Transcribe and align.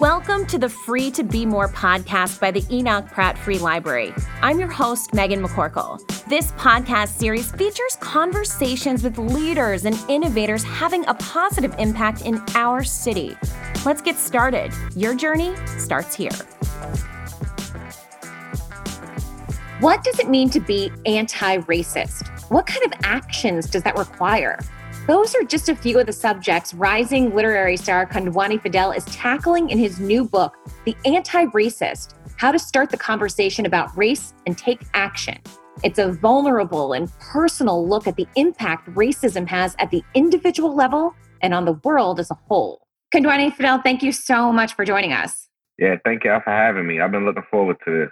Welcome 0.00 0.46
to 0.46 0.58
the 0.58 0.68
Free 0.68 1.10
to 1.10 1.24
Be 1.24 1.44
More 1.44 1.66
podcast 1.66 2.38
by 2.38 2.52
the 2.52 2.64
Enoch 2.70 3.06
Pratt 3.08 3.36
Free 3.36 3.58
Library. 3.58 4.14
I'm 4.42 4.60
your 4.60 4.68
host, 4.68 5.10
Meghan 5.10 5.44
McCorkell. 5.44 5.98
This 6.26 6.52
podcast 6.52 7.08
series 7.08 7.50
features 7.50 7.96
conversations 7.98 9.02
with 9.02 9.18
leaders 9.18 9.86
and 9.86 9.98
innovators 10.08 10.62
having 10.62 11.04
a 11.08 11.14
positive 11.14 11.74
impact 11.80 12.22
in 12.22 12.40
our 12.54 12.84
city. 12.84 13.36
Let's 13.84 14.00
get 14.00 14.14
started. 14.14 14.72
Your 14.94 15.16
journey 15.16 15.56
starts 15.78 16.14
here. 16.14 16.30
What 19.80 20.04
does 20.04 20.20
it 20.20 20.28
mean 20.28 20.48
to 20.50 20.60
be 20.60 20.92
anti 21.06 21.58
racist? 21.62 22.28
What 22.52 22.66
kind 22.66 22.84
of 22.86 22.92
actions 23.02 23.68
does 23.68 23.82
that 23.82 23.98
require? 23.98 24.60
Those 25.08 25.34
are 25.34 25.42
just 25.42 25.70
a 25.70 25.74
few 25.74 25.98
of 25.98 26.04
the 26.04 26.12
subjects 26.12 26.74
rising 26.74 27.34
literary 27.34 27.78
star 27.78 28.04
Kondwani 28.04 28.60
Fidel 28.60 28.92
is 28.92 29.06
tackling 29.06 29.70
in 29.70 29.78
his 29.78 29.98
new 29.98 30.22
book, 30.22 30.54
The 30.84 30.94
Anti 31.06 31.46
Racist 31.46 32.12
How 32.36 32.52
to 32.52 32.58
Start 32.58 32.90
the 32.90 32.98
Conversation 32.98 33.64
About 33.64 33.96
Race 33.96 34.34
and 34.46 34.58
Take 34.58 34.82
Action. 34.92 35.38
It's 35.82 35.98
a 35.98 36.12
vulnerable 36.12 36.92
and 36.92 37.10
personal 37.20 37.88
look 37.88 38.06
at 38.06 38.16
the 38.16 38.26
impact 38.36 38.90
racism 38.90 39.48
has 39.48 39.74
at 39.78 39.90
the 39.90 40.02
individual 40.12 40.76
level 40.76 41.14
and 41.40 41.54
on 41.54 41.64
the 41.64 41.80
world 41.84 42.20
as 42.20 42.30
a 42.30 42.36
whole. 42.46 42.82
Kondwani 43.10 43.50
Fidel, 43.50 43.80
thank 43.80 44.02
you 44.02 44.12
so 44.12 44.52
much 44.52 44.74
for 44.74 44.84
joining 44.84 45.14
us. 45.14 45.48
Yeah, 45.78 45.96
thank 46.04 46.24
you 46.24 46.32
all 46.32 46.42
for 46.42 46.50
having 46.50 46.86
me. 46.86 47.00
I've 47.00 47.12
been 47.12 47.24
looking 47.24 47.44
forward 47.50 47.78
to 47.86 47.90
this. 47.90 48.10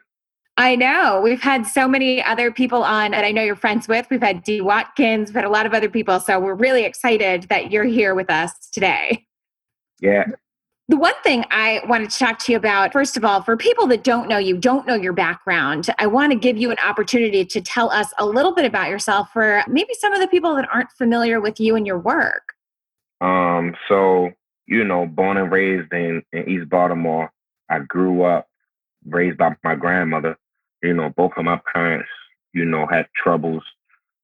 I 0.58 0.74
know. 0.74 1.20
We've 1.22 1.42
had 1.42 1.66
so 1.66 1.86
many 1.86 2.22
other 2.22 2.50
people 2.50 2.82
on 2.82 3.10
that 3.10 3.24
I 3.24 3.30
know 3.30 3.42
you're 3.42 3.56
friends 3.56 3.88
with. 3.88 4.06
We've 4.10 4.22
had 4.22 4.42
D. 4.42 4.62
Watkins, 4.62 5.28
we've 5.28 5.34
had 5.34 5.44
a 5.44 5.50
lot 5.50 5.66
of 5.66 5.74
other 5.74 5.90
people. 5.90 6.18
So 6.18 6.40
we're 6.40 6.54
really 6.54 6.84
excited 6.84 7.44
that 7.50 7.70
you're 7.70 7.84
here 7.84 8.14
with 8.14 8.30
us 8.30 8.52
today. 8.70 9.26
Yeah. 10.00 10.24
The 10.88 10.96
one 10.96 11.14
thing 11.22 11.44
I 11.50 11.82
wanted 11.88 12.10
to 12.10 12.18
talk 12.18 12.38
to 12.40 12.52
you 12.52 12.58
about, 12.58 12.92
first 12.92 13.16
of 13.16 13.24
all, 13.24 13.42
for 13.42 13.56
people 13.56 13.86
that 13.88 14.04
don't 14.04 14.28
know 14.28 14.38
you, 14.38 14.56
don't 14.56 14.86
know 14.86 14.94
your 14.94 15.12
background, 15.12 15.88
I 15.98 16.06
want 16.06 16.32
to 16.32 16.38
give 16.38 16.56
you 16.56 16.70
an 16.70 16.76
opportunity 16.82 17.44
to 17.44 17.60
tell 17.60 17.90
us 17.90 18.12
a 18.18 18.24
little 18.24 18.54
bit 18.54 18.64
about 18.64 18.88
yourself 18.88 19.32
for 19.32 19.64
maybe 19.68 19.94
some 19.98 20.12
of 20.12 20.20
the 20.20 20.28
people 20.28 20.54
that 20.54 20.68
aren't 20.72 20.92
familiar 20.92 21.40
with 21.40 21.58
you 21.58 21.74
and 21.74 21.86
your 21.86 21.98
work. 21.98 22.54
Um, 23.20 23.74
so, 23.88 24.30
you 24.66 24.84
know, 24.84 25.06
born 25.06 25.38
and 25.38 25.50
raised 25.50 25.92
in, 25.92 26.22
in 26.32 26.48
East 26.48 26.70
Baltimore, 26.70 27.32
I 27.68 27.80
grew 27.80 28.22
up 28.22 28.48
raised 29.04 29.38
by 29.38 29.56
my 29.64 29.74
grandmother 29.74 30.38
you 30.82 30.94
know, 30.94 31.10
both 31.16 31.32
of 31.36 31.44
my 31.44 31.60
parents, 31.72 32.08
you 32.52 32.64
know, 32.64 32.86
had 32.86 33.06
troubles 33.16 33.62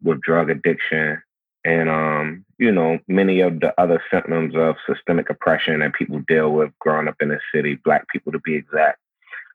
with 0.02 0.20
drug 0.22 0.50
addiction 0.50 1.22
and 1.64 1.88
um, 1.88 2.44
you 2.58 2.72
know, 2.72 2.98
many 3.08 3.40
of 3.40 3.60
the 3.60 3.72
other 3.80 4.02
symptoms 4.10 4.54
of 4.56 4.76
systemic 4.86 5.30
oppression 5.30 5.80
that 5.80 5.94
people 5.94 6.20
deal 6.26 6.52
with 6.52 6.70
growing 6.80 7.08
up 7.08 7.16
in 7.20 7.28
the 7.28 7.38
city, 7.54 7.78
black 7.84 8.08
people 8.08 8.32
to 8.32 8.40
be 8.40 8.54
exact. 8.54 8.98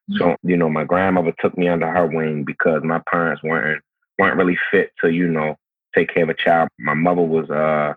Mm-hmm. 0.09 0.17
So, 0.19 0.35
you 0.43 0.55
know, 0.55 0.69
my 0.69 0.85
grandmother 0.85 1.33
took 1.39 1.57
me 1.57 1.67
under 1.67 1.87
her 1.87 2.07
wing 2.07 2.45
because 2.45 2.81
my 2.83 3.01
parents 3.11 3.43
weren't 3.43 3.83
weren't 4.17 4.37
really 4.37 4.57
fit 4.71 4.91
to, 5.01 5.09
you 5.09 5.27
know, 5.27 5.57
take 5.95 6.13
care 6.13 6.23
of 6.23 6.29
a 6.29 6.33
child. 6.33 6.69
My 6.79 6.93
mother 6.93 7.21
was 7.21 7.49
uh 7.49 7.93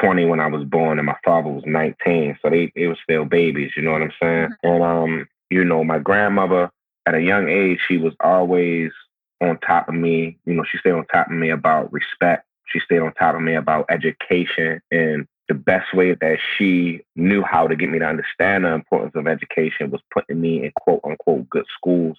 20 0.00 0.26
when 0.26 0.40
I 0.40 0.46
was 0.46 0.64
born 0.64 0.98
and 0.98 1.06
my 1.06 1.16
father 1.24 1.48
was 1.48 1.64
19. 1.66 2.38
So 2.42 2.50
they, 2.50 2.70
they 2.74 2.86
were 2.86 2.98
still 3.02 3.24
babies, 3.24 3.72
you 3.76 3.82
know 3.82 3.92
what 3.92 4.02
I'm 4.02 4.12
saying? 4.20 4.48
Mm-hmm. 4.64 4.66
And 4.66 4.82
um, 4.82 5.28
you 5.50 5.64
know, 5.64 5.84
my 5.84 5.98
grandmother 5.98 6.70
at 7.06 7.14
a 7.14 7.22
young 7.22 7.48
age, 7.48 7.80
she 7.86 7.96
was 7.96 8.14
always 8.20 8.90
on 9.40 9.58
top 9.58 9.88
of 9.88 9.94
me. 9.94 10.38
You 10.44 10.54
know, 10.54 10.64
she 10.70 10.78
stayed 10.78 10.92
on 10.92 11.06
top 11.06 11.28
of 11.28 11.36
me 11.36 11.50
about 11.50 11.92
respect. 11.92 12.46
She 12.66 12.80
stayed 12.80 12.98
on 12.98 13.12
top 13.14 13.36
of 13.36 13.42
me 13.42 13.54
about 13.54 13.86
education. 13.90 14.80
And 14.90 15.26
the 15.48 15.54
best 15.54 15.94
way 15.94 16.14
that 16.14 16.38
she 16.56 17.00
knew 17.14 17.42
how 17.42 17.68
to 17.68 17.76
get 17.76 17.88
me 17.88 18.00
to 18.00 18.04
understand 18.04 18.64
the 18.64 18.72
importance 18.72 19.12
of 19.14 19.28
education 19.28 19.90
was 19.90 20.00
putting 20.12 20.40
me 20.40 20.64
in 20.64 20.72
quote 20.80 21.00
unquote 21.04 21.48
good 21.48 21.66
schools. 21.76 22.18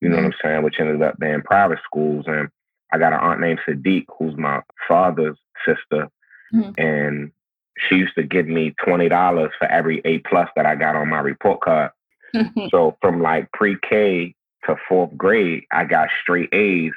You 0.00 0.08
know 0.08 0.16
mm-hmm. 0.16 0.24
what 0.24 0.34
I'm 0.34 0.40
saying? 0.42 0.62
Which 0.62 0.80
ended 0.80 1.02
up 1.02 1.18
being 1.18 1.42
private 1.42 1.80
schools. 1.84 2.24
And 2.26 2.48
I 2.92 2.98
got 2.98 3.12
an 3.12 3.20
aunt 3.20 3.40
named 3.40 3.60
Sadiq, 3.66 4.06
who's 4.18 4.36
my 4.36 4.62
father's 4.88 5.36
sister. 5.66 6.08
Mm-hmm. 6.54 6.70
And 6.78 7.32
she 7.88 7.96
used 7.96 8.14
to 8.14 8.22
give 8.22 8.46
me 8.46 8.74
$20 8.86 9.50
for 9.58 9.66
every 9.66 10.00
A 10.04 10.18
plus 10.18 10.48
that 10.56 10.66
I 10.66 10.76
got 10.76 10.96
on 10.96 11.08
my 11.08 11.20
report 11.20 11.60
card. 11.60 11.90
So 12.70 12.96
from 13.00 13.22
like 13.22 13.50
pre-K 13.52 14.34
to 14.66 14.76
fourth 14.88 15.16
grade, 15.16 15.64
I 15.70 15.84
got 15.84 16.08
straight 16.22 16.52
A's. 16.52 16.92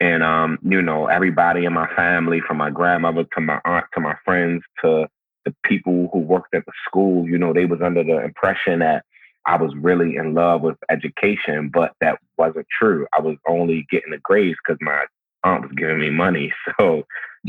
And 0.00 0.22
um, 0.22 0.58
you 0.62 0.80
know, 0.80 1.06
everybody 1.06 1.64
in 1.64 1.72
my 1.72 1.92
family, 1.94 2.40
from 2.40 2.58
my 2.58 2.70
grandmother 2.70 3.24
to 3.34 3.40
my 3.40 3.60
aunt 3.64 3.86
to 3.94 4.00
my 4.00 4.14
friends 4.24 4.62
to 4.82 5.08
the 5.44 5.54
people 5.64 6.08
who 6.12 6.20
worked 6.20 6.54
at 6.54 6.64
the 6.66 6.72
school, 6.86 7.28
you 7.28 7.38
know, 7.38 7.52
they 7.52 7.64
was 7.64 7.80
under 7.82 8.04
the 8.04 8.22
impression 8.22 8.78
that 8.78 9.04
I 9.46 9.56
was 9.56 9.74
really 9.74 10.16
in 10.16 10.34
love 10.34 10.60
with 10.60 10.76
education, 10.90 11.70
but 11.72 11.94
that 12.00 12.18
wasn't 12.36 12.66
true. 12.78 13.06
I 13.16 13.20
was 13.20 13.36
only 13.48 13.86
getting 13.90 14.10
the 14.10 14.18
grades 14.18 14.58
because 14.64 14.78
my 14.80 15.04
aunt 15.42 15.62
was 15.62 15.72
giving 15.76 16.00
me 16.00 16.10
money. 16.10 16.52
So 16.78 17.04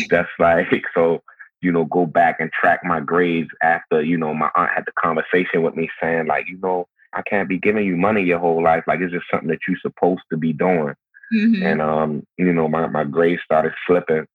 that's 0.10 0.30
like 0.40 0.84
so 0.94 1.22
you 1.62 1.72
know, 1.72 1.86
go 1.86 2.06
back 2.06 2.40
and 2.40 2.52
track 2.52 2.82
my 2.84 3.00
grades 3.00 3.50
after, 3.62 4.02
you 4.02 4.18
know, 4.18 4.34
my 4.34 4.50
aunt 4.56 4.72
had 4.74 4.86
the 4.86 4.94
conversation 4.94 5.62
with 5.62 5.76
me 5.76 5.90
saying, 6.02 6.28
like, 6.28 6.48
you 6.48 6.58
know, 6.58 6.88
I 7.14 7.22
can't 7.24 7.50
be 7.50 7.58
giving 7.58 7.86
you 7.86 7.98
money 7.98 8.24
your 8.24 8.40
whole 8.40 8.64
life. 8.64 8.84
Like 8.88 9.00
it's 9.00 9.14
just 9.14 9.26
something 9.32 9.50
that 9.50 9.60
you're 9.68 9.78
supposed 9.82 10.22
to 10.32 10.38
be 10.38 10.54
doing. 10.54 10.94
Mm-hmm. 11.34 11.64
And 11.64 11.82
um, 11.82 12.24
you 12.38 12.54
know, 12.54 12.68
my, 12.68 12.88
my 12.88 13.04
grades 13.04 13.42
started 13.44 13.74
slipping. 13.86 14.26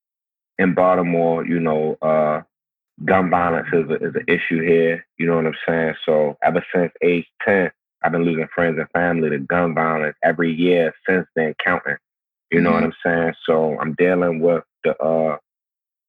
In 0.57 0.75
Baltimore, 0.75 1.45
you 1.45 1.59
know, 1.59 1.97
uh, 2.01 2.43
gun 3.05 3.29
violence 3.29 3.67
is 3.73 3.91
a, 3.91 3.95
is 3.95 4.15
an 4.15 4.25
issue 4.29 4.63
here. 4.63 5.05
You 5.19 5.27
know 5.27 5.37
what 5.37 5.47
I'm 5.47 5.55
saying? 5.67 5.95
So 6.07 6.37
ever 6.43 6.65
since 6.73 6.93
age 7.03 7.27
10, 7.45 7.73
I've 8.03 8.13
been 8.13 8.25
losing 8.25 8.47
friends 8.55 8.79
and 8.79 8.89
family 8.91 9.31
to 9.31 9.39
gun 9.39 9.75
violence 9.75 10.17
every 10.23 10.53
year 10.53 10.95
since 11.09 11.27
then, 11.35 11.55
counting. 11.65 11.97
You 12.53 12.61
know 12.61 12.71
mm-hmm. 12.71 12.85
what 12.85 12.85
I'm 12.85 12.95
saying? 13.05 13.35
So 13.45 13.79
I'm 13.81 13.95
dealing 13.95 14.39
with 14.39 14.63
the 14.85 14.97
uh, 15.03 15.39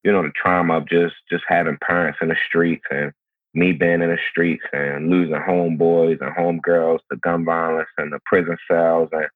you 0.06 0.12
know, 0.12 0.22
the 0.22 0.32
trauma 0.40 0.78
of 0.78 0.88
just 0.88 1.16
just 1.30 1.44
having 1.48 1.80
parents 1.82 2.20
in 2.22 2.28
the 2.28 2.36
streets 2.48 2.86
and 2.92 3.12
me 3.56 3.72
being 3.72 4.02
in 4.02 4.10
the 4.10 4.18
streets 4.30 4.64
and 4.74 5.10
losing 5.10 5.36
homeboys 5.36 6.20
and 6.22 6.36
homegirls 6.36 7.00
to 7.10 7.18
gun 7.18 7.46
violence 7.46 7.90
and 7.98 8.12
the 8.12 8.20
prison 8.26 8.58
cells. 8.70 9.10
And 9.14 9.28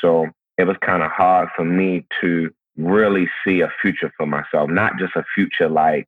so 0.00 0.26
it 0.58 0.64
was 0.64 0.76
kind 0.84 1.02
of 1.02 1.10
hard 1.10 1.48
for 1.56 1.64
me 1.64 2.06
to 2.20 2.50
really 2.76 3.26
see 3.44 3.62
a 3.62 3.72
future 3.80 4.12
for 4.16 4.26
myself, 4.26 4.68
not 4.68 4.98
just 4.98 5.16
a 5.16 5.24
future 5.34 5.68
like, 5.68 6.06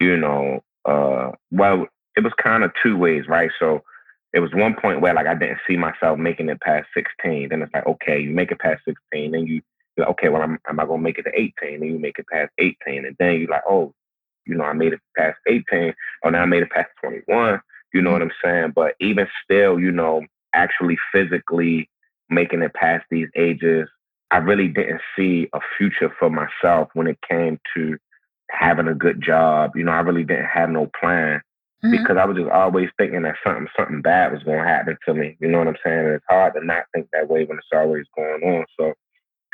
you 0.00 0.16
know, 0.16 0.62
uh, 0.84 1.30
well, 1.52 1.86
it 2.16 2.24
was 2.24 2.32
kind 2.42 2.64
of 2.64 2.72
two 2.82 2.96
ways, 2.96 3.26
right? 3.28 3.50
So 3.58 3.82
it 4.32 4.40
was 4.40 4.52
one 4.52 4.74
point 4.74 5.00
where 5.00 5.14
like 5.14 5.28
I 5.28 5.34
didn't 5.34 5.60
see 5.66 5.76
myself 5.76 6.18
making 6.18 6.48
it 6.48 6.60
past 6.60 6.88
16. 6.94 7.48
Then 7.48 7.62
it's 7.62 7.72
like, 7.72 7.86
okay, 7.86 8.20
you 8.20 8.30
make 8.30 8.50
it 8.50 8.58
past 8.58 8.82
16, 8.84 9.30
then 9.30 9.46
you, 9.46 9.62
like, 9.96 10.08
okay, 10.08 10.28
well, 10.28 10.42
I'm, 10.42 10.58
am 10.68 10.80
I 10.80 10.86
gonna 10.86 11.00
make 11.00 11.18
it 11.18 11.22
to 11.22 11.40
18? 11.40 11.78
Then 11.80 11.88
you 11.88 11.98
make 12.00 12.18
it 12.18 12.26
past 12.26 12.50
18, 12.58 13.04
and 13.04 13.16
then 13.20 13.38
you're 13.38 13.48
like, 13.48 13.62
oh, 13.68 13.94
you 14.46 14.54
know, 14.54 14.64
I 14.64 14.72
made 14.72 14.92
it 14.92 15.00
past 15.16 15.38
18, 15.48 15.94
or 16.22 16.30
now 16.30 16.42
I 16.42 16.46
made 16.46 16.62
it 16.62 16.70
past 16.70 16.90
21. 17.02 17.60
You 17.92 18.02
know 18.02 18.12
what 18.12 18.22
I'm 18.22 18.30
saying? 18.42 18.72
But 18.74 18.94
even 19.00 19.26
still, 19.42 19.78
you 19.78 19.92
know, 19.92 20.22
actually 20.54 20.96
physically 21.12 21.88
making 22.30 22.62
it 22.62 22.74
past 22.74 23.04
these 23.10 23.28
ages, 23.36 23.88
I 24.30 24.38
really 24.38 24.68
didn't 24.68 25.00
see 25.16 25.48
a 25.52 25.60
future 25.78 26.12
for 26.18 26.30
myself 26.30 26.88
when 26.94 27.06
it 27.06 27.18
came 27.28 27.58
to 27.76 27.96
having 28.50 28.88
a 28.88 28.94
good 28.94 29.22
job. 29.22 29.72
You 29.74 29.84
know, 29.84 29.92
I 29.92 30.00
really 30.00 30.24
didn't 30.24 30.46
have 30.46 30.70
no 30.70 30.90
plan 30.98 31.40
mm-hmm. 31.84 31.90
because 31.92 32.16
I 32.16 32.24
was 32.24 32.36
just 32.36 32.50
always 32.50 32.88
thinking 32.98 33.22
that 33.22 33.36
something 33.44 33.68
something 33.78 34.02
bad 34.02 34.32
was 34.32 34.42
going 34.42 34.58
to 34.58 34.64
happen 34.64 34.96
to 35.06 35.14
me. 35.14 35.36
You 35.40 35.48
know 35.48 35.58
what 35.58 35.68
I'm 35.68 35.76
saying? 35.84 35.98
And 35.98 36.14
it's 36.14 36.24
hard 36.28 36.54
to 36.54 36.64
not 36.64 36.84
think 36.92 37.08
that 37.12 37.28
way 37.28 37.44
when 37.44 37.58
it's 37.58 37.68
always 37.72 38.06
going 38.16 38.42
on. 38.42 38.64
So 38.78 38.94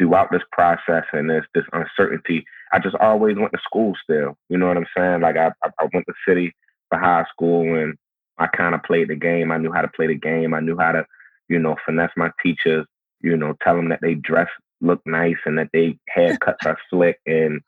throughout 0.01 0.31
this 0.33 0.43
process 0.51 1.05
and 1.13 1.29
this 1.29 1.45
this 1.55 1.65
uncertainty, 1.75 2.45
I 2.73 2.79
just 2.79 2.97
always 2.97 3.37
went 3.37 3.53
to 3.53 3.61
school 3.63 3.95
still. 4.03 4.37
You 4.49 4.57
know 4.57 4.67
what 4.67 4.79
I'm 4.79 4.87
saying? 4.97 5.21
Like 5.21 5.37
I 5.37 5.53
I 5.63 5.89
went 5.93 6.07
to 6.07 6.15
city 6.27 6.55
for 6.89 6.99
high 6.99 7.27
school 7.31 7.79
and 7.79 7.95
I 8.39 8.47
kind 8.47 8.75
of 8.75 8.83
played 8.83 9.09
the 9.09 9.17
game. 9.17 9.53
I 9.53 9.59
knew 9.59 9.71
how 9.71 9.83
to 9.83 9.89
play 9.89 10.07
the 10.07 10.15
game. 10.15 10.55
I 10.55 10.61
knew 10.61 10.79
how 10.79 10.93
to, 10.93 11.05
you 11.49 11.59
know, 11.59 11.77
finesse 11.85 12.13
my 12.17 12.31
teachers. 12.43 12.87
You 13.21 13.37
know, 13.37 13.55
tell 13.63 13.77
them 13.77 13.91
that 13.91 14.01
they 14.01 14.15
dress 14.15 14.49
look 14.81 15.03
nice 15.05 15.37
and 15.45 15.59
that 15.59 15.69
they 15.75 15.99
haircuts 16.17 16.65
are 16.65 16.79
slick 16.89 17.19
and 17.27 17.61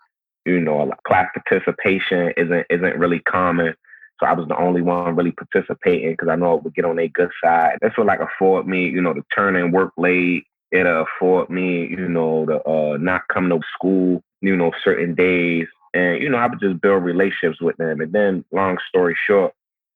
you 0.46 0.58
know 0.58 0.90
class 1.06 1.28
participation 1.34 2.32
isn't 2.38 2.66
isn't 2.70 2.98
really 2.98 3.20
common. 3.20 3.74
So 4.18 4.26
I 4.26 4.32
was 4.32 4.48
the 4.48 4.56
only 4.56 4.80
one 4.80 5.16
really 5.16 5.32
participating 5.32 6.12
because 6.12 6.28
I 6.28 6.36
know 6.36 6.54
it 6.54 6.62
would 6.62 6.74
get 6.74 6.84
on 6.84 6.96
their 6.96 7.08
good 7.08 7.30
side. 7.44 7.78
That's 7.82 7.98
what 7.98 8.06
like 8.06 8.20
afford 8.20 8.66
me, 8.66 8.88
you 8.88 9.02
know, 9.02 9.12
to 9.12 9.22
turn 9.36 9.56
in 9.56 9.72
work 9.72 9.92
late 9.98 10.44
it'll 10.72 11.04
afford 11.04 11.50
me, 11.50 11.86
you 11.88 12.08
know, 12.08 12.46
to 12.46 12.68
uh, 12.68 12.96
not 12.96 13.28
come 13.28 13.48
to 13.50 13.60
school, 13.74 14.22
you 14.40 14.56
know, 14.56 14.72
certain 14.82 15.14
days. 15.14 15.68
And, 15.94 16.22
you 16.22 16.30
know, 16.30 16.38
I 16.38 16.46
would 16.46 16.60
just 16.60 16.80
build 16.80 17.04
relationships 17.04 17.60
with 17.60 17.76
them. 17.76 18.00
And 18.00 18.12
then, 18.12 18.44
long 18.50 18.78
story 18.88 19.16
short, 19.26 19.52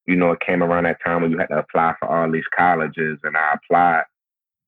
you 0.06 0.14
know, 0.14 0.32
it 0.32 0.40
came 0.40 0.62
around 0.62 0.84
that 0.84 1.02
time 1.02 1.22
when 1.22 1.30
you 1.30 1.38
had 1.38 1.48
to 1.48 1.58
apply 1.58 1.94
for 1.98 2.08
all 2.08 2.30
these 2.30 2.44
colleges, 2.56 3.18
and 3.24 3.36
I 3.36 3.54
applied 3.54 4.04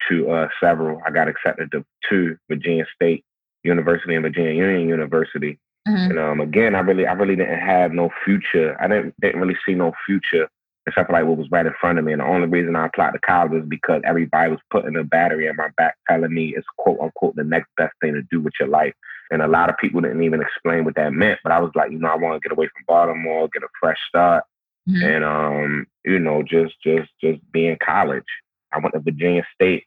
to 0.09 0.31
uh, 0.31 0.49
several. 0.61 1.01
I 1.07 1.11
got 1.11 1.29
accepted 1.29 1.71
to 1.73 1.85
two 2.09 2.37
Virginia 2.49 2.87
State 2.95 3.25
University 3.63 4.15
and 4.15 4.23
Virginia 4.23 4.53
Union 4.53 4.89
University. 4.89 5.59
Mm-hmm. 5.87 6.11
And 6.11 6.19
um, 6.19 6.41
again, 6.41 6.75
I 6.75 6.81
really, 6.81 7.07
I 7.07 7.13
really 7.13 7.37
didn't 7.37 7.61
have 7.61 7.93
no 7.93 8.11
future. 8.25 8.77
I 8.81 8.89
didn't 8.89 9.15
didn't 9.21 9.41
really 9.41 9.57
see 9.65 9.75
no 9.75 9.93
future 10.07 10.49
except 10.89 11.09
for 11.09 11.13
like 11.13 11.25
what 11.25 11.39
was 11.39 11.51
right 11.51 11.67
in 11.67 11.75
front 11.81 11.99
of 11.99 12.05
me. 12.05 12.13
And 12.13 12.21
the 12.21 12.27
only 12.27 12.49
reason 12.49 12.77
I 12.77 12.87
applied 12.87 13.13
to 13.13 13.19
college 13.21 13.53
was 13.53 13.65
because 13.69 14.03
everybody 14.05 14.51
was 14.51 14.61
putting 14.71 14.97
a 14.97 15.05
battery 15.05 15.47
in 15.47 15.57
my 15.57 15.69
back 15.77 15.97
telling 16.09 16.33
me 16.33 16.55
it's 16.57 16.67
quote 16.77 16.99
unquote 17.01 17.37
the 17.37 17.45
next 17.45 17.69
best 17.77 17.95
thing 18.01 18.15
to 18.15 18.23
do 18.31 18.41
with 18.41 18.55
your 18.59 18.69
life. 18.69 18.95
And 19.31 19.43
a 19.43 19.49
lot 19.49 19.69
of 19.69 19.77
people 19.79 20.01
didn't 20.01 20.23
even 20.23 20.41
explain 20.41 20.85
what 20.85 20.95
that 20.97 21.13
meant. 21.13 21.41
But 21.43 21.53
I 21.53 21.61
was 21.61 21.71
like, 21.75 21.93
you 21.93 21.99
know, 21.99 22.09
I 22.09 22.17
want 22.17 22.43
to 22.43 22.49
get 22.49 22.57
away 22.57 22.67
from 22.67 22.85
Baltimore, 22.87 23.49
get 23.53 23.63
a 23.63 23.69
fresh 23.79 23.99
start. 24.09 24.45
Mm-hmm. 24.89 25.07
And 25.07 25.25
um, 25.25 25.87
you 26.05 26.19
know, 26.19 26.43
just 26.43 26.75
just 26.83 27.11
just 27.23 27.41
be 27.53 27.67
in 27.67 27.77
college. 27.85 28.25
I 28.73 28.79
went 28.79 28.95
to 28.95 29.01
Virginia 29.01 29.45
State 29.55 29.85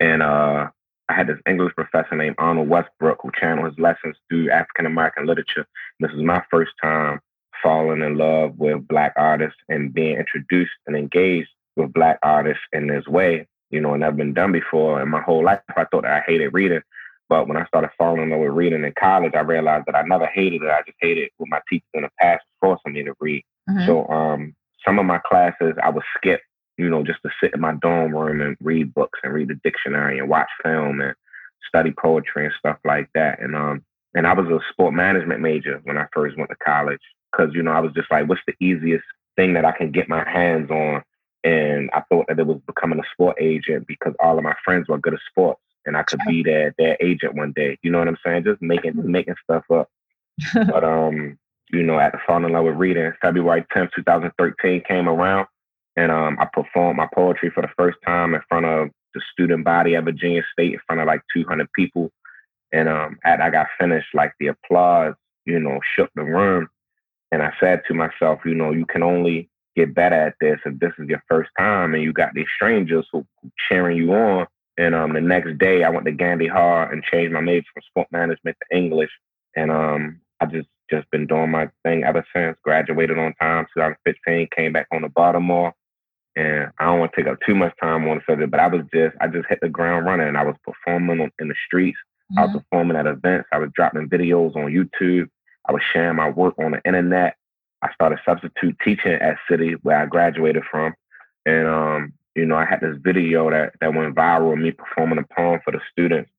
and 0.00 0.22
uh 0.22 0.68
I 1.10 1.14
had 1.14 1.26
this 1.26 1.38
English 1.48 1.74
professor 1.74 2.14
named 2.14 2.36
Arnold 2.38 2.68
Westbrook 2.68 3.20
who 3.22 3.30
channeled 3.40 3.70
his 3.70 3.78
lessons 3.78 4.16
through 4.28 4.50
African 4.50 4.84
American 4.84 5.26
literature. 5.26 5.66
This 6.00 6.12
was 6.12 6.22
my 6.22 6.42
first 6.50 6.72
time 6.82 7.20
falling 7.62 8.02
in 8.02 8.16
love 8.16 8.58
with 8.58 8.86
black 8.88 9.12
artists 9.16 9.58
and 9.68 9.92
being 9.92 10.16
introduced 10.16 10.72
and 10.86 10.96
engaged 10.96 11.48
with 11.76 11.92
black 11.92 12.18
artists 12.22 12.62
in 12.72 12.86
this 12.86 13.06
way. 13.06 13.46
You 13.70 13.82
know, 13.82 13.92
and 13.92 14.00
never 14.00 14.16
been 14.16 14.32
done 14.32 14.52
before. 14.52 15.02
In 15.02 15.10
my 15.10 15.20
whole 15.20 15.44
life, 15.44 15.60
I 15.76 15.84
thought 15.84 16.02
that 16.02 16.10
I 16.10 16.22
hated 16.26 16.54
reading. 16.54 16.80
But 17.28 17.46
when 17.46 17.58
I 17.58 17.66
started 17.66 17.90
falling 17.98 18.22
in 18.22 18.30
love 18.30 18.40
with 18.40 18.52
reading 18.52 18.82
in 18.82 18.94
college, 18.98 19.34
I 19.34 19.40
realized 19.40 19.84
that 19.86 19.94
I 19.94 20.02
never 20.02 20.24
hated 20.24 20.62
it. 20.62 20.70
I 20.70 20.80
just 20.86 20.96
hated 21.02 21.28
what 21.36 21.50
my 21.50 21.60
teachers 21.68 21.88
in 21.92 22.02
the 22.02 22.10
past 22.18 22.42
forcing 22.60 22.94
me 22.94 23.02
to 23.02 23.12
read. 23.20 23.44
Mm-hmm. 23.68 23.86
So 23.86 24.06
um, 24.08 24.56
some 24.86 24.98
of 24.98 25.04
my 25.04 25.20
classes 25.28 25.74
I 25.82 25.90
would 25.90 26.04
skip 26.16 26.40
you 26.78 26.88
know, 26.88 27.02
just 27.02 27.20
to 27.24 27.30
sit 27.42 27.52
in 27.52 27.60
my 27.60 27.74
dorm 27.74 28.14
room 28.14 28.40
and 28.40 28.56
read 28.60 28.94
books 28.94 29.18
and 29.22 29.34
read 29.34 29.48
the 29.48 29.60
dictionary 29.64 30.18
and 30.18 30.28
watch 30.28 30.48
film 30.62 31.00
and 31.00 31.14
study 31.66 31.92
poetry 32.00 32.46
and 32.46 32.54
stuff 32.58 32.78
like 32.84 33.10
that. 33.14 33.40
And 33.42 33.54
um, 33.54 33.84
and 34.14 34.26
I 34.26 34.32
was 34.32 34.46
a 34.46 34.60
sport 34.72 34.94
management 34.94 35.40
major 35.40 35.80
when 35.84 35.98
I 35.98 36.06
first 36.14 36.38
went 36.38 36.50
to 36.50 36.56
college 36.64 37.00
because 37.30 37.54
you 37.54 37.62
know 37.62 37.72
I 37.72 37.80
was 37.80 37.92
just 37.92 38.10
like, 38.10 38.28
what's 38.28 38.40
the 38.46 38.54
easiest 38.60 39.04
thing 39.36 39.54
that 39.54 39.64
I 39.64 39.72
can 39.72 39.90
get 39.90 40.08
my 40.08 40.28
hands 40.28 40.70
on? 40.70 41.02
And 41.44 41.90
I 41.92 42.02
thought 42.08 42.26
that 42.28 42.38
it 42.38 42.46
was 42.46 42.60
becoming 42.66 42.98
a 42.98 43.08
sport 43.12 43.36
agent 43.40 43.86
because 43.86 44.14
all 44.22 44.36
of 44.36 44.44
my 44.44 44.54
friends 44.64 44.88
were 44.88 44.98
good 44.98 45.14
at 45.14 45.20
sports 45.30 45.60
and 45.86 45.96
I 45.96 46.02
could 46.02 46.20
be 46.26 46.42
their 46.42 46.74
their 46.78 46.96
agent 47.00 47.34
one 47.34 47.52
day. 47.54 47.78
You 47.82 47.90
know 47.90 47.98
what 47.98 48.08
I'm 48.08 48.18
saying? 48.24 48.44
Just 48.44 48.62
making 48.62 48.94
making 49.10 49.36
stuff 49.44 49.64
up. 49.70 49.88
but 50.54 50.84
um, 50.84 51.38
you 51.70 51.82
know, 51.82 51.98
at 51.98 52.12
the 52.12 52.18
fall 52.26 52.44
in 52.44 52.52
love 52.52 52.64
with 52.64 52.76
reading, 52.76 53.12
February 53.20 53.64
10th, 53.74 53.90
2013 53.94 54.82
came 54.88 55.08
around 55.08 55.46
and 55.98 56.12
um, 56.12 56.38
I 56.40 56.46
performed 56.52 56.96
my 56.96 57.08
poetry 57.12 57.50
for 57.50 57.60
the 57.60 57.70
first 57.76 57.98
time 58.06 58.34
in 58.34 58.40
front 58.48 58.66
of 58.66 58.88
the 59.14 59.20
student 59.32 59.64
body 59.64 59.96
at 59.96 60.04
Virginia 60.04 60.42
State, 60.52 60.74
in 60.74 60.80
front 60.86 61.00
of 61.00 61.08
like 61.08 61.22
200 61.34 61.66
people. 61.72 62.12
And 62.72 62.88
um, 62.88 63.18
at 63.24 63.40
I 63.40 63.50
got 63.50 63.66
finished, 63.80 64.08
like 64.14 64.32
the 64.38 64.48
applause, 64.48 65.14
you 65.44 65.58
know, 65.58 65.80
shook 65.96 66.10
the 66.14 66.22
room. 66.22 66.68
And 67.30 67.42
I 67.42 67.52
said 67.60 67.82
to 67.88 67.94
myself, 67.94 68.40
you 68.44 68.54
know, 68.54 68.72
you 68.72 68.86
can 68.86 69.02
only 69.02 69.50
get 69.76 69.94
better 69.94 70.14
at 70.14 70.34
this 70.40 70.58
if 70.64 70.78
this 70.78 70.92
is 70.98 71.08
your 71.08 71.22
first 71.28 71.50
time, 71.58 71.94
and 71.94 72.02
you 72.02 72.12
got 72.12 72.34
these 72.34 72.46
strangers 72.54 73.06
who, 73.12 73.26
who 73.42 73.50
cheering 73.68 73.96
you 73.96 74.12
on. 74.12 74.46
And 74.76 74.94
um, 74.94 75.12
the 75.12 75.20
next 75.20 75.58
day, 75.58 75.82
I 75.82 75.90
went 75.90 76.06
to 76.06 76.12
Gandy 76.12 76.46
Hall 76.46 76.86
and 76.90 77.02
changed 77.02 77.32
my 77.32 77.40
major 77.40 77.66
from 77.74 77.82
sport 77.88 78.08
management 78.12 78.56
to 78.62 78.76
English. 78.76 79.10
And 79.56 79.70
um, 79.70 80.20
I 80.40 80.46
just 80.46 80.68
just 80.90 81.10
been 81.10 81.26
doing 81.26 81.50
my 81.50 81.68
thing 81.84 82.04
ever 82.04 82.24
since. 82.34 82.56
Graduated 82.62 83.18
on 83.18 83.34
time, 83.34 83.66
2015. 83.74 84.48
Came 84.56 84.72
back 84.72 84.86
on 84.92 85.02
to 85.02 85.08
Baltimore 85.08 85.74
and 86.38 86.70
I 86.78 86.84
don't 86.84 87.00
want 87.00 87.12
to 87.12 87.16
take 87.16 87.30
up 87.30 87.38
too 87.44 87.54
much 87.56 87.74
time 87.80 88.06
on 88.06 88.18
the 88.18 88.22
subject, 88.26 88.50
but 88.52 88.60
I 88.60 88.68
was 88.68 88.82
just 88.94 89.16
I 89.20 89.26
just 89.26 89.48
hit 89.48 89.58
the 89.60 89.68
ground 89.68 90.06
running. 90.06 90.36
I 90.36 90.44
was 90.44 90.54
performing 90.64 91.28
in 91.40 91.48
the 91.48 91.54
streets. 91.66 91.98
Mm-hmm. 92.30 92.38
I 92.38 92.42
was 92.42 92.50
mm-hmm. 92.50 92.58
performing 92.58 92.96
at 92.96 93.06
events. 93.06 93.48
I 93.52 93.58
was 93.58 93.70
dropping 93.74 94.08
videos 94.08 94.54
on 94.54 94.72
YouTube. 94.72 95.28
I 95.68 95.72
was 95.72 95.82
sharing 95.92 96.16
my 96.16 96.30
work 96.30 96.54
on 96.58 96.72
the 96.72 96.80
internet. 96.84 97.36
I 97.82 97.92
started 97.92 98.18
substitute 98.24 98.76
teaching 98.82 99.12
at 99.12 99.36
City 99.48 99.74
where 99.82 100.00
I 100.00 100.06
graduated 100.06 100.64
from, 100.70 100.94
and 101.46 101.68
um, 101.68 102.12
you 102.34 102.46
know 102.46 102.56
I 102.56 102.64
had 102.64 102.80
this 102.80 102.96
video 103.00 103.50
that 103.50 103.74
that 103.80 103.94
went 103.94 104.14
viral 104.14 104.52
of 104.52 104.58
me 104.58 104.72
performing 104.72 105.18
a 105.18 105.34
poem 105.34 105.60
for 105.64 105.70
the 105.70 105.80
students, 105.92 106.30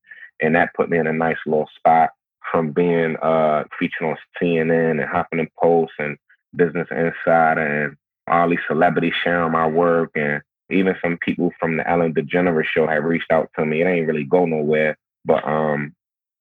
and 0.42 0.56
that 0.56 0.74
put 0.74 0.90
me 0.90 0.98
in 0.98 1.08
a 1.08 1.14
nice 1.14 1.38
little 1.46 1.70
spot 1.78 2.10
from 2.52 2.72
being 2.72 3.16
uh, 3.18 3.64
featured 3.78 4.08
on 4.08 4.18
CNN 4.42 5.02
and 5.02 5.10
Huffington 5.10 5.48
Post 5.62 5.94
and 6.00 6.18
Business 6.56 6.88
Insider 6.92 7.86
and 7.86 7.98
all 8.28 8.50
these 8.50 8.60
celebrities 8.68 9.14
sharing 9.24 9.52
my 9.52 9.68
work. 9.68 10.12
And 10.16 10.42
even 10.72 10.96
some 11.02 11.18
people 11.18 11.52
from 11.60 11.78
the 11.78 11.90
Ellen 11.90 12.14
DeGeneres 12.14 12.66
show 12.66 12.88
have 12.88 13.04
reached 13.04 13.32
out 13.32 13.50
to 13.58 13.66
me. 13.66 13.82
It 13.82 13.86
ain't 13.86 14.08
really 14.08 14.24
go 14.24 14.46
nowhere, 14.46 14.98
but 15.26 15.48
um, 15.48 15.96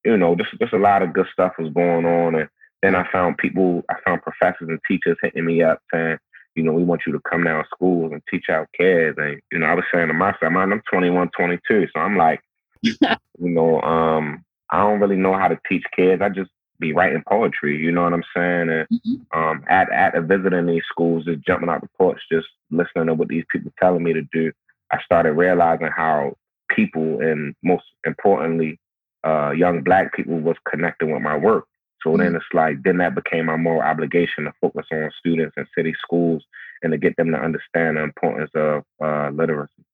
you 0.04 0.16
know, 0.16 0.34
just 0.34 0.50
just 0.60 0.72
a 0.72 0.78
lot 0.78 1.02
of 1.02 1.12
good 1.12 1.26
stuff 1.32 1.52
was 1.58 1.72
going 1.72 2.04
on, 2.06 2.34
and 2.34 2.48
then 2.82 2.94
I 2.94 3.06
found 3.10 3.38
people, 3.38 3.82
I 3.90 3.94
found 4.04 4.22
professors 4.22 4.68
and 4.68 4.80
teachers 4.86 5.16
hitting 5.22 5.44
me 5.44 5.62
up 5.62 5.80
saying, 5.92 6.18
you 6.54 6.62
know, 6.62 6.72
we 6.72 6.84
want 6.84 7.02
you 7.06 7.12
to 7.12 7.20
come 7.20 7.44
down 7.44 7.62
to 7.62 7.68
schools 7.74 8.12
and 8.12 8.22
teach 8.30 8.46
our 8.48 8.68
kids, 8.76 9.16
and 9.18 9.40
you 9.52 9.58
know, 9.58 9.66
I 9.66 9.74
was 9.74 9.84
saying 9.92 10.08
to 10.08 10.14
myself, 10.14 10.52
man, 10.52 10.72
I'm 10.72 10.82
21, 10.90 11.30
22, 11.36 11.86
so 11.94 12.00
I'm 12.00 12.16
like, 12.16 12.40
you 12.82 12.96
know, 13.38 13.80
um, 13.82 14.44
I 14.70 14.82
don't 14.82 15.00
really 15.00 15.16
know 15.16 15.34
how 15.34 15.48
to 15.48 15.58
teach 15.68 15.84
kids. 15.94 16.20
I 16.20 16.28
just 16.28 16.50
be 16.80 16.92
writing 16.92 17.22
poetry. 17.28 17.76
You 17.76 17.92
know 17.92 18.04
what 18.04 18.12
I'm 18.12 18.24
saying? 18.36 18.68
And 18.70 18.88
mm-hmm. 18.88 19.38
um, 19.38 19.64
at 19.68 19.90
at 19.92 20.20
visiting 20.24 20.66
these 20.66 20.82
schools, 20.90 21.24
just 21.24 21.44
jumping 21.46 21.68
out 21.68 21.80
the 21.80 21.88
porch, 21.96 22.20
just 22.30 22.46
listening 22.70 23.06
to 23.06 23.14
what 23.14 23.28
these 23.28 23.44
people 23.50 23.72
telling 23.78 24.02
me 24.02 24.12
to 24.12 24.22
do, 24.32 24.52
I 24.92 24.98
started 25.04 25.32
realizing 25.32 25.90
how 25.94 26.36
people 26.70 27.20
and 27.20 27.54
most 27.62 27.84
importantly, 28.04 28.78
uh, 29.24 29.50
young 29.50 29.82
black 29.82 30.14
people 30.14 30.38
was 30.38 30.56
connecting 30.70 31.12
with 31.12 31.22
my 31.22 31.36
work. 31.36 31.64
So 32.02 32.10
mm-hmm. 32.10 32.22
then 32.22 32.36
it's 32.36 32.44
like 32.52 32.82
then 32.82 32.98
that 32.98 33.14
became 33.14 33.46
my 33.46 33.56
moral 33.56 33.82
obligation 33.82 34.44
to 34.44 34.52
focus 34.60 34.86
on 34.92 35.10
students 35.18 35.54
in 35.56 35.66
city 35.76 35.94
schools 36.00 36.44
and 36.82 36.92
to 36.92 36.98
get 36.98 37.16
them 37.16 37.30
to 37.32 37.38
understand 37.38 37.96
the 37.96 38.02
importance 38.02 38.50
of 38.54 38.84
uh, 39.02 39.30
literacy. 39.30 39.84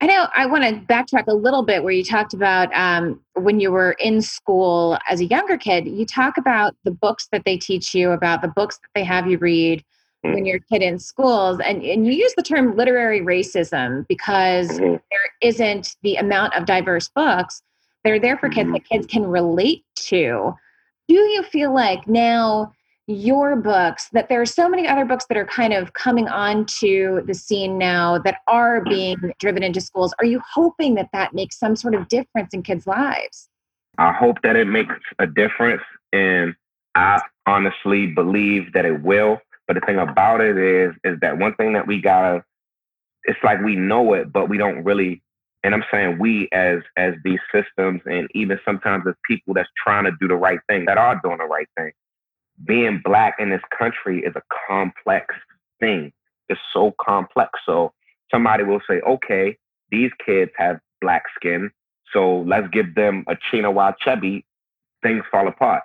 I 0.00 0.06
know 0.06 0.26
I 0.34 0.46
want 0.46 0.64
to 0.64 0.92
backtrack 0.92 1.28
a 1.28 1.34
little 1.34 1.62
bit 1.62 1.82
where 1.82 1.92
you 1.92 2.04
talked 2.04 2.34
about 2.34 2.74
um, 2.74 3.20
when 3.34 3.60
you 3.60 3.70
were 3.70 3.92
in 3.92 4.20
school 4.20 4.98
as 5.08 5.20
a 5.20 5.24
younger 5.24 5.56
kid. 5.56 5.86
You 5.86 6.04
talk 6.04 6.36
about 6.36 6.76
the 6.84 6.90
books 6.90 7.28
that 7.32 7.44
they 7.44 7.56
teach 7.56 7.94
you, 7.94 8.10
about 8.10 8.42
the 8.42 8.48
books 8.48 8.78
that 8.78 8.88
they 8.94 9.04
have 9.04 9.26
you 9.30 9.38
read 9.38 9.82
mm-hmm. 10.24 10.34
when 10.34 10.46
you're 10.46 10.56
a 10.56 10.60
kid 10.60 10.82
in 10.82 10.98
schools. 10.98 11.60
And, 11.64 11.82
and 11.82 12.06
you 12.06 12.12
use 12.12 12.34
the 12.36 12.42
term 12.42 12.76
literary 12.76 13.20
racism 13.20 14.06
because 14.08 14.68
mm-hmm. 14.68 14.96
there 15.10 15.30
isn't 15.40 15.96
the 16.02 16.16
amount 16.16 16.54
of 16.54 16.66
diverse 16.66 17.08
books. 17.08 17.62
They're 18.02 18.20
there 18.20 18.36
for 18.36 18.48
kids 18.48 18.66
mm-hmm. 18.66 18.72
that 18.74 18.88
kids 18.88 19.06
can 19.06 19.24
relate 19.24 19.84
to. 19.96 20.54
Do 21.08 21.14
you 21.14 21.42
feel 21.42 21.74
like 21.74 22.08
now 22.08 22.72
your 23.06 23.56
books 23.56 24.08
that 24.12 24.28
there 24.28 24.40
are 24.40 24.46
so 24.46 24.68
many 24.68 24.88
other 24.88 25.04
books 25.04 25.26
that 25.26 25.36
are 25.36 25.44
kind 25.44 25.74
of 25.74 25.92
coming 25.92 26.26
onto 26.28 27.24
the 27.26 27.34
scene 27.34 27.76
now 27.76 28.18
that 28.18 28.38
are 28.48 28.82
being 28.82 29.16
driven 29.38 29.62
into 29.62 29.80
schools 29.80 30.14
are 30.18 30.24
you 30.24 30.40
hoping 30.54 30.94
that 30.94 31.08
that 31.12 31.34
makes 31.34 31.58
some 31.58 31.76
sort 31.76 31.94
of 31.94 32.08
difference 32.08 32.54
in 32.54 32.62
kids 32.62 32.86
lives? 32.86 33.50
I 33.98 34.12
hope 34.12 34.38
that 34.42 34.56
it 34.56 34.66
makes 34.66 34.94
a 35.18 35.26
difference 35.26 35.82
and 36.12 36.54
i 36.94 37.20
honestly 37.46 38.06
believe 38.06 38.72
that 38.72 38.86
it 38.86 39.02
will 39.02 39.38
but 39.68 39.74
the 39.74 39.80
thing 39.80 39.98
about 39.98 40.40
it 40.40 40.56
is 40.56 40.94
is 41.04 41.18
that 41.20 41.36
one 41.38 41.54
thing 41.56 41.74
that 41.74 41.86
we 41.86 42.00
gotta 42.00 42.42
it's 43.24 43.38
like 43.44 43.60
we 43.62 43.76
know 43.76 44.14
it 44.14 44.32
but 44.32 44.48
we 44.48 44.56
don't 44.56 44.82
really 44.84 45.22
and 45.64 45.74
i'm 45.74 45.84
saying 45.90 46.18
we 46.18 46.48
as 46.52 46.78
as 46.96 47.14
these 47.24 47.40
systems 47.52 48.00
and 48.06 48.28
even 48.34 48.58
sometimes 48.64 49.04
as 49.08 49.14
people 49.28 49.54
that's 49.54 49.68
trying 49.82 50.04
to 50.04 50.12
do 50.20 50.28
the 50.28 50.36
right 50.36 50.60
thing 50.68 50.84
that 50.84 50.98
are 50.98 51.20
doing 51.24 51.38
the 51.38 51.44
right 51.44 51.68
thing 51.76 51.90
being 52.66 53.00
black 53.04 53.36
in 53.38 53.50
this 53.50 53.62
country 53.76 54.20
is 54.20 54.34
a 54.36 54.42
complex 54.68 55.34
thing. 55.80 56.12
It's 56.48 56.60
so 56.72 56.94
complex. 57.04 57.50
So 57.66 57.92
somebody 58.30 58.64
will 58.64 58.80
say, 58.88 59.00
okay, 59.00 59.56
these 59.90 60.10
kids 60.24 60.50
have 60.56 60.78
black 61.00 61.24
skin, 61.36 61.70
so 62.12 62.44
let's 62.46 62.68
give 62.68 62.94
them 62.94 63.24
a 63.28 63.34
Chinua 63.34 63.94
Achebe. 63.96 64.44
Things 65.02 65.24
fall 65.30 65.48
apart. 65.48 65.82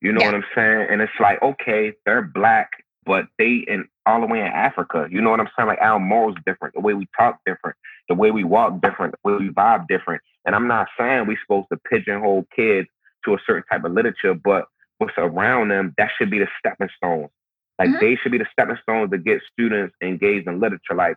You 0.00 0.12
know 0.12 0.20
yeah. 0.20 0.26
what 0.26 0.34
I'm 0.36 0.44
saying? 0.54 0.86
And 0.90 1.00
it's 1.02 1.12
like, 1.20 1.42
okay, 1.42 1.92
they're 2.06 2.22
black, 2.22 2.70
but 3.04 3.26
they 3.38 3.64
in 3.66 3.88
all 4.06 4.20
the 4.20 4.26
way 4.26 4.40
in 4.40 4.46
Africa. 4.46 5.06
You 5.10 5.20
know 5.20 5.30
what 5.30 5.40
I'm 5.40 5.48
saying? 5.56 5.68
Like 5.68 5.80
our 5.80 5.98
morals 5.98 6.36
different, 6.46 6.74
the 6.74 6.80
way 6.80 6.94
we 6.94 7.06
talk 7.18 7.40
different, 7.46 7.76
the 8.08 8.14
way 8.14 8.30
we 8.30 8.44
walk 8.44 8.80
different, 8.80 9.14
the 9.22 9.30
way 9.30 9.38
we 9.38 9.48
vibe 9.50 9.86
different. 9.88 10.22
And 10.44 10.54
I'm 10.54 10.68
not 10.68 10.88
saying 10.98 11.26
we're 11.26 11.38
supposed 11.42 11.68
to 11.72 11.78
pigeonhole 11.90 12.46
kids 12.54 12.88
to 13.24 13.34
a 13.34 13.38
certain 13.46 13.64
type 13.70 13.84
of 13.84 13.92
literature, 13.92 14.34
but 14.34 14.66
what's 14.98 15.14
around 15.16 15.68
them, 15.68 15.94
that 15.98 16.10
should 16.16 16.30
be 16.30 16.38
the 16.38 16.48
stepping 16.58 16.88
stones. 16.96 17.30
Like 17.78 17.88
mm-hmm. 17.88 18.00
they 18.00 18.16
should 18.16 18.32
be 18.32 18.38
the 18.38 18.46
stepping 18.52 18.78
stones 18.82 19.10
to 19.10 19.18
get 19.18 19.40
students 19.52 19.94
engaged 20.02 20.48
in 20.48 20.60
literature. 20.60 20.94
Like, 20.94 21.16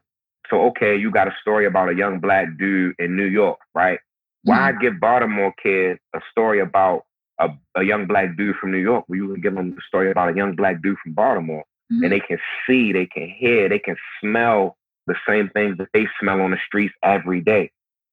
so 0.49 0.61
okay, 0.67 0.95
you 0.95 1.11
got 1.11 1.27
a 1.27 1.35
story 1.41 1.65
about 1.65 1.89
a 1.89 1.95
young 1.95 2.19
black 2.19 2.47
dude 2.57 2.95
in 2.99 3.15
New 3.15 3.25
York, 3.25 3.59
right? 3.73 3.99
Mm-hmm. 4.47 4.51
Why 4.51 4.71
give 4.79 4.99
Baltimore 4.99 5.53
kids 5.61 5.99
a 6.15 6.19
story 6.31 6.59
about 6.59 7.03
a, 7.39 7.49
a 7.75 7.83
young 7.83 8.05
black 8.05 8.37
dude 8.37 8.55
from 8.57 8.71
New 8.71 8.77
York 8.77 9.05
where 9.07 9.17
you 9.17 9.27
can 9.33 9.41
give 9.41 9.55
them 9.55 9.75
a 9.77 9.81
story 9.87 10.11
about 10.11 10.33
a 10.33 10.35
young 10.35 10.55
black 10.55 10.81
dude 10.81 10.97
from 11.03 11.13
Baltimore 11.13 11.63
mm-hmm. 11.91 12.03
and 12.03 12.11
they 12.11 12.19
can 12.19 12.37
see, 12.67 12.91
they 12.91 13.05
can 13.05 13.29
hear, 13.29 13.69
they 13.69 13.79
can 13.79 13.95
smell 14.21 14.77
the 15.07 15.15
same 15.27 15.49
things 15.49 15.77
that 15.77 15.89
they 15.93 16.07
smell 16.19 16.41
on 16.41 16.51
the 16.51 16.57
streets 16.65 16.93
every 17.03 17.41
day. 17.41 17.71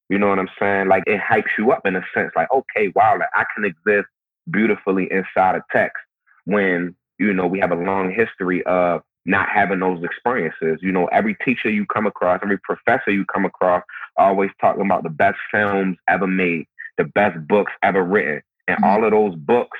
You 0.09 0.19
know 0.19 0.27
what 0.27 0.39
I'm 0.39 0.49
saying? 0.59 0.87
Like 0.87 1.03
it 1.07 1.19
hypes 1.19 1.57
you 1.57 1.71
up 1.71 1.85
in 1.85 1.95
a 1.95 2.03
sense, 2.13 2.31
like, 2.35 2.51
okay, 2.51 2.91
wow, 2.95 3.17
like 3.17 3.29
I 3.35 3.45
can 3.55 3.65
exist 3.65 4.07
beautifully 4.51 5.09
inside 5.11 5.55
of 5.55 5.63
text 5.71 5.97
when 6.45 6.95
you 7.19 7.33
know 7.33 7.47
we 7.47 7.59
have 7.59 7.71
a 7.71 7.75
long 7.75 8.11
history 8.11 8.63
of 8.65 9.01
not 9.25 9.47
having 9.49 9.79
those 9.79 10.03
experiences. 10.03 10.79
You 10.81 10.91
know, 10.91 11.05
every 11.07 11.35
teacher 11.45 11.69
you 11.69 11.85
come 11.85 12.05
across, 12.05 12.41
every 12.43 12.59
professor 12.59 13.11
you 13.11 13.25
come 13.25 13.45
across, 13.45 13.83
always 14.17 14.51
talking 14.59 14.85
about 14.85 15.03
the 15.03 15.09
best 15.09 15.37
films 15.51 15.97
ever 16.07 16.27
made, 16.27 16.65
the 16.97 17.05
best 17.05 17.37
books 17.47 17.71
ever 17.81 18.03
written. 18.03 18.41
And 18.67 18.77
mm-hmm. 18.77 18.85
all 18.85 19.03
of 19.05 19.11
those 19.11 19.35
books, 19.35 19.77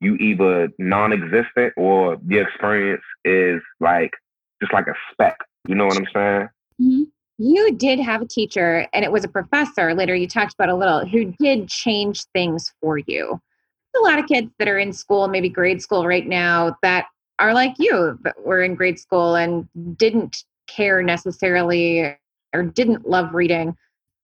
you 0.00 0.14
either 0.16 0.68
non 0.78 1.12
existent 1.12 1.74
or 1.76 2.16
the 2.24 2.38
experience 2.38 3.02
is 3.24 3.60
like 3.80 4.12
just 4.60 4.72
like 4.72 4.86
a 4.86 4.94
speck. 5.12 5.36
You 5.68 5.74
know 5.74 5.86
what 5.86 5.96
I'm 5.96 6.06
saying? 6.14 6.48
Mm-hmm. 6.80 7.02
You 7.42 7.72
did 7.72 7.98
have 8.00 8.20
a 8.20 8.26
teacher, 8.26 8.86
and 8.92 9.02
it 9.02 9.12
was 9.12 9.24
a 9.24 9.28
professor 9.28 9.94
later 9.94 10.14
you 10.14 10.28
talked 10.28 10.54
about 10.54 10.68
a 10.68 10.74
little, 10.74 11.06
who 11.06 11.32
did 11.38 11.68
change 11.68 12.24
things 12.34 12.70
for 12.82 12.98
you. 12.98 13.40
A 13.96 14.00
lot 14.00 14.18
of 14.18 14.26
kids 14.26 14.50
that 14.58 14.68
are 14.68 14.78
in 14.78 14.92
school, 14.92 15.26
maybe 15.26 15.48
grade 15.48 15.80
school 15.80 16.06
right 16.06 16.26
now, 16.26 16.76
that 16.82 17.06
are 17.38 17.54
like 17.54 17.74
you, 17.78 18.18
that 18.22 18.34
were 18.44 18.62
in 18.62 18.74
grade 18.74 18.98
school 18.98 19.36
and 19.36 19.66
didn't 19.96 20.44
care 20.66 21.02
necessarily 21.02 22.14
or 22.52 22.62
didn't 22.62 23.08
love 23.08 23.34
reading 23.34 23.74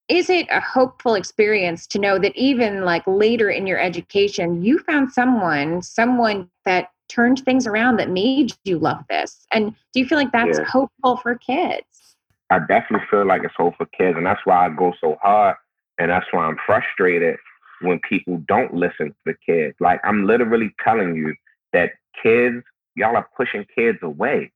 is 0.09 0.31
it 0.31 0.47
a 0.51 0.61
hopeful 0.61 1.15
experience 1.15 1.87
to 1.89 1.99
know 1.99 2.19
that 2.19 2.35
even 2.37 2.85
like 2.85 3.03
later 3.07 3.51
in 3.51 3.67
your 3.67 3.79
education 3.79 4.63
you 4.63 4.79
found 4.81 5.13
someone 5.13 5.83
someone 5.83 6.49
that 6.65 6.91
turned 7.09 7.41
things 7.45 7.67
around 7.67 7.99
that 7.99 8.11
made 8.11 8.53
you 8.65 8.79
love 8.79 8.99
this? 9.09 9.47
And 9.53 9.75
do 9.93 10.01
you 10.01 10.07
feel 10.07 10.19
like 10.19 10.33
that's 10.33 10.59
yeah. 10.59 10.65
hopeful 10.65 11.17
for 11.19 11.37
kids? 11.37 12.17
I 12.51 12.59
definitely 12.59 13.07
feel 13.11 13.27
like 13.27 13.43
it's 13.45 13.55
hopeful 13.57 13.87
for 13.87 13.97
kids 13.97 14.17
and 14.17 14.27
that's 14.27 14.41
why 14.45 14.67
i 14.67 14.69
go 14.69 14.93
so 15.01 15.17
hard 15.21 15.57
and 15.99 16.11
that's 16.11 16.27
why 16.31 16.45
i'm 16.45 16.57
frustrated 16.65 17.37
when 17.83 18.01
people 18.09 18.43
don't 18.49 18.73
listen 18.73 19.09
to 19.09 19.15
the 19.27 19.35
kids. 19.45 19.77
Like 19.81 20.01
i'm 20.05 20.27
literally 20.27 20.75
telling 20.85 21.17
you 21.17 21.35
that 21.73 21.93
kids 22.23 22.63
y'all 22.95 23.17
are 23.17 23.29
pushing 23.37 23.65
kids 23.77 23.99
away. 24.03 24.51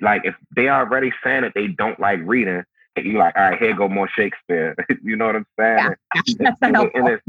Like 0.00 0.22
if 0.24 0.34
they 0.54 0.68
already 0.68 1.10
saying 1.24 1.42
that 1.42 1.52
they 1.54 1.68
don't 1.68 1.98
like 1.98 2.20
reading 2.24 2.62
you 3.04 3.18
like, 3.18 3.36
all 3.36 3.50
right, 3.50 3.58
here 3.58 3.74
go 3.74 3.88
more 3.88 4.08
Shakespeare. 4.08 4.74
you 5.02 5.16
know 5.16 5.26
what 5.26 5.36
I'm 5.36 5.46
saying? 5.58 5.94
Yeah, 6.40 6.52
and, 6.62 6.76
and, 6.76 6.90
and, 6.94 7.08
it's, 7.08 7.22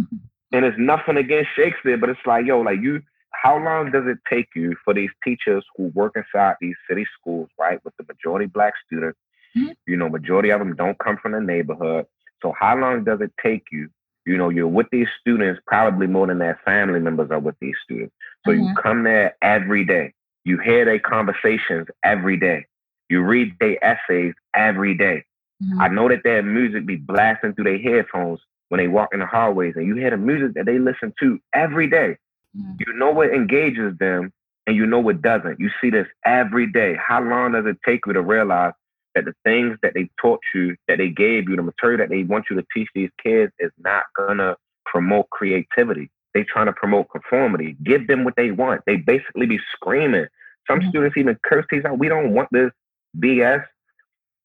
and 0.52 0.66
it's 0.66 0.78
nothing 0.80 1.18
against 1.18 1.50
Shakespeare, 1.56 1.98
but 1.98 2.10
it's 2.10 2.20
like, 2.26 2.46
yo, 2.46 2.62
like 2.62 2.80
you, 2.82 3.02
how 3.32 3.58
long 3.58 3.92
does 3.92 4.06
it 4.08 4.18
take 4.30 4.48
you 4.56 4.76
for 4.84 4.94
these 4.94 5.10
teachers 5.24 5.64
who 5.76 5.92
work 5.94 6.14
inside 6.16 6.56
these 6.60 6.76
city 6.90 7.06
schools, 7.20 7.50
right, 7.60 7.84
with 7.84 7.96
the 7.98 8.06
majority 8.08 8.46
black 8.46 8.74
students? 8.86 9.18
Mm-hmm. 9.56 9.72
You 9.86 9.98
know, 9.98 10.10
majority 10.10 10.50
of 10.50 10.60
them 10.60 10.76
don't 10.76 10.98
come 11.00 11.18
from 11.18 11.34
the 11.34 11.42
neighborhood. 11.42 12.06
So 12.42 12.54
how 12.60 12.78
long 12.78 13.04
does 13.04 13.22
it 13.22 13.32
take 13.42 13.64
you? 13.72 13.90
You 14.26 14.38
know, 14.38 14.50
you're 14.50 14.68
with 14.68 14.88
these 14.92 15.08
students 15.22 15.62
probably 15.66 16.08
more 16.08 16.28
than 16.28 16.40
their 16.40 16.60
family 16.66 17.00
members 17.00 17.32
are 17.32 17.40
with 17.40 17.56
these 17.62 17.76
students. 17.84 18.14
So 18.46 18.52
mm-hmm. 18.52 18.64
you 18.64 18.76
come 18.76 19.04
there 19.04 19.36
every 19.42 19.86
day. 19.86 20.14
You 20.44 20.60
hear 20.60 20.86
their 20.86 21.00
conversations 21.00 21.88
every 22.04 22.38
day. 22.38 22.66
You 23.10 23.22
read 23.22 23.56
their 23.60 23.84
essays 23.84 24.34
every 24.54 24.96
day. 24.96 25.26
Mm-hmm. 25.64 25.82
I 25.82 25.88
know 25.88 26.08
that 26.10 26.24
their 26.24 26.44
music 26.44 26.86
be 26.86 26.98
blasting 26.98 27.54
through 27.54 27.66
their 27.66 27.80
headphones 27.80 28.40
when 28.70 28.80
they 28.80 28.88
walk 28.88 29.10
in 29.14 29.20
the 29.20 29.26
hallways, 29.26 29.74
and 29.76 29.88
you 29.88 29.96
hear 29.96 30.12
the 30.12 30.18
music 30.18 30.54
that 30.56 30.66
they 30.66 30.78
listen 30.78 31.14
to 31.20 31.40
every 31.54 31.90
day. 31.90 32.18
Mm-hmm. 32.58 32.74
You 32.80 32.94
know 32.94 33.12
what 33.12 33.30
engages 33.30 33.98
them, 33.98 34.32
and 34.68 34.76
you 34.76 34.86
know 34.86 35.00
what 35.00 35.22
doesn't. 35.22 35.60
You 35.60 35.70
see 35.82 35.90
this 35.90 36.08
every 36.26 36.72
day. 36.72 36.96
How 36.96 37.22
long 37.22 37.54
does 37.54 37.66
it 37.66 37.78
take 37.86 38.02
you 38.06 38.14
to 38.14 38.22
realize 38.22 38.74
that 39.16 39.26
the 39.26 39.34
things 39.44 39.78
that 39.82 39.94
they 39.96 40.10
taught 40.22 40.42
you, 40.54 40.76
that 40.88 41.00
they 41.00 41.10
gave 41.10 41.50
you, 41.50 41.56
the 41.56 41.64
material 41.64 41.98
that 42.00 42.10
they 42.10 42.24
want 42.24 42.46
you 42.50 42.56
to 42.58 42.66
teach 42.74 42.88
these 42.94 43.10
kids 43.24 43.52
is 43.60 43.72
not 43.80 44.04
gonna 44.16 44.56
promote 44.86 45.30
creativity. 45.32 46.10
They 46.34 46.44
trying 46.44 46.68
to 46.68 46.74
promote 46.74 47.10
conformity. 47.10 47.78
Give 47.84 48.06
them 48.08 48.24
what 48.24 48.36
they 48.36 48.52
want. 48.52 48.82
They 48.86 48.98
basically 48.98 49.48
be 49.48 49.60
screaming. 49.74 50.28
Some 50.70 50.80
mm-hmm. 50.80 50.90
students 50.90 51.18
even 51.18 51.38
curse 51.44 51.66
these 51.72 51.84
out. 51.86 51.98
We 51.98 52.10
don't 52.10 52.34
want 52.34 52.50
this 52.52 52.72
BS. 53.18 53.64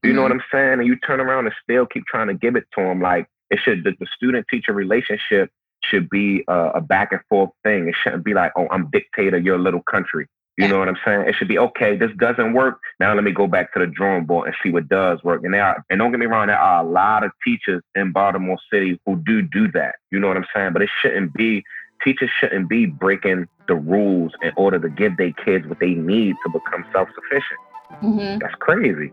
You 0.03 0.11
mm-hmm. 0.11 0.17
know 0.17 0.23
what 0.23 0.33
I'm 0.33 0.43
saying? 0.51 0.73
And 0.75 0.87
you 0.87 0.97
turn 0.97 1.21
around 1.21 1.47
and 1.47 1.55
still 1.63 1.87
keep 1.87 2.05
trying 2.07 2.29
to 2.29 2.35
give 2.35 2.57
it 2.57 2.65
to 2.77 2.85
them. 2.85 3.01
Like 3.01 3.29
it 3.51 3.61
should, 3.63 3.85
the, 3.85 3.93
the 3.99 4.07
student 4.17 4.47
teacher 4.51 4.73
relationship 4.73 5.51
should 5.85 6.09
be 6.11 6.45
a 6.49 6.81
back 6.81 7.13
and 7.13 7.21
forth 7.29 7.51
thing. 7.65 7.89
It 7.89 7.95
shouldn't 8.03 8.25
be 8.25 8.35
like, 8.35 8.53
oh, 8.57 8.69
I'm 8.71 8.89
dictator, 8.91 9.39
your 9.39 9.59
little 9.59 9.83
country. 9.83 10.29
You 10.59 10.69
know 10.69 10.79
what 10.79 10.89
I'm 10.89 10.99
saying? 11.05 11.23
It 11.27 11.35
should 11.35 11.49
be 11.49 11.59
okay. 11.59 11.97
This 11.97 12.11
doesn't 12.19 12.53
work. 12.53 12.79
Now 13.01 13.15
let 13.15 13.25
me 13.25 13.33
go 13.33 13.47
back 13.47 13.73
to 13.73 13.81
the 13.81 13.87
drawing 13.87 14.27
board 14.27 14.49
and 14.49 14.57
see 14.63 14.71
what 14.71 14.87
does 14.87 15.23
work. 15.25 15.43
And 15.45 15.55
there 15.55 15.65
are, 15.65 15.85
and 15.89 15.99
don't 15.99 16.11
get 16.11 16.21
me 16.21 16.27
wrong, 16.27 16.49
there 16.49 16.59
are 16.59 16.85
a 16.85 16.89
lot 16.89 17.25
of 17.25 17.33
teachers 17.43 17.83
in 17.95 18.13
Baltimore 18.13 18.59
City 18.71 19.01
who 19.07 19.17
do 19.17 19.41
do 19.43 19.73
that. 19.73 19.95
You 20.11 20.21
know 20.21 20.29
what 20.29 20.37
I'm 20.37 20.45
saying? 20.55 20.75
But 20.75 20.83
it 20.83 20.91
shouldn't 21.01 21.33
be. 21.33 21.65
Teachers 22.05 22.31
shouldn't 22.39 22.69
be 22.69 22.85
breaking 22.85 23.47
the 23.67 23.77
rules 23.77 24.33
in 24.43 24.53
order 24.57 24.79
to 24.79 24.89
give 24.91 25.17
their 25.17 25.33
kids 25.33 25.67
what 25.67 25.81
they 25.81 25.95
need 25.95 26.37
to 26.45 26.51
become 26.51 26.85
self 26.93 27.09
sufficient. 27.15 27.61
Mm-hmm. 28.03 28.39
That's 28.41 28.55
crazy. 28.57 29.13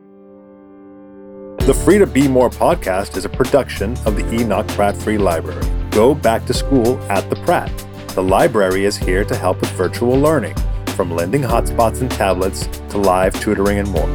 The 1.69 1.75
Free 1.75 1.99
to 1.99 2.07
Be 2.07 2.27
More 2.27 2.49
podcast 2.49 3.15
is 3.15 3.25
a 3.25 3.29
production 3.29 3.91
of 4.07 4.15
the 4.15 4.27
Enoch 4.33 4.67
Pratt 4.69 4.97
Free 4.97 5.19
Library. 5.19 5.63
Go 5.91 6.15
back 6.15 6.43
to 6.47 6.53
school 6.55 6.99
at 7.11 7.29
the 7.29 7.35
Pratt. 7.35 7.71
The 8.15 8.23
library 8.23 8.85
is 8.85 8.97
here 8.97 9.23
to 9.25 9.35
help 9.35 9.61
with 9.61 9.69
virtual 9.73 10.19
learning, 10.19 10.55
from 10.95 11.11
lending 11.11 11.43
hotspots 11.43 12.01
and 12.01 12.09
tablets 12.09 12.65
to 12.89 12.97
live 12.97 13.39
tutoring 13.39 13.77
and 13.77 13.87
more. 13.91 14.09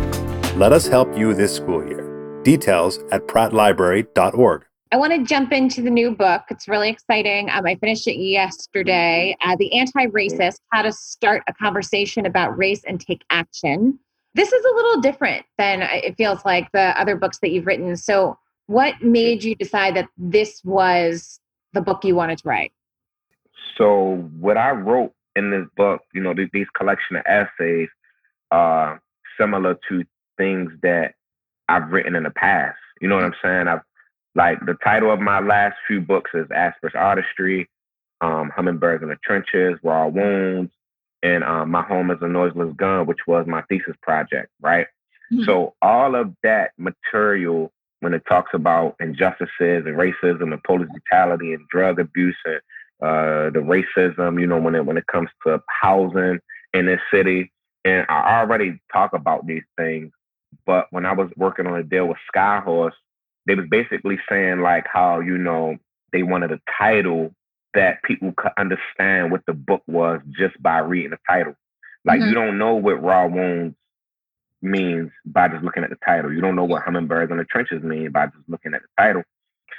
Let 0.57 0.73
us 0.73 0.89
help 0.89 1.17
you 1.17 1.33
this 1.33 1.55
school 1.55 1.87
year. 1.87 2.43
Details 2.43 2.99
at 3.13 3.29
prattlibrary.org. 3.29 4.65
I 4.91 4.97
want 4.97 5.13
to 5.13 5.23
jump 5.23 5.53
into 5.53 5.81
the 5.81 5.91
new 5.91 6.11
book. 6.11 6.43
It's 6.51 6.67
really 6.67 6.89
exciting. 6.89 7.51
Um, 7.51 7.67
I 7.67 7.77
finished 7.77 8.09
it 8.09 8.17
yesterday. 8.17 9.37
Uh, 9.41 9.55
the 9.55 9.73
Anti 9.79 10.07
Racist 10.07 10.57
How 10.73 10.83
to 10.83 10.93
Start 10.93 11.45
a 11.49 11.53
Conversation 11.53 12.27
About 12.27 12.59
Race 12.59 12.83
and 12.83 13.01
Take 13.01 13.23
Action. 13.31 14.01
This 14.35 14.53
is 14.53 14.65
a 14.65 14.75
little 14.75 15.01
different 15.01 15.47
than 15.59 15.83
it 15.83 16.17
feels 16.17 16.45
like 16.45 16.71
the 16.73 16.99
other 17.01 17.17
books 17.17 17.39
that 17.39 17.51
you've 17.51 17.67
written. 17.67 17.97
So, 17.97 18.39
what 18.67 19.01
made 19.03 19.45
you 19.45 19.55
decide 19.55 19.95
that 19.97 20.09
this 20.17 20.61
was 20.65 21.39
the 21.73 21.81
book 21.81 22.05
you 22.05 22.15
wanted 22.15 22.39
to 22.39 22.49
write? 22.49 22.73
So, 23.77 24.29
what 24.39 24.57
I 24.57 24.71
wrote 24.71 25.13
in 25.37 25.51
this 25.51 25.67
book, 25.77 26.03
you 26.15 26.21
know, 26.21 26.35
these 26.53 26.67
collection 26.77 27.17
of 27.17 27.23
essays 27.27 27.89
are 28.51 29.01
similar 29.39 29.79
to 29.89 30.05
things 30.37 30.73
that 30.83 31.15
I've 31.69 31.91
written 31.91 32.17
in 32.17 32.25
the 32.25 32.31
past. 32.31 32.79
You 33.01 33.09
know 33.09 33.17
what 33.17 33.25
I'm 33.25 33.35
saying? 33.43 33.69
I've 33.69 33.81
like 34.35 34.59
the 34.67 34.77
title 34.83 35.13
of 35.13 35.21
my 35.21 35.39
last 35.39 35.77
few 35.87 36.01
books 36.01 36.33
is 36.35 36.47
Asphalt 36.55 36.97
Artistry, 36.97 37.69
um, 38.21 38.51
Hummingbirds 38.55 39.03
in 39.03 39.09
the 39.09 39.17
Trenches, 39.25 39.79
Raw 39.85 40.09
Wounds, 40.09 40.73
and 41.25 41.43
um, 41.43 41.71
My 41.71 41.83
Home 41.83 42.11
is 42.11 42.19
a 42.21 42.29
Noiseless 42.29 42.75
Gun, 42.77 43.07
which 43.07 43.27
was 43.27 43.47
my 43.47 43.63
thesis 43.63 43.97
project, 44.03 44.51
right? 44.61 44.87
Mm-hmm. 45.33 45.45
So 45.45 45.75
all 45.81 46.15
of 46.15 46.35
that 46.43 46.73
material, 46.77 47.73
when 48.01 48.13
it 48.13 48.23
talks 48.29 48.51
about 48.53 48.95
injustices 49.01 49.49
and 49.87 49.97
racism 49.97 50.53
and 50.53 50.63
police 50.63 50.91
brutality 50.91 51.55
and 51.55 51.67
drug 51.69 51.99
abuse 51.99 52.37
and 52.45 52.61
uh, 53.03 53.51
the 53.51 53.61
racism, 53.61 54.39
you 54.39 54.47
know, 54.47 54.61
when 54.61 54.75
it 54.75 54.85
when 54.85 54.99
it 54.99 55.07
comes 55.07 55.31
to 55.47 55.63
housing 55.69 56.41
in 56.75 56.87
this 56.87 57.01
city, 57.13 57.51
and 57.87 58.05
I 58.11 58.41
already 58.41 58.79
talk 58.93 59.15
about 59.15 59.47
these 59.47 59.65
things, 59.79 60.13
but 60.67 60.89
when 60.91 61.07
I 61.07 61.13
was 61.13 61.31
working 61.39 61.67
on 61.67 61.79
a 61.79 61.83
deal 61.83 62.07
with 62.07 62.19
Skyhorse, 62.35 62.93
they 63.47 63.55
was 63.55 63.67
basically 63.71 64.19
saying 64.29 64.61
like 64.61 64.85
how 64.93 65.21
you 65.21 65.39
know 65.39 65.77
they 66.13 66.23
wanted 66.23 66.53
a 66.53 66.61
title 66.79 67.35
that 67.75 68.03
people 68.03 68.33
could 68.37 68.53
understand 68.59 69.31
what 69.31 69.43
the 69.47 69.53
book 69.53 69.83
was 69.87 70.21
just 70.39 70.61
by 70.63 70.79
reading 70.79 71.11
the 71.11 71.19
title. 71.29 71.55
Like 72.05 72.21
mm-hmm. 72.21 72.29
you 72.29 72.35
don't 72.35 72.59
know 72.59 72.75
what 72.75 73.03
raw 73.03 73.27
wounds 73.27 73.75
means 74.63 75.11
by 75.27 75.49
just 75.49 75.63
looking 75.63 75.85
at 75.85 75.91
the 75.91 75.99
title. 76.05 76.33
You 76.33 76.41
don't 76.41 76.57
know 76.57 76.65
what 76.65 76.83
hummingbirds 76.83 77.31
in 77.31 77.39
the 77.39 77.45
trenches 77.45 77.83
mean 77.83 78.11
by 78.11 78.27
just 78.27 78.49
looking 78.49 78.75
at 78.75 78.83
the 78.83 78.89
title. 79.03 79.23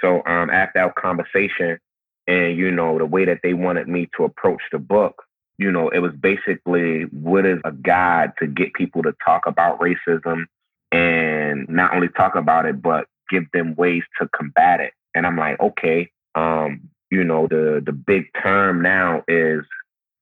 So 0.01 0.21
um, 0.25 0.49
after 0.49 0.79
our 0.79 0.93
conversation 0.93 1.79
and 2.27 2.57
you 2.57 2.71
know 2.71 2.97
the 2.97 3.05
way 3.05 3.25
that 3.25 3.39
they 3.43 3.53
wanted 3.53 3.87
me 3.87 4.09
to 4.17 4.23
approach 4.23 4.61
the 4.71 4.79
book, 4.79 5.23
you 5.57 5.71
know, 5.71 5.89
it 5.89 5.99
was 5.99 6.11
basically 6.19 7.03
what 7.11 7.45
is 7.45 7.59
a 7.63 7.71
guide 7.71 8.33
to 8.39 8.47
get 8.47 8.73
people 8.73 9.03
to 9.03 9.13
talk 9.25 9.43
about 9.47 9.79
racism 9.79 10.45
and 10.91 11.67
not 11.69 11.93
only 11.93 12.09
talk 12.09 12.35
about 12.35 12.65
it, 12.65 12.81
but 12.81 13.07
give 13.29 13.49
them 13.53 13.75
ways 13.75 14.03
to 14.19 14.27
combat 14.35 14.79
it. 14.81 14.93
And 15.13 15.25
I'm 15.25 15.37
like, 15.37 15.59
okay, 15.59 16.11
um, 16.35 16.89
you 17.11 17.23
know, 17.23 17.47
the 17.47 17.81
the 17.85 17.91
big 17.91 18.25
term 18.41 18.81
now 18.81 19.23
is 19.27 19.63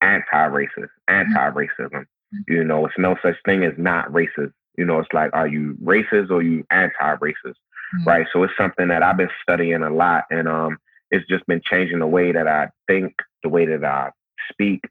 anti-racist, 0.01 0.89
anti-racism. 1.07 1.91
Mm-hmm. 1.91 2.53
You 2.53 2.63
know, 2.63 2.85
it's 2.85 2.95
no 2.97 3.15
such 3.21 3.35
thing 3.45 3.63
as 3.63 3.73
not 3.77 4.11
racist. 4.11 4.53
You 4.77 4.85
know, 4.85 4.99
it's 4.99 5.13
like, 5.13 5.29
are 5.33 5.47
you 5.47 5.77
racist 5.83 6.29
or 6.31 6.41
you 6.41 6.65
anti-racist? 6.71 7.33
Mm-hmm. 7.45 8.03
Right. 8.05 8.25
So 8.33 8.43
it's 8.43 8.53
something 8.57 8.87
that 8.87 9.03
I've 9.03 9.17
been 9.17 9.29
studying 9.41 9.83
a 9.83 9.89
lot 9.89 10.25
and 10.29 10.47
um 10.47 10.77
it's 11.11 11.27
just 11.27 11.45
been 11.45 11.61
changing 11.63 11.99
the 11.99 12.07
way 12.07 12.31
that 12.31 12.47
I 12.47 12.69
think, 12.87 13.13
the 13.43 13.49
way 13.49 13.67
that 13.67 13.85
I 13.85 14.09
speak, 14.51 14.81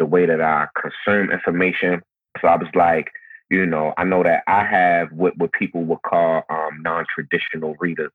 the 0.00 0.06
way 0.06 0.26
that 0.26 0.40
I 0.40 0.66
consume 0.80 1.30
information. 1.30 2.02
So 2.40 2.48
I 2.48 2.56
was 2.56 2.68
like, 2.74 3.12
you 3.48 3.64
know, 3.64 3.94
I 3.96 4.02
know 4.02 4.24
that 4.24 4.42
I 4.48 4.64
have 4.64 5.12
what, 5.12 5.38
what 5.38 5.52
people 5.52 5.84
would 5.84 6.02
call 6.02 6.42
um, 6.50 6.82
non-traditional 6.82 7.76
readers. 7.78 8.10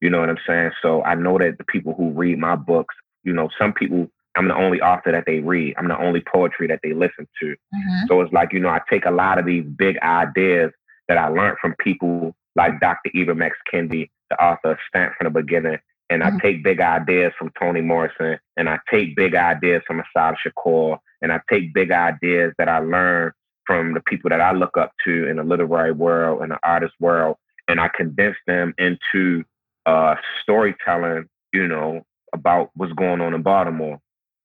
You 0.00 0.10
know 0.10 0.20
what 0.20 0.28
I'm 0.28 0.38
saying? 0.46 0.72
So 0.82 1.02
I 1.02 1.14
know 1.14 1.38
that 1.38 1.58
the 1.58 1.64
people 1.64 1.94
who 1.94 2.10
read 2.10 2.38
my 2.38 2.54
books, 2.56 2.94
you 3.24 3.32
know, 3.32 3.48
some 3.58 3.72
people 3.72 4.10
I'm 4.36 4.48
the 4.48 4.56
only 4.56 4.80
author 4.80 5.12
that 5.12 5.24
they 5.26 5.40
read. 5.40 5.74
I'm 5.78 5.88
the 5.88 5.98
only 5.98 6.20
poetry 6.20 6.66
that 6.68 6.80
they 6.82 6.92
listen 6.92 7.26
to. 7.40 7.46
Mm-hmm. 7.46 8.06
So 8.06 8.20
it's 8.20 8.32
like, 8.32 8.52
you 8.52 8.60
know, 8.60 8.68
I 8.68 8.80
take 8.88 9.06
a 9.06 9.10
lot 9.10 9.38
of 9.38 9.46
these 9.46 9.64
big 9.64 9.98
ideas 10.00 10.72
that 11.08 11.16
I 11.16 11.28
learned 11.28 11.56
from 11.60 11.74
people 11.80 12.34
like 12.54 12.78
Dr. 12.80 13.10
Ibram 13.14 13.42
X. 13.42 13.56
Kendi, 13.72 14.10
the 14.30 14.42
author 14.42 14.72
of 14.72 14.78
Stamped 14.88 15.16
from 15.16 15.32
the 15.32 15.40
Beginning. 15.40 15.78
And 16.10 16.22
mm-hmm. 16.22 16.36
I 16.36 16.40
take 16.40 16.62
big 16.62 16.80
ideas 16.80 17.32
from 17.38 17.50
Toni 17.58 17.80
Morrison 17.80 18.38
and 18.56 18.68
I 18.68 18.78
take 18.90 19.16
big 19.16 19.34
ideas 19.34 19.82
from 19.86 20.00
Assata 20.00 20.36
Shakur 20.44 20.98
and 21.22 21.32
I 21.32 21.40
take 21.50 21.72
big 21.72 21.90
ideas 21.90 22.52
that 22.58 22.68
I 22.68 22.78
learned 22.78 23.32
from 23.66 23.94
the 23.94 24.00
people 24.00 24.30
that 24.30 24.40
I 24.40 24.52
look 24.52 24.76
up 24.76 24.92
to 25.04 25.26
in 25.26 25.36
the 25.36 25.44
literary 25.44 25.92
world 25.92 26.42
and 26.42 26.52
the 26.52 26.58
artist 26.62 26.94
world 27.00 27.36
and 27.68 27.80
I 27.80 27.88
condense 27.88 28.36
them 28.46 28.74
into 28.78 29.44
uh, 29.86 30.16
storytelling, 30.42 31.28
you 31.52 31.66
know, 31.66 32.04
about 32.32 32.70
what's 32.74 32.92
going 32.92 33.20
on 33.20 33.34
in 33.34 33.42
Baltimore. 33.42 34.00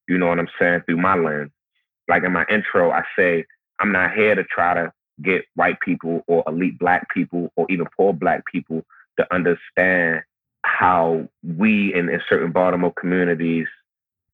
You 0.07 0.17
know 0.17 0.27
what 0.27 0.39
I'm 0.39 0.48
saying? 0.60 0.81
Through 0.86 0.98
my 0.98 1.15
lens. 1.15 1.51
Like 2.07 2.24
in 2.24 2.31
my 2.31 2.45
intro, 2.50 2.91
I 2.91 3.03
say, 3.17 3.45
I'm 3.79 3.91
not 3.91 4.13
here 4.13 4.36
to 4.36 4.43
try 4.43 4.74
to 4.74 4.91
get 5.21 5.45
white 5.55 5.79
people 5.81 6.24
or 6.27 6.43
elite 6.48 6.79
black 6.79 7.07
people 7.13 7.51
or 7.55 7.65
even 7.69 7.88
poor 7.98 8.13
black 8.13 8.43
people 8.51 8.83
to 9.17 9.33
understand 9.33 10.21
how 10.63 11.27
we 11.43 11.93
in, 11.93 12.10
in 12.10 12.21
certain 12.29 12.51
Baltimore 12.51 12.93
communities 12.93 13.67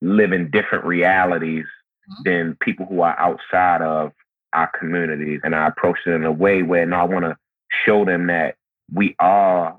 live 0.01 0.31
in 0.31 0.51
different 0.51 0.85
realities 0.85 1.65
mm-hmm. 2.09 2.23
than 2.23 2.57
people 2.61 2.85
who 2.85 3.01
are 3.01 3.17
outside 3.19 3.81
of 3.81 4.11
our 4.53 4.69
communities. 4.77 5.41
And 5.43 5.55
I 5.55 5.67
approach 5.67 5.99
it 6.05 6.11
in 6.11 6.25
a 6.25 6.31
way 6.31 6.63
where 6.63 6.85
now 6.85 7.01
I 7.01 7.07
want 7.07 7.25
to 7.25 7.37
show 7.85 8.05
them 8.05 8.27
that 8.27 8.55
we 8.93 9.15
are 9.19 9.77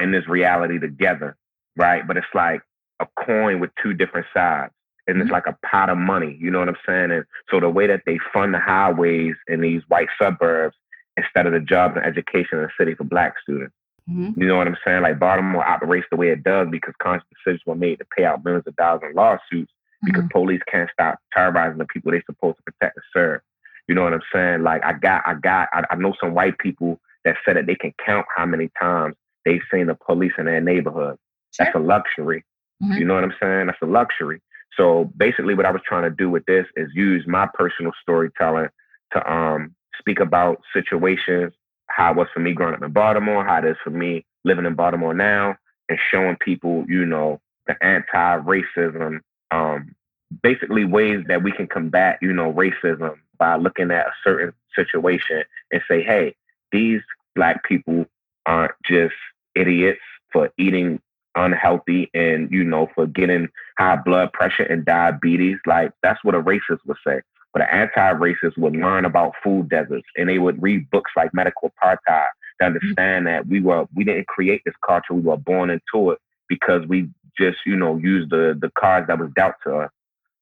in 0.00 0.12
this 0.12 0.26
reality 0.28 0.78
together, 0.78 1.36
right? 1.76 2.06
But 2.06 2.16
it's 2.16 2.26
like 2.34 2.62
a 3.00 3.06
coin 3.24 3.60
with 3.60 3.70
two 3.82 3.94
different 3.94 4.26
sides. 4.34 4.72
And 5.06 5.16
it's 5.16 5.26
mm-hmm. 5.26 5.32
like 5.32 5.46
a 5.46 5.58
pot 5.66 5.88
of 5.88 5.98
money, 5.98 6.36
you 6.40 6.50
know 6.50 6.60
what 6.60 6.68
I'm 6.68 6.76
saying? 6.86 7.10
And 7.10 7.24
so 7.50 7.58
the 7.58 7.68
way 7.68 7.86
that 7.86 8.02
they 8.06 8.18
fund 8.32 8.54
the 8.54 8.60
highways 8.60 9.34
in 9.48 9.60
these 9.60 9.82
white 9.88 10.08
suburbs 10.20 10.76
instead 11.16 11.46
of 11.46 11.52
the 11.52 11.60
jobs 11.60 11.96
and 11.96 12.04
education 12.04 12.58
in 12.58 12.62
the 12.62 12.70
city 12.78 12.94
for 12.94 13.04
black 13.04 13.34
students. 13.42 13.74
Mm-hmm. 14.08 14.40
You 14.40 14.46
know 14.46 14.56
what 14.56 14.68
I'm 14.68 14.76
saying? 14.84 15.02
Like 15.02 15.18
Baltimore 15.18 15.66
operates 15.66 16.06
the 16.10 16.16
way 16.16 16.28
it 16.28 16.44
does 16.44 16.68
because 16.70 16.94
conscious 17.02 17.26
decisions 17.34 17.62
were 17.66 17.74
made 17.74 17.98
to 17.98 18.04
pay 18.16 18.24
out 18.24 18.44
millions 18.44 18.66
of 18.66 18.76
dollars 18.76 19.02
in 19.08 19.14
lawsuits 19.14 19.72
because 20.02 20.22
mm-hmm. 20.22 20.38
police 20.38 20.60
can't 20.70 20.90
stop 20.92 21.18
terrorizing 21.32 21.78
the 21.78 21.86
people 21.86 22.12
they're 22.12 22.22
supposed 22.26 22.58
to 22.58 22.62
protect 22.62 22.96
and 22.96 23.04
serve. 23.12 23.40
You 23.88 23.94
know 23.94 24.04
what 24.04 24.14
I'm 24.14 24.22
saying? 24.32 24.62
Like 24.62 24.84
I 24.84 24.92
got, 24.92 25.22
I 25.26 25.34
got, 25.34 25.68
I, 25.72 25.84
I 25.90 25.96
know 25.96 26.14
some 26.20 26.34
white 26.34 26.58
people 26.58 27.00
that 27.24 27.36
said 27.44 27.56
that 27.56 27.66
they 27.66 27.74
can 27.74 27.92
count 28.04 28.26
how 28.34 28.46
many 28.46 28.70
times 28.80 29.14
they've 29.44 29.62
seen 29.72 29.86
the 29.86 29.94
police 29.94 30.32
in 30.38 30.46
their 30.46 30.60
neighborhood. 30.60 31.16
Sure. 31.52 31.66
That's 31.66 31.76
a 31.76 31.80
luxury. 31.80 32.44
Mm-hmm. 32.82 32.98
You 32.98 33.04
know 33.04 33.14
what 33.14 33.24
I'm 33.24 33.34
saying? 33.40 33.66
That's 33.66 33.82
a 33.82 33.86
luxury. 33.86 34.40
So 34.76 35.10
basically, 35.16 35.54
what 35.54 35.66
I 35.66 35.70
was 35.70 35.82
trying 35.86 36.04
to 36.04 36.10
do 36.10 36.30
with 36.30 36.44
this 36.46 36.66
is 36.76 36.88
use 36.94 37.24
my 37.26 37.48
personal 37.54 37.92
storytelling 38.00 38.68
to 39.12 39.32
um, 39.32 39.74
speak 39.98 40.20
about 40.20 40.62
situations, 40.72 41.52
how 41.88 42.12
it 42.12 42.16
was 42.16 42.28
for 42.32 42.40
me 42.40 42.52
growing 42.52 42.74
up 42.74 42.82
in 42.82 42.92
Baltimore, 42.92 43.44
how 43.44 43.58
it 43.58 43.64
is 43.64 43.76
for 43.82 43.90
me 43.90 44.24
living 44.44 44.64
in 44.64 44.74
Baltimore 44.74 45.12
now, 45.12 45.56
and 45.88 45.98
showing 46.10 46.36
people, 46.36 46.84
you 46.88 47.04
know, 47.04 47.40
the 47.66 47.76
anti-racism, 47.84 49.20
um, 49.50 49.94
basically 50.42 50.84
ways 50.84 51.24
that 51.28 51.42
we 51.42 51.52
can 51.52 51.66
combat, 51.66 52.18
you 52.22 52.32
know, 52.32 52.52
racism 52.52 53.16
by 53.38 53.56
looking 53.56 53.90
at 53.90 54.06
a 54.06 54.12
certain 54.22 54.52
situation 54.74 55.42
and 55.72 55.82
say, 55.88 56.02
hey, 56.02 56.34
these 56.72 57.00
black 57.34 57.64
people 57.64 58.06
aren't 58.46 58.72
just 58.84 59.14
idiots 59.54 60.00
for 60.32 60.50
eating 60.58 61.00
unhealthy 61.36 62.10
and 62.12 62.50
you 62.50 62.64
know 62.64 62.88
for 62.94 63.06
getting 63.06 63.48
high 63.78 63.96
blood 63.96 64.32
pressure 64.32 64.64
and 64.64 64.84
diabetes. 64.84 65.58
Like 65.66 65.92
that's 66.02 66.22
what 66.24 66.34
a 66.34 66.42
racist 66.42 66.80
would 66.86 66.96
say. 67.06 67.20
But 67.52 67.62
an 67.62 67.68
anti-racist 67.72 68.56
would 68.58 68.76
learn 68.76 69.04
about 69.04 69.34
food 69.42 69.68
deserts 69.68 70.06
and 70.16 70.28
they 70.28 70.38
would 70.38 70.62
read 70.62 70.88
books 70.90 71.10
like 71.16 71.34
medical 71.34 71.70
apartheid 71.70 71.98
to 72.06 72.08
mm-hmm. 72.08 72.64
understand 72.66 73.26
that 73.26 73.46
we 73.46 73.60
were 73.60 73.86
we 73.94 74.04
didn't 74.04 74.26
create 74.26 74.62
this 74.64 74.74
culture 74.86 75.14
we 75.14 75.20
were 75.20 75.36
born 75.36 75.70
into 75.70 76.10
it 76.10 76.18
because 76.48 76.86
we 76.86 77.08
just 77.38 77.58
you 77.64 77.76
know 77.76 77.96
used 77.96 78.30
the 78.30 78.56
the 78.60 78.70
cards 78.78 79.06
that 79.06 79.18
was 79.18 79.30
dealt 79.34 79.54
to 79.64 79.76
us. 79.76 79.90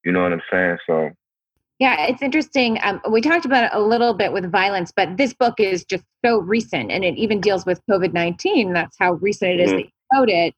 You 0.04 0.12
know 0.12 0.22
what 0.22 0.32
i'm 0.32 0.42
saying? 0.50 0.78
So 0.86 1.10
yeah, 1.78 2.06
it's 2.06 2.22
interesting. 2.22 2.78
Um, 2.82 3.00
we 3.10 3.20
talked 3.20 3.44
about 3.44 3.64
it 3.64 3.70
a 3.72 3.80
little 3.80 4.12
bit 4.12 4.32
with 4.32 4.50
violence, 4.50 4.92
but 4.94 5.16
this 5.16 5.32
book 5.32 5.60
is 5.60 5.84
just 5.84 6.04
so 6.24 6.38
recent 6.40 6.90
and 6.90 7.04
it 7.04 7.16
even 7.16 7.40
deals 7.40 7.64
with 7.64 7.80
COVID 7.88 8.12
19. 8.12 8.72
That's 8.72 8.96
how 8.98 9.12
recent 9.14 9.52
it 9.52 9.60
is 9.60 9.70
mm-hmm. 9.70 9.76
that 9.76 9.84
you 9.84 10.18
wrote 10.18 10.28
it. 10.28 10.54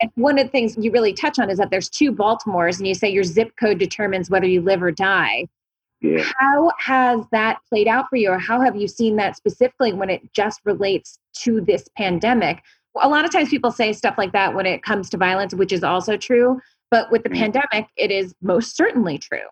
And 0.00 0.10
one 0.16 0.38
of 0.38 0.46
the 0.46 0.50
things 0.50 0.76
you 0.76 0.90
really 0.90 1.12
touch 1.12 1.38
on 1.38 1.48
is 1.48 1.58
that 1.58 1.70
there's 1.70 1.88
two 1.88 2.12
Baltimores, 2.12 2.78
and 2.78 2.88
you 2.88 2.94
say 2.94 3.08
your 3.08 3.22
zip 3.22 3.52
code 3.58 3.78
determines 3.78 4.28
whether 4.28 4.46
you 4.46 4.60
live 4.60 4.82
or 4.82 4.90
die. 4.90 5.46
Yeah. 6.00 6.24
How 6.38 6.72
has 6.80 7.20
that 7.30 7.58
played 7.68 7.86
out 7.86 8.06
for 8.10 8.16
you, 8.16 8.30
or 8.30 8.38
how 8.38 8.60
have 8.60 8.74
you 8.74 8.88
seen 8.88 9.14
that 9.16 9.36
specifically 9.36 9.92
when 9.92 10.10
it 10.10 10.22
just 10.34 10.60
relates 10.64 11.18
to 11.42 11.60
this 11.60 11.88
pandemic? 11.96 12.62
A 13.00 13.08
lot 13.08 13.24
of 13.24 13.30
times 13.30 13.48
people 13.48 13.70
say 13.70 13.92
stuff 13.92 14.16
like 14.18 14.32
that 14.32 14.54
when 14.54 14.66
it 14.66 14.82
comes 14.82 15.08
to 15.10 15.16
violence, 15.16 15.54
which 15.54 15.72
is 15.72 15.84
also 15.84 16.16
true. 16.16 16.60
But 16.90 17.12
with 17.12 17.22
the 17.22 17.28
mm-hmm. 17.28 17.52
pandemic, 17.52 17.88
it 17.96 18.10
is 18.10 18.34
most 18.42 18.76
certainly 18.76 19.18
true. 19.18 19.46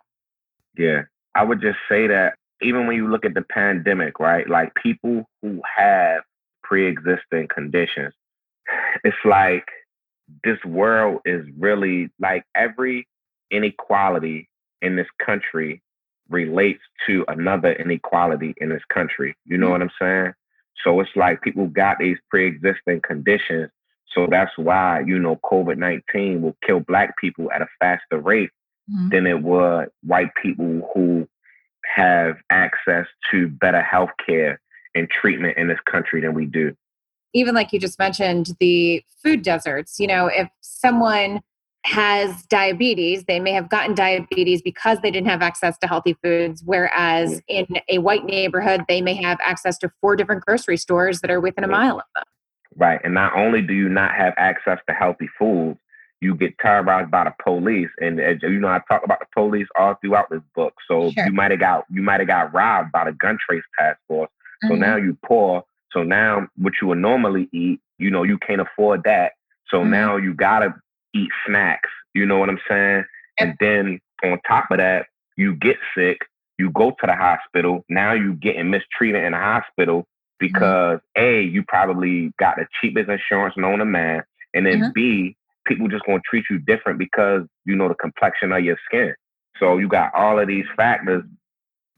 Yeah. 0.76 1.02
I 1.35 1.45
would 1.45 1.61
just 1.61 1.79
say 1.88 2.07
that 2.09 2.35
even 2.61 2.87
when 2.87 2.97
you 2.97 3.09
look 3.09 3.25
at 3.25 3.35
the 3.35 3.42
pandemic, 3.42 4.21
right? 4.21 4.49
Like 4.49 4.75
people 4.75 5.25
who 5.40 5.61
have 5.77 6.23
pre 6.62 6.87
existing 6.87 7.49
conditions, 7.53 8.14
it's 9.05 9.16
like 9.25 9.66
this 10.45 10.59
world 10.64 11.21
is 11.25 11.45
really 11.59 12.11
like 12.21 12.45
every 12.55 13.07
inequality 13.51 14.49
in 14.81 14.97
this 14.97 15.09
country 15.25 15.83
relates 16.29 16.81
to 17.07 17.25
another 17.29 17.73
inequality 17.73 18.55
in 18.59 18.68
this 18.71 18.83
country. 18.92 19.35
You 19.45 19.59
know 19.59 19.66
mm-hmm. 19.66 19.73
what 19.73 19.83
I'm 19.83 19.90
saying? 20.01 20.33
So 20.85 21.01
it's 21.01 21.11
like 21.14 21.42
people 21.42 21.66
got 21.66 21.99
these 21.99 22.16
pre 22.31 22.47
existing 22.47 23.01
conditions. 23.07 23.71
So 24.14 24.27
that's 24.31 24.53
why, 24.57 25.03
you 25.07 25.18
know, 25.18 25.38
COVID 25.45 25.79
19 25.79 26.42
will 26.42 26.57
kill 26.66 26.81
black 26.81 27.16
people 27.18 27.51
at 27.53 27.62
a 27.62 27.66
faster 27.81 28.18
rate 28.18 28.51
mm-hmm. 28.92 29.09
than 29.09 29.26
it 29.26 29.42
would 29.42 29.88
white 30.02 30.31
people 30.40 30.90
who 30.94 31.26
have 31.94 32.37
access 32.50 33.07
to 33.31 33.48
better 33.48 33.83
health 33.83 34.11
care 34.24 34.61
and 34.94 35.09
treatment 35.11 35.57
in 35.57 35.68
this 35.68 35.81
country 35.90 36.20
than 36.20 36.35
we 36.35 36.46
do. 36.46 36.74
Even 37.35 37.55
like 37.55 37.72
you 37.72 37.81
just 37.81 37.98
mentioned, 37.98 38.50
the 38.61 39.02
food 39.22 39.42
deserts, 39.42 39.98
you 39.98 40.07
know, 40.07 40.26
if 40.26 40.48
someone 40.61 41.40
has 41.85 42.44
diabetes, 42.46 43.24
they 43.24 43.40
may 43.40 43.52
have 43.52 43.68
gotten 43.68 43.94
diabetes 43.94 44.62
because 44.62 44.98
they 45.02 45.11
didn't 45.11 45.28
have 45.28 45.42
access 45.42 45.76
to 45.78 45.87
healthy 45.87 46.16
foods. 46.22 46.62
Whereas 46.64 47.42
in 47.48 47.66
a 47.88 47.98
white 47.98 48.24
neighborhood, 48.24 48.83
they 48.87 49.00
may 49.00 49.14
have 49.14 49.38
access 49.42 49.78
to 49.78 49.90
four 50.00 50.14
different 50.14 50.44
grocery 50.44 50.76
stores 50.76 51.20
that 51.20 51.31
are 51.31 51.40
within 51.40 51.64
a 51.64 51.68
mile 51.68 51.98
of 51.98 52.05
them. 52.14 52.24
Right. 52.76 53.00
And 53.02 53.14
not 53.14 53.35
only 53.35 53.62
do 53.62 53.74
you 53.74 53.88
not 53.88 54.14
have 54.14 54.35
access 54.37 54.78
to 54.88 54.94
healthy 54.94 55.28
foods, 55.38 55.81
you 56.22 56.37
get 56.37 56.56
terrorized 56.58 57.11
by 57.11 57.24
the 57.24 57.35
police. 57.42 57.90
And 58.00 58.20
you 58.42 58.61
know, 58.61 58.68
I 58.68 58.80
talk 58.88 59.02
about 59.04 59.18
the 59.18 59.26
police 59.35 59.66
all 59.76 59.96
throughout 60.00 60.30
this 60.30 60.40
book. 60.54 60.72
So 60.87 61.11
sure. 61.11 61.26
you 61.26 61.32
might 61.32 61.50
have 61.50 61.58
got 61.58 61.85
you 61.90 62.00
might 62.00 62.20
have 62.20 62.28
got 62.28 62.54
robbed 62.54 62.92
by 62.92 63.04
the 63.04 63.12
gun 63.12 63.38
trace 63.44 63.64
task 63.76 63.98
force. 64.06 64.30
So 64.62 64.68
mm-hmm. 64.68 64.80
now 64.80 64.96
you 64.96 65.18
poor. 65.26 65.64
So 65.90 66.04
now 66.04 66.46
what 66.56 66.74
you 66.80 66.88
would 66.88 66.98
normally 66.98 67.48
eat, 67.52 67.80
you 67.98 68.11
know, 68.11 68.22
you 68.22 68.38
can't 68.38 68.61
afford 68.61 69.02
that. 69.04 69.32
So 69.68 69.78
mm-hmm. 69.78 69.90
now 69.90 70.16
you 70.16 70.32
gotta 70.32 70.74
eat 71.12 71.30
snacks. 71.44 71.90
You 72.14 72.24
know 72.24 72.38
what 72.38 72.48
I'm 72.48 72.61
saying? 72.68 73.04
Yep. 73.40 73.48
And 73.48 73.56
then 73.58 74.00
on 74.22 74.38
top 74.46 74.70
of 74.70 74.78
that, 74.78 75.06
you 75.37 75.56
get 75.56 75.76
sick. 75.96 76.18
You 76.56 76.70
go 76.70 76.90
to 76.90 77.06
the 77.06 77.16
hospital. 77.16 77.85
Now 77.88 78.12
you 78.12 78.35
getting 78.35 78.70
mistreated 78.70 79.24
in 79.24 79.32
the 79.32 79.38
hospital 79.38 80.02
mm-hmm. 80.02 80.46
because 80.46 81.00
mm-hmm. 81.18 81.24
a 81.24 81.42
you 81.42 81.64
probably 81.66 82.32
got 82.38 82.56
the 82.58 82.66
cheapest 82.80 83.11
insurance 83.11 83.56
known 83.56 83.80
to 83.80 83.85
man, 83.85 84.22
and 84.54 84.64
then 84.64 84.78
mm-hmm. 84.78 84.92
b 84.94 85.37
people 85.66 85.88
just 85.88 86.05
gonna 86.05 86.20
treat 86.29 86.44
you 86.51 86.59
different 86.59 86.98
because 86.98 87.42
you 87.64 87.77
know 87.77 87.88
the 87.88 87.94
complexion 87.94 88.53
of 88.53 88.64
your 88.64 88.77
skin. 88.87 89.14
So 89.59 89.79
you 89.79 89.88
got 89.88 90.14
all 90.14 90.38
of 90.38 90.48
these 90.48 90.64
factors 90.77 91.25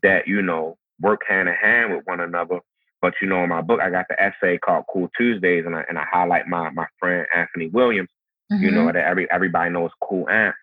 that 0.03 0.27
you 0.27 0.43
know 0.43 0.77
work 1.01 1.23
hand 1.29 1.49
in 1.49 1.55
hand 1.55 1.95
with 1.95 2.07
one 2.07 2.21
another. 2.21 2.61
But 3.01 3.15
you 3.21 3.29
know, 3.29 3.43
in 3.43 3.51
my 3.51 3.61
book, 3.61 3.81
I 3.81 3.91
got 3.91 4.07
the 4.09 4.21
essay 4.23 4.59
called 4.59 4.85
"Cool 4.93 5.09
Tuesdays," 5.17 5.65
and 5.67 5.77
I 5.77 5.85
and 5.89 5.99
I 5.99 6.05
highlight 6.11 6.49
my 6.49 6.71
my 6.71 6.87
friend 6.99 7.27
Anthony 7.35 7.69
Williams. 7.69 8.09
Mm-hmm. 8.53 8.65
You 8.65 8.71
know 8.71 8.81
mm-hmm. 8.87 8.97
that 8.97 9.07
every 9.07 9.31
everybody 9.31 9.71
knows 9.71 9.91
Cool 10.03 10.29
Ant, 10.29 10.55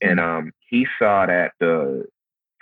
and 0.00 0.18
mm-hmm. 0.18 0.46
um, 0.46 0.52
he 0.68 0.86
saw 0.98 1.26
that 1.26 1.52
the 1.60 2.04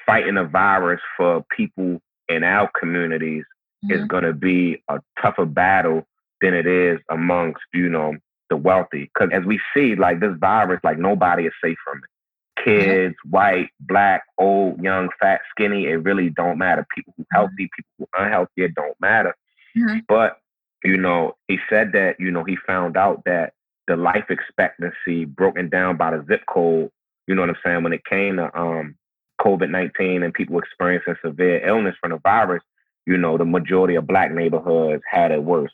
fighting 0.05 0.37
a 0.37 0.44
virus 0.44 1.00
for 1.16 1.44
people 1.57 2.00
in 2.28 2.44
our 2.44 2.70
communities 2.78 3.44
mm-hmm. 3.85 3.92
is 3.92 4.07
going 4.09 4.24
to 4.24 4.33
be 4.33 4.83
a 4.88 4.98
tougher 5.20 5.46
battle 5.46 6.02
than 6.40 6.55
it 6.55 6.66
is 6.66 6.98
amongst 7.11 7.62
you 7.72 7.88
know 7.88 8.14
the 8.52 8.56
wealthy. 8.56 9.10
Because 9.12 9.30
as 9.32 9.44
we 9.44 9.58
see, 9.74 9.96
like 9.96 10.20
this 10.20 10.36
virus, 10.38 10.80
like 10.84 10.98
nobody 10.98 11.46
is 11.46 11.54
safe 11.64 11.78
from 11.82 11.98
it. 11.98 12.62
Kids, 12.62 13.14
mm-hmm. 13.14 13.30
white, 13.30 13.70
black, 13.80 14.24
old, 14.36 14.78
young, 14.82 15.08
fat, 15.18 15.40
skinny, 15.50 15.86
it 15.86 16.04
really 16.04 16.28
don't 16.28 16.58
matter. 16.58 16.86
People 16.94 17.14
who 17.16 17.24
healthy, 17.32 17.70
people 17.74 17.90
who 17.98 18.06
unhealthy, 18.16 18.64
it 18.64 18.74
don't 18.74 19.00
matter. 19.00 19.34
Mm-hmm. 19.76 20.00
But, 20.06 20.36
you 20.84 20.98
know, 20.98 21.34
he 21.48 21.58
said 21.70 21.92
that, 21.92 22.16
you 22.20 22.30
know, 22.30 22.44
he 22.44 22.58
found 22.66 22.98
out 22.98 23.22
that 23.24 23.54
the 23.88 23.96
life 23.96 24.26
expectancy 24.28 25.24
broken 25.24 25.70
down 25.70 25.96
by 25.96 26.10
the 26.10 26.24
zip 26.28 26.42
code 26.46 26.90
You 27.26 27.34
know 27.34 27.42
what 27.42 27.50
I'm 27.50 27.56
saying? 27.64 27.82
When 27.82 27.94
it 27.94 28.04
came 28.04 28.36
to 28.36 28.54
um, 28.56 28.96
COVID 29.40 29.70
19 29.70 30.22
and 30.22 30.34
people 30.34 30.58
experiencing 30.58 31.16
severe 31.24 31.66
illness 31.66 31.96
from 32.00 32.10
the 32.10 32.18
virus, 32.18 32.62
you 33.06 33.16
know, 33.16 33.38
the 33.38 33.46
majority 33.46 33.94
of 33.94 34.06
black 34.06 34.30
neighborhoods 34.30 35.02
had 35.10 35.32
it 35.32 35.42
worse. 35.42 35.72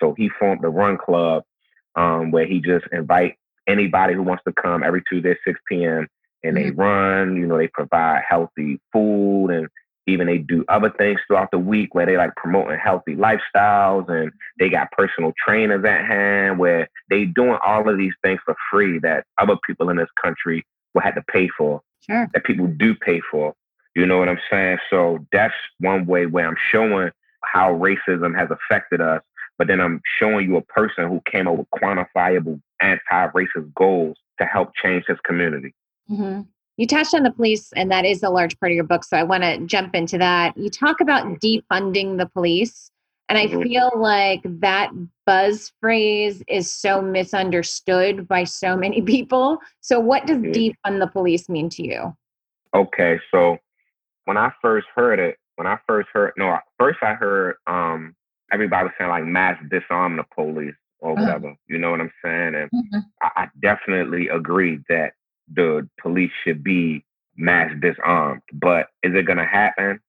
So 0.00 0.14
he 0.16 0.30
formed 0.38 0.62
the 0.62 0.68
Run 0.68 0.96
Club 0.96 1.42
um, 1.96 2.30
where 2.30 2.46
he 2.46 2.60
just 2.60 2.86
invite 2.92 3.36
anybody 3.66 4.14
who 4.14 4.22
wants 4.22 4.42
to 4.46 4.52
come 4.52 4.82
every 4.82 5.02
Tuesday, 5.08 5.32
at 5.32 5.38
6 5.46 5.60
p.m. 5.68 6.06
and 6.42 6.56
mm-hmm. 6.56 6.64
they 6.64 6.70
run, 6.70 7.36
you 7.36 7.46
know, 7.46 7.58
they 7.58 7.68
provide 7.68 8.22
healthy 8.28 8.80
food 8.92 9.48
and 9.48 9.68
even 10.06 10.26
they 10.26 10.38
do 10.38 10.64
other 10.68 10.90
things 10.90 11.20
throughout 11.26 11.50
the 11.50 11.58
week 11.58 11.94
where 11.94 12.06
they 12.06 12.16
like 12.16 12.34
promoting 12.36 12.78
healthy 12.78 13.14
lifestyles 13.14 14.08
and 14.08 14.32
they 14.58 14.68
got 14.68 14.90
personal 14.92 15.32
trainers 15.44 15.84
at 15.84 16.04
hand 16.04 16.58
where 16.58 16.88
they 17.10 17.26
doing 17.26 17.58
all 17.64 17.88
of 17.88 17.98
these 17.98 18.14
things 18.22 18.40
for 18.44 18.56
free 18.70 18.98
that 18.98 19.24
other 19.38 19.56
people 19.66 19.88
in 19.90 19.96
this 19.96 20.08
country 20.22 20.64
will 20.94 21.02
have 21.02 21.14
to 21.14 21.22
pay 21.22 21.48
for. 21.56 21.80
Sure. 22.08 22.28
That 22.32 22.44
people 22.44 22.66
do 22.66 22.94
pay 22.94 23.20
for. 23.30 23.54
You 23.94 24.06
know 24.06 24.18
what 24.18 24.28
I'm 24.28 24.40
saying? 24.50 24.78
So 24.88 25.18
that's 25.32 25.54
one 25.80 26.06
way 26.06 26.26
where 26.26 26.46
I'm 26.46 26.56
showing 26.70 27.10
how 27.42 27.72
racism 27.74 28.38
has 28.38 28.48
affected 28.50 29.00
us, 29.00 29.22
but 29.60 29.66
then 29.66 29.78
I'm 29.78 30.00
showing 30.18 30.48
you 30.48 30.56
a 30.56 30.62
person 30.62 31.06
who 31.06 31.20
came 31.30 31.46
up 31.46 31.58
with 31.58 31.66
quantifiable 31.74 32.62
anti-racist 32.80 33.74
goals 33.74 34.16
to 34.38 34.46
help 34.46 34.70
change 34.74 35.04
his 35.06 35.18
community. 35.22 35.74
Mm-hmm. 36.10 36.40
You 36.78 36.86
touched 36.86 37.12
on 37.12 37.24
the 37.24 37.30
police, 37.30 37.70
and 37.76 37.90
that 37.90 38.06
is 38.06 38.22
a 38.22 38.30
large 38.30 38.58
part 38.58 38.72
of 38.72 38.76
your 38.76 38.84
book. 38.84 39.04
So 39.04 39.18
I 39.18 39.22
want 39.22 39.42
to 39.42 39.58
jump 39.66 39.94
into 39.94 40.16
that. 40.16 40.56
You 40.56 40.70
talk 40.70 41.02
about 41.02 41.26
defunding 41.40 42.16
the 42.16 42.24
police. 42.24 42.90
And 43.28 43.36
I 43.36 43.48
mm-hmm. 43.48 43.60
feel 43.60 43.90
like 43.96 44.40
that 44.44 44.92
buzz 45.26 45.70
phrase 45.78 46.42
is 46.48 46.72
so 46.72 47.02
misunderstood 47.02 48.26
by 48.26 48.44
so 48.44 48.76
many 48.78 49.02
people. 49.02 49.58
So, 49.82 50.00
what 50.00 50.26
does 50.26 50.38
mm-hmm. 50.38 50.52
defund 50.52 51.00
the 51.00 51.06
police 51.06 51.50
mean 51.50 51.68
to 51.68 51.82
you? 51.82 52.16
Okay. 52.74 53.20
So, 53.30 53.58
when 54.24 54.38
I 54.38 54.52
first 54.62 54.86
heard 54.96 55.18
it, 55.18 55.36
when 55.56 55.66
I 55.66 55.76
first 55.86 56.08
heard, 56.14 56.32
no, 56.38 56.56
first 56.78 57.00
I 57.02 57.12
heard 57.12 57.56
um, 57.66 58.16
everybody 58.52 58.84
was 58.84 58.92
saying 58.98 59.10
like 59.10 59.24
mass 59.24 59.58
disarm 59.70 60.16
the 60.16 60.24
police 60.34 60.74
or 61.00 61.12
uh-huh. 61.12 61.22
whatever. 61.22 61.48
Uh-huh. 61.48 61.56
You 61.68 61.78
know 61.78 61.90
what 61.90 62.00
I'm 62.00 62.12
saying? 62.24 62.54
And 62.54 62.70
mm-hmm. 62.70 62.98
I, 63.22 63.44
I 63.44 63.48
definitely 63.60 64.28
agree 64.28 64.80
that 64.88 65.12
the 65.52 65.88
police 66.00 66.32
should 66.44 66.62
be 66.62 67.04
mass 67.36 67.72
disarmed. 67.80 68.42
But 68.52 68.88
is 69.02 69.14
it 69.14 69.26
going 69.26 69.38
to 69.38 69.46
happen? 69.46 70.00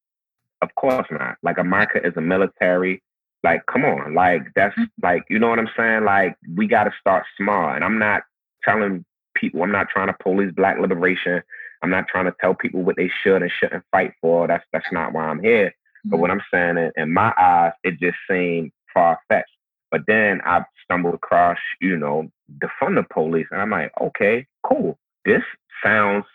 Of 0.62 0.70
course 0.76 1.08
not. 1.12 1.38
Like 1.44 1.58
America 1.58 2.06
is 2.06 2.14
a 2.18 2.22
military. 2.22 3.02
Like, 3.44 3.66
come 3.66 3.86
on. 3.86 4.14
Like, 4.14 4.44
that's 4.56 4.74
mm-hmm. 4.76 5.04
like, 5.04 5.24
you 5.30 5.40
know 5.40 5.50
what 5.50 5.60
I'm 5.60 5.70
saying? 5.76 6.04
Like, 6.04 6.36
we 6.56 6.68
got 6.68 6.84
to 6.84 6.92
start 7.00 7.26
small. 7.38 7.70
And 7.70 7.84
I'm 7.84 7.98
not 7.98 8.22
telling 8.64 9.04
people, 9.36 9.64
I'm 9.64 9.72
not 9.72 9.90
trying 9.90 10.08
to 10.08 10.16
police 10.22 10.52
black 10.56 10.78
liberation. 10.80 11.42
I'm 11.82 11.90
not 11.90 12.08
trying 12.08 12.26
to 12.26 12.36
tell 12.40 12.54
people 12.54 12.84
what 12.84 12.96
they 12.98 13.10
should 13.24 13.42
and 13.42 13.52
shouldn't 13.52 13.84
fight 13.92 14.14
for. 14.22 14.48
That's 14.48 14.64
that's 14.72 14.92
not 14.92 15.14
why 15.14 15.24
I'm 15.26 15.42
here. 15.42 15.74
Mm-hmm. 16.02 16.10
But 16.12 16.20
what 16.20 16.32
I'm 16.32 16.42
saying, 16.54 16.78
in, 16.78 16.92
in 16.96 17.14
my 17.14 17.34
eyes, 17.38 17.74
it 17.84 18.00
just 18.00 18.18
seemed 18.30 18.72
far 18.94 19.20
fetched. 19.28 19.50
But 19.90 20.02
then 20.08 20.42
I 20.46 20.64
stumbled 20.84 21.16
across, 21.16 21.58
you 21.82 21.98
know, 21.98 22.30
defund 22.60 22.96
the 22.96 23.06
police, 23.14 23.48
and 23.52 23.62
I'm 23.62 23.72
like, 23.72 23.92
okay, 24.02 24.46
cool 24.64 24.98
this 25.26 25.42
sounds 25.84 26.26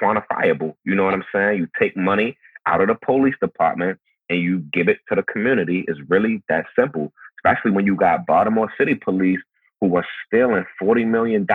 quantifiable. 0.00 0.74
You 0.84 0.94
know 0.94 1.04
what 1.04 1.14
I'm 1.14 1.24
saying? 1.32 1.58
You 1.58 1.68
take 1.78 1.96
money 1.96 2.36
out 2.66 2.80
of 2.80 2.88
the 2.88 2.94
police 2.94 3.34
department 3.40 3.98
and 4.28 4.40
you 4.40 4.60
give 4.72 4.88
it 4.88 4.98
to 5.08 5.14
the 5.14 5.22
community. 5.22 5.84
It's 5.86 6.00
really 6.08 6.42
that 6.48 6.66
simple, 6.78 7.12
especially 7.38 7.70
when 7.70 7.86
you 7.86 7.94
got 7.96 8.26
Baltimore 8.26 8.72
City 8.78 8.94
Police 8.94 9.40
who 9.80 9.88
were 9.88 10.06
stealing 10.26 10.64
$40 10.80 11.06
million 11.06 11.46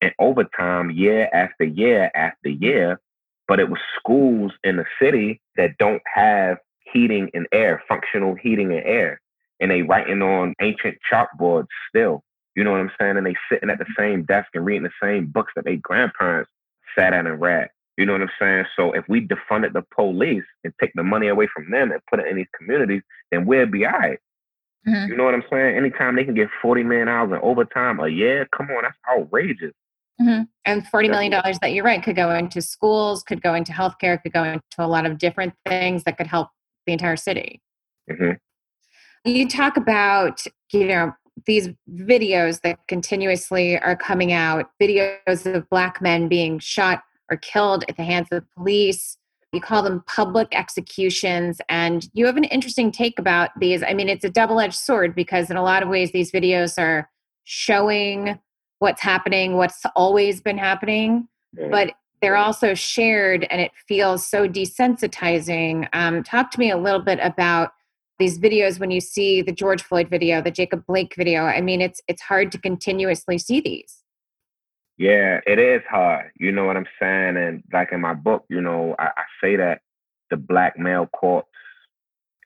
in 0.00 0.10
overtime 0.18 0.90
year 0.90 1.28
after 1.32 1.64
year 1.64 2.10
after 2.14 2.48
year. 2.48 3.00
But 3.48 3.58
it 3.58 3.68
was 3.68 3.80
schools 3.98 4.52
in 4.62 4.76
the 4.76 4.84
city 5.02 5.40
that 5.56 5.76
don't 5.78 6.02
have 6.14 6.58
heating 6.92 7.30
and 7.34 7.46
air, 7.52 7.82
functional 7.88 8.34
heating 8.34 8.72
and 8.72 8.84
air. 8.84 9.20
And 9.60 9.70
they 9.70 9.82
writing 9.82 10.22
on 10.22 10.54
ancient 10.60 10.96
chalkboards 11.10 11.68
still. 11.88 12.22
You 12.56 12.64
know 12.64 12.72
what 12.72 12.80
I'm 12.80 12.90
saying? 12.98 13.16
And 13.16 13.26
they 13.26 13.36
sitting 13.50 13.70
at 13.70 13.78
the 13.78 13.86
same 13.96 14.24
desk 14.24 14.48
and 14.54 14.64
reading 14.64 14.82
the 14.82 14.90
same 15.02 15.26
books 15.26 15.52
that 15.56 15.64
their 15.64 15.76
grandparents 15.76 16.50
sat 16.96 17.12
at 17.12 17.26
and 17.26 17.40
read. 17.40 17.68
You 17.96 18.06
know 18.06 18.12
what 18.12 18.22
I'm 18.22 18.30
saying? 18.40 18.64
So 18.76 18.92
if 18.92 19.04
we 19.08 19.26
defunded 19.26 19.74
the 19.74 19.84
police 19.94 20.44
and 20.64 20.72
take 20.80 20.92
the 20.94 21.02
money 21.02 21.28
away 21.28 21.48
from 21.54 21.70
them 21.70 21.92
and 21.92 22.00
put 22.10 22.18
it 22.20 22.26
in 22.26 22.36
these 22.36 22.46
communities, 22.56 23.02
then 23.30 23.44
we'll 23.44 23.66
be 23.66 23.84
all 23.84 23.92
right. 23.92 24.18
mm-hmm. 24.88 25.10
You 25.10 25.16
know 25.16 25.24
what 25.24 25.34
I'm 25.34 25.44
saying? 25.50 25.76
Anytime 25.76 26.16
they 26.16 26.24
can 26.24 26.34
get 26.34 26.48
40 26.62 26.82
million 26.84 27.08
dollars 27.08 27.32
in 27.32 27.38
overtime 27.38 28.00
a 28.00 28.08
year, 28.08 28.48
come 28.56 28.70
on, 28.70 28.84
that's 28.84 28.96
outrageous. 29.10 29.74
Mm-hmm. 30.20 30.42
And 30.64 30.86
$40 30.86 31.10
million 31.10 31.32
that 31.60 31.72
you're 31.72 31.84
right 31.84 32.02
could 32.02 32.16
go 32.16 32.30
into 32.30 32.60
schools, 32.60 33.22
could 33.22 33.42
go 33.42 33.54
into 33.54 33.72
healthcare, 33.72 34.22
could 34.22 34.32
go 34.32 34.44
into 34.44 34.62
a 34.78 34.86
lot 34.86 35.06
of 35.06 35.18
different 35.18 35.54
things 35.66 36.04
that 36.04 36.18
could 36.18 36.26
help 36.26 36.48
the 36.90 36.94
entire 36.94 37.16
city. 37.16 37.60
Mm-hmm. 38.10 39.30
You 39.30 39.48
talk 39.48 39.76
about, 39.76 40.44
you 40.72 40.86
know, 40.86 41.12
these 41.46 41.68
videos 41.94 42.60
that 42.62 42.78
continuously 42.88 43.78
are 43.78 43.96
coming 43.96 44.32
out 44.32 44.70
videos 44.82 45.46
of 45.46 45.68
black 45.70 46.02
men 46.02 46.28
being 46.28 46.58
shot 46.58 47.02
or 47.30 47.36
killed 47.36 47.84
at 47.88 47.96
the 47.96 48.04
hands 48.04 48.28
of 48.32 48.42
the 48.42 48.46
police 48.56 49.16
you 49.52 49.60
call 49.60 49.82
them 49.82 50.04
public 50.06 50.48
executions 50.52 51.60
and 51.68 52.08
you 52.12 52.24
have 52.26 52.36
an 52.36 52.44
interesting 52.44 52.92
take 52.92 53.18
about 53.18 53.50
these 53.58 53.82
i 53.82 53.94
mean 53.94 54.08
it's 54.08 54.24
a 54.24 54.30
double-edged 54.30 54.74
sword 54.74 55.14
because 55.14 55.50
in 55.50 55.56
a 55.56 55.62
lot 55.62 55.82
of 55.82 55.88
ways 55.88 56.12
these 56.12 56.30
videos 56.30 56.78
are 56.78 57.08
showing 57.44 58.38
what's 58.78 59.00
happening 59.00 59.56
what's 59.56 59.82
always 59.96 60.40
been 60.40 60.58
happening 60.58 61.26
but 61.70 61.92
they're 62.20 62.36
also 62.36 62.74
shared 62.74 63.46
and 63.50 63.60
it 63.60 63.72
feels 63.88 64.26
so 64.26 64.48
desensitizing 64.48 65.88
um, 65.92 66.22
talk 66.22 66.50
to 66.50 66.58
me 66.58 66.70
a 66.70 66.76
little 66.76 67.00
bit 67.00 67.18
about 67.22 67.72
these 68.20 68.38
videos 68.38 68.78
when 68.78 68.92
you 68.92 69.00
see 69.00 69.42
the 69.42 69.50
George 69.50 69.82
Floyd 69.82 70.08
video, 70.08 70.40
the 70.40 70.50
Jacob 70.50 70.84
Blake 70.86 71.14
video. 71.16 71.44
I 71.44 71.60
mean, 71.60 71.80
it's 71.80 72.00
it's 72.06 72.22
hard 72.22 72.52
to 72.52 72.58
continuously 72.58 73.38
see 73.38 73.60
these. 73.60 74.04
Yeah, 74.98 75.40
it 75.46 75.58
is 75.58 75.80
hard. 75.90 76.30
You 76.38 76.52
know 76.52 76.66
what 76.66 76.76
I'm 76.76 76.86
saying? 77.00 77.38
And 77.38 77.64
like 77.72 77.90
in 77.90 78.00
my 78.02 78.14
book, 78.14 78.44
you 78.50 78.60
know, 78.60 78.94
I, 78.98 79.06
I 79.06 79.24
say 79.42 79.56
that 79.56 79.80
the 80.30 80.36
black 80.36 80.78
male 80.78 81.06
corpse 81.06 81.48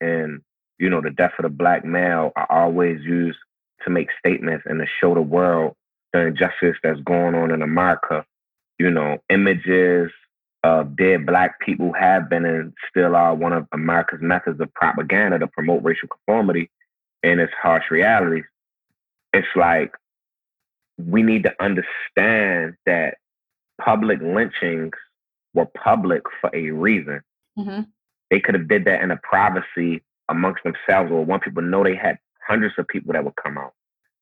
and 0.00 0.40
you 0.78 0.88
know 0.88 1.00
the 1.00 1.10
death 1.10 1.32
of 1.38 1.42
the 1.42 1.48
black 1.48 1.84
male 1.84 2.32
are 2.36 2.50
always 2.50 3.02
used 3.02 3.38
to 3.84 3.90
make 3.90 4.08
statements 4.18 4.64
and 4.66 4.78
to 4.78 4.86
show 5.00 5.14
the 5.14 5.20
world 5.20 5.74
the 6.12 6.26
injustice 6.26 6.76
that's 6.82 7.00
going 7.00 7.34
on 7.34 7.50
in 7.50 7.60
America. 7.60 8.24
You 8.78 8.90
know, 8.90 9.18
images, 9.28 10.10
of 10.64 10.96
dead 10.96 11.26
black 11.26 11.60
people 11.60 11.92
have 11.92 12.30
been 12.30 12.46
and 12.46 12.72
still 12.88 13.14
are 13.14 13.34
one 13.34 13.52
of 13.52 13.66
America's 13.72 14.22
methods 14.22 14.58
of 14.60 14.72
propaganda 14.72 15.38
to 15.38 15.46
promote 15.46 15.84
racial 15.84 16.08
conformity 16.08 16.70
and 17.22 17.38
its 17.38 17.52
harsh 17.60 17.84
realities. 17.90 18.44
It's 19.34 19.46
like 19.54 19.92
we 20.96 21.22
need 21.22 21.42
to 21.42 21.54
understand 21.60 22.76
that 22.86 23.18
public 23.78 24.20
lynchings 24.22 24.94
were 25.52 25.66
public 25.66 26.22
for 26.40 26.50
a 26.54 26.70
reason. 26.70 27.20
Mm-hmm. 27.58 27.82
They 28.30 28.40
could 28.40 28.54
have 28.54 28.68
did 28.68 28.86
that 28.86 29.02
in 29.02 29.10
a 29.10 29.20
privacy 29.22 30.02
amongst 30.30 30.62
themselves, 30.64 31.12
or 31.12 31.26
one 31.26 31.40
people 31.40 31.62
know 31.62 31.84
they 31.84 31.94
had 31.94 32.18
hundreds 32.46 32.74
of 32.78 32.88
people 32.88 33.12
that 33.12 33.24
would 33.24 33.36
come 33.36 33.58
out. 33.58 33.74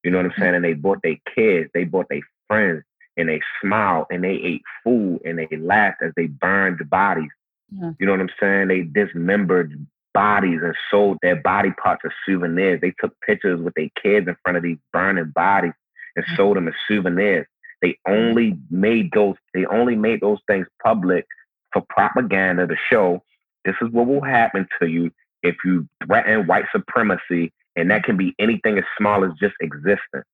You 0.02 0.10
know 0.10 0.16
what 0.16 0.26
I'm 0.26 0.32
mm-hmm. 0.32 0.42
saying? 0.42 0.54
And 0.56 0.64
they 0.64 0.72
brought 0.72 1.02
their 1.02 1.18
kids, 1.36 1.70
they 1.72 1.84
brought 1.84 2.08
their 2.08 2.22
friends, 2.48 2.82
and 3.16 3.28
they 3.28 3.40
smiled 3.60 4.06
and 4.10 4.24
they 4.24 4.34
ate 4.34 4.62
food 4.82 5.20
and 5.24 5.38
they 5.38 5.56
laughed 5.56 6.02
as 6.02 6.12
they 6.16 6.26
burned 6.26 6.78
the 6.78 6.84
bodies. 6.84 7.30
Yeah. 7.70 7.92
You 7.98 8.06
know 8.06 8.12
what 8.12 8.20
I'm 8.20 8.30
saying? 8.40 8.68
They 8.68 8.82
dismembered 8.82 9.86
bodies 10.14 10.60
and 10.62 10.74
sold 10.90 11.18
their 11.22 11.36
body 11.36 11.70
parts 11.82 12.02
as 12.04 12.12
souvenirs. 12.26 12.80
They 12.80 12.94
took 13.00 13.18
pictures 13.20 13.60
with 13.60 13.74
their 13.74 13.88
kids 14.02 14.28
in 14.28 14.36
front 14.42 14.56
of 14.56 14.62
these 14.62 14.78
burning 14.92 15.32
bodies 15.34 15.72
and 16.16 16.24
mm-hmm. 16.24 16.36
sold 16.36 16.56
them 16.56 16.68
as 16.68 16.74
souvenirs. 16.86 17.46
They 17.80 17.98
only 18.06 18.56
made 18.70 19.10
those 19.12 19.34
they 19.54 19.66
only 19.66 19.96
made 19.96 20.20
those 20.20 20.38
things 20.46 20.66
public 20.82 21.26
for 21.72 21.82
propaganda 21.88 22.66
to 22.66 22.76
show 22.90 23.22
this 23.64 23.74
is 23.80 23.90
what 23.90 24.06
will 24.06 24.22
happen 24.22 24.68
to 24.80 24.86
you 24.86 25.10
if 25.42 25.56
you 25.64 25.88
threaten 26.06 26.46
white 26.46 26.66
supremacy 26.72 27.52
and 27.74 27.90
that 27.90 28.04
can 28.04 28.16
be 28.16 28.34
anything 28.38 28.78
as 28.78 28.84
small 28.98 29.24
as 29.24 29.30
just 29.40 29.54
existence. 29.60 30.26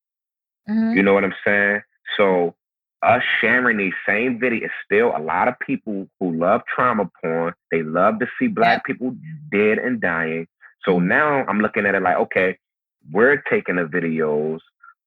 Mm-hmm. 0.69 0.97
You 0.97 1.03
know 1.03 1.13
what 1.13 1.23
I'm 1.23 1.33
saying? 1.45 1.81
So 2.17 2.55
us 3.01 3.21
sharing 3.39 3.77
these 3.77 3.93
same 4.05 4.39
videos, 4.39 4.69
still 4.85 5.13
a 5.15 5.21
lot 5.21 5.47
of 5.47 5.55
people 5.59 6.07
who 6.19 6.33
love 6.33 6.61
trauma 6.73 7.09
porn. 7.21 7.53
They 7.71 7.83
love 7.83 8.19
to 8.19 8.27
see 8.37 8.47
black 8.47 8.85
people 8.85 9.15
dead 9.51 9.77
and 9.77 10.01
dying. 10.01 10.47
So 10.85 10.99
now 10.99 11.45
I'm 11.47 11.59
looking 11.59 11.85
at 11.85 11.95
it 11.95 12.01
like, 12.01 12.17
okay, 12.17 12.57
we're 13.11 13.41
taking 13.49 13.77
the 13.77 13.83
videos, 13.83 14.59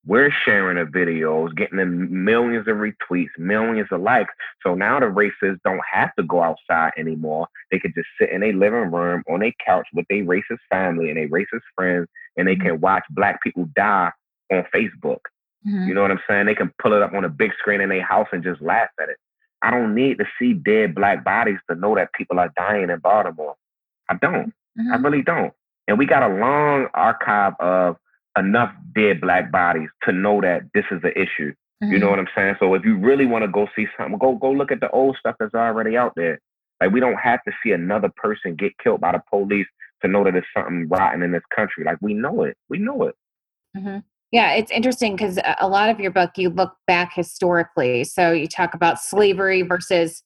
we're 0.04 0.32
sharing 0.44 0.76
the 0.76 0.90
videos, 0.90 1.54
getting 1.54 1.78
them 1.78 2.24
millions 2.24 2.66
of 2.66 2.76
retweets, 2.76 3.28
millions 3.38 3.88
of 3.92 4.00
likes. 4.00 4.32
So 4.62 4.74
now 4.74 4.98
the 4.98 5.06
racists 5.06 5.60
don't 5.64 5.80
have 5.90 6.14
to 6.16 6.24
go 6.24 6.42
outside 6.42 6.92
anymore. 6.96 7.46
They 7.70 7.78
could 7.78 7.94
just 7.94 8.08
sit 8.20 8.30
in 8.30 8.40
their 8.40 8.52
living 8.52 8.90
room 8.90 9.22
on 9.30 9.40
their 9.40 9.52
couch 9.64 9.86
with 9.92 10.06
their 10.08 10.24
racist 10.24 10.58
family 10.70 11.08
and 11.08 11.18
their 11.18 11.28
racist 11.28 11.62
friends, 11.76 12.08
and 12.36 12.48
they 12.48 12.54
mm-hmm. 12.54 12.68
can 12.68 12.80
watch 12.80 13.04
black 13.10 13.42
people 13.42 13.68
die 13.76 14.10
on 14.50 14.64
Facebook. 14.74 15.20
Mm-hmm. 15.66 15.88
You 15.88 15.94
know 15.94 16.02
what 16.02 16.10
I'm 16.10 16.20
saying? 16.28 16.46
They 16.46 16.54
can 16.54 16.72
pull 16.80 16.92
it 16.92 17.02
up 17.02 17.12
on 17.14 17.24
a 17.24 17.28
big 17.28 17.52
screen 17.58 17.80
in 17.80 17.88
their 17.88 18.04
house 18.04 18.28
and 18.32 18.42
just 18.42 18.60
laugh 18.60 18.90
at 19.00 19.08
it. 19.08 19.16
I 19.62 19.70
don't 19.70 19.94
need 19.94 20.18
to 20.18 20.24
see 20.38 20.54
dead 20.54 20.94
black 20.94 21.24
bodies 21.24 21.58
to 21.70 21.76
know 21.76 21.94
that 21.94 22.12
people 22.12 22.40
are 22.40 22.52
dying 22.56 22.90
in 22.90 22.98
Baltimore. 22.98 23.54
I 24.08 24.14
don't. 24.20 24.52
Mm-hmm. 24.78 24.92
I 24.92 24.96
really 24.96 25.22
don't. 25.22 25.52
And 25.86 25.98
we 25.98 26.06
got 26.06 26.28
a 26.28 26.34
long 26.34 26.88
archive 26.94 27.54
of 27.60 27.96
enough 28.36 28.72
dead 28.94 29.20
black 29.20 29.52
bodies 29.52 29.88
to 30.04 30.12
know 30.12 30.40
that 30.40 30.62
this 30.74 30.84
is 30.90 31.00
an 31.04 31.12
issue. 31.14 31.52
Mm-hmm. 31.82 31.92
You 31.92 31.98
know 31.98 32.06
mm-hmm. 32.06 32.10
what 32.10 32.18
I'm 32.18 32.28
saying? 32.34 32.56
So 32.58 32.74
if 32.74 32.84
you 32.84 32.96
really 32.98 33.26
want 33.26 33.44
to 33.44 33.48
go 33.48 33.68
see 33.76 33.86
something, 33.96 34.18
go 34.18 34.34
go 34.34 34.50
look 34.50 34.72
at 34.72 34.80
the 34.80 34.90
old 34.90 35.16
stuff 35.18 35.36
that's 35.38 35.54
already 35.54 35.96
out 35.96 36.14
there. 36.16 36.40
Like 36.80 36.90
we 36.90 37.00
don't 37.00 37.18
have 37.18 37.42
to 37.44 37.52
see 37.62 37.72
another 37.72 38.10
person 38.16 38.56
get 38.56 38.76
killed 38.78 39.00
by 39.00 39.12
the 39.12 39.22
police 39.30 39.66
to 40.02 40.08
know 40.08 40.24
that 40.24 40.32
there's 40.32 40.44
something 40.56 40.88
rotten 40.88 41.22
in 41.22 41.32
this 41.32 41.42
country. 41.54 41.84
Like 41.84 41.98
we 42.00 42.14
know 42.14 42.42
it. 42.42 42.56
We 42.68 42.78
know 42.78 43.04
it. 43.04 43.14
Mm-hmm. 43.76 43.98
Yeah, 44.32 44.52
it's 44.54 44.70
interesting 44.70 45.14
because 45.14 45.38
a 45.60 45.68
lot 45.68 45.90
of 45.90 46.00
your 46.00 46.10
book 46.10 46.30
you 46.36 46.48
look 46.48 46.74
back 46.86 47.12
historically. 47.14 48.04
So 48.04 48.32
you 48.32 48.48
talk 48.48 48.72
about 48.72 48.98
slavery 48.98 49.60
versus 49.60 50.22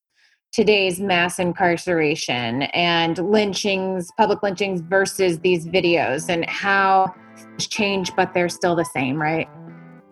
today's 0.53 1.01
mass 1.01 1.41
incarceration 1.41 2.63
and 2.63 3.19
lynchings, 3.19 4.09
public 4.17 4.45
lynchings 4.45 4.81
versus 4.81 5.41
these 5.41 5.67
videos 5.67 6.29
and 6.29 6.49
how 6.49 7.13
change, 7.59 8.15
but 8.15 8.33
they're 8.33 8.49
still 8.49 8.77
the 8.77 8.85
same, 8.85 9.21
right? 9.21 9.49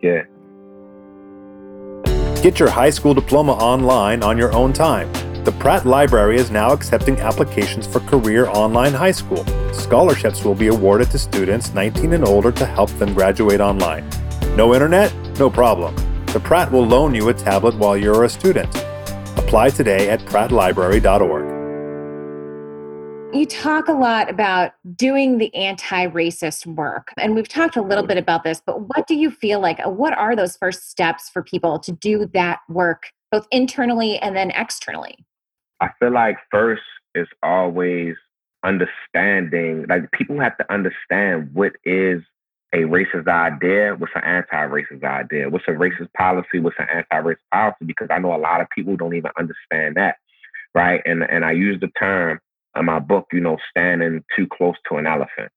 Yeah. 0.03 0.25
Get 2.43 2.59
your 2.59 2.71
high 2.71 2.91
school 2.91 3.15
diploma 3.15 3.53
online 3.53 4.25
on 4.25 4.37
your 4.37 4.53
own 4.53 4.73
time. 4.73 5.11
The 5.45 5.53
Pratt 5.53 5.87
Library 5.87 6.37
is 6.37 6.51
now 6.51 6.73
accepting 6.73 7.17
applications 7.21 7.87
for 7.87 8.01
Career 8.01 8.49
Online 8.49 8.93
High 8.93 9.13
School. 9.13 9.45
Scholarships 9.75 10.45
will 10.45 10.55
be 10.55 10.69
awarded 10.69 11.11
to 11.11 11.19
students 11.19 11.75
19 11.75 12.13
and 12.13 12.25
older 12.25 12.53
to 12.53 12.67
help 12.67 12.91
them 12.99 13.13
graduate 13.15 13.61
online. 13.61 14.09
No 14.57 14.75
internet? 14.75 15.13
No 15.39 15.51
problem. 15.51 15.95
The 16.27 16.41
Pratt 16.41 16.71
will 16.73 16.87
loan 16.87 17.15
you 17.15 17.29
a 17.29 17.35
tablet 17.35 17.75
while 17.77 17.97
you're 17.97 18.25
a 18.25 18.29
student. 18.29 18.69
Apply 19.37 19.71
today 19.71 20.11
at 20.11 20.21
prattlibrary.org. 20.21 21.55
You 23.35 23.47
talk 23.47 23.89
a 23.89 23.93
lot 23.93 24.31
about 24.31 24.75
doing 24.95 25.39
the 25.39 25.53
anti 25.57 26.07
racist 26.07 26.67
work, 26.67 27.09
and 27.19 27.35
we've 27.35 27.49
talked 27.49 27.75
a 27.75 27.83
little 27.83 28.07
bit 28.07 28.17
about 28.17 28.45
this, 28.45 28.63
but 28.65 28.83
what 28.83 29.09
do 29.09 29.17
you 29.17 29.29
feel 29.29 29.59
like? 29.59 29.81
Uh, 29.85 29.91
what 29.91 30.17
are 30.17 30.37
those 30.37 30.57
first 30.57 30.89
steps 30.89 31.29
for 31.29 31.43
people 31.43 31.81
to 31.81 31.91
do 31.91 32.27
that 32.33 32.61
work, 32.69 33.11
both 33.33 33.49
internally 33.51 34.19
and 34.19 34.37
then 34.37 34.53
externally? 34.53 35.27
I 35.81 35.89
feel 35.99 36.13
like 36.13 36.37
first 36.51 36.83
is 37.17 37.27
always 37.43 38.15
understanding, 38.65 39.87
like 39.89 40.11
people 40.13 40.41
have 40.41 40.57
to 40.59 40.73
understand 40.73 41.51
what 41.53 41.73
is 41.85 42.23
a 42.73 42.79
racist 42.79 43.29
idea, 43.29 43.95
what's 43.95 44.13
an 44.17 44.25
anti-racist 44.25 45.05
idea, 45.05 45.49
what's 45.49 45.69
a 45.69 45.73
racist 45.73 46.13
policy, 46.17 46.59
what's 46.59 46.77
an 46.79 46.89
anti-racist 46.93 47.37
policy, 47.53 47.85
because 47.87 48.09
I 48.11 48.19
know 48.19 48.35
a 48.35 48.39
lot 48.39 48.61
of 48.61 48.69
people 48.71 48.97
don't 48.97 49.15
even 49.15 49.31
understand 49.39 49.97
that, 49.97 50.17
right? 50.75 51.01
And 51.07 51.23
and 51.23 51.45
I 51.45 51.53
use 51.53 51.79
the 51.81 51.91
term 51.99 52.41
in 52.77 52.85
my 52.85 52.99
book, 52.99 53.27
you 53.33 53.41
know, 53.41 53.59
standing 53.71 54.25
too 54.37 54.49
close 54.49 54.75
to 54.89 54.97
an 54.97 55.07
elephant, 55.07 55.53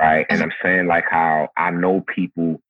right? 0.00 0.26
And 0.30 0.42
I'm 0.42 0.52
saying 0.62 0.86
like 0.86 1.04
how 1.08 1.50
I 1.56 1.70
know 1.70 2.04
people 2.12 2.60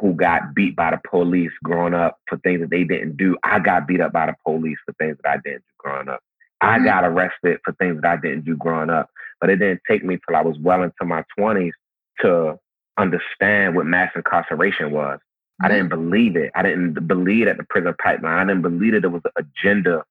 who 0.00 0.14
got 0.14 0.54
beat 0.54 0.76
by 0.76 0.90
the 0.90 1.00
police 1.08 1.52
growing 1.62 1.94
up 1.94 2.18
for 2.28 2.38
things 2.38 2.60
that 2.60 2.70
they 2.70 2.84
didn't 2.84 3.16
do. 3.16 3.36
I 3.42 3.58
got 3.58 3.86
beat 3.86 4.00
up 4.00 4.12
by 4.12 4.26
the 4.26 4.36
police 4.46 4.78
for 4.86 4.92
things 4.94 5.16
that 5.22 5.30
I 5.30 5.36
didn't 5.44 5.62
do 5.62 5.74
growing 5.78 6.08
up. 6.08 6.20
I 6.60 6.76
mm-hmm. 6.76 6.84
got 6.84 7.04
arrested 7.04 7.60
for 7.64 7.72
things 7.74 8.00
that 8.00 8.10
I 8.10 8.16
didn't 8.16 8.44
do 8.44 8.56
growing 8.56 8.90
up. 8.90 9.10
But 9.40 9.50
it 9.50 9.56
didn't 9.56 9.82
take 9.88 10.04
me 10.04 10.18
till 10.26 10.36
I 10.36 10.42
was 10.42 10.56
well 10.58 10.82
into 10.82 11.04
my 11.04 11.24
20s 11.38 11.72
to 12.20 12.58
understand 12.96 13.74
what 13.74 13.86
mass 13.86 14.12
incarceration 14.14 14.90
was. 14.90 15.18
Mm-hmm. 15.18 15.66
I 15.66 15.68
didn't 15.68 15.88
believe 15.88 16.36
it. 16.36 16.50
I 16.54 16.62
didn't 16.62 17.06
believe 17.06 17.46
that 17.46 17.56
the 17.56 17.64
prison 17.64 17.94
pipeline. 18.02 18.38
I 18.38 18.44
didn't 18.44 18.62
believe 18.62 18.92
that 18.92 19.00
there 19.00 19.10
was 19.10 19.22
an 19.36 19.46
agenda 19.46 20.04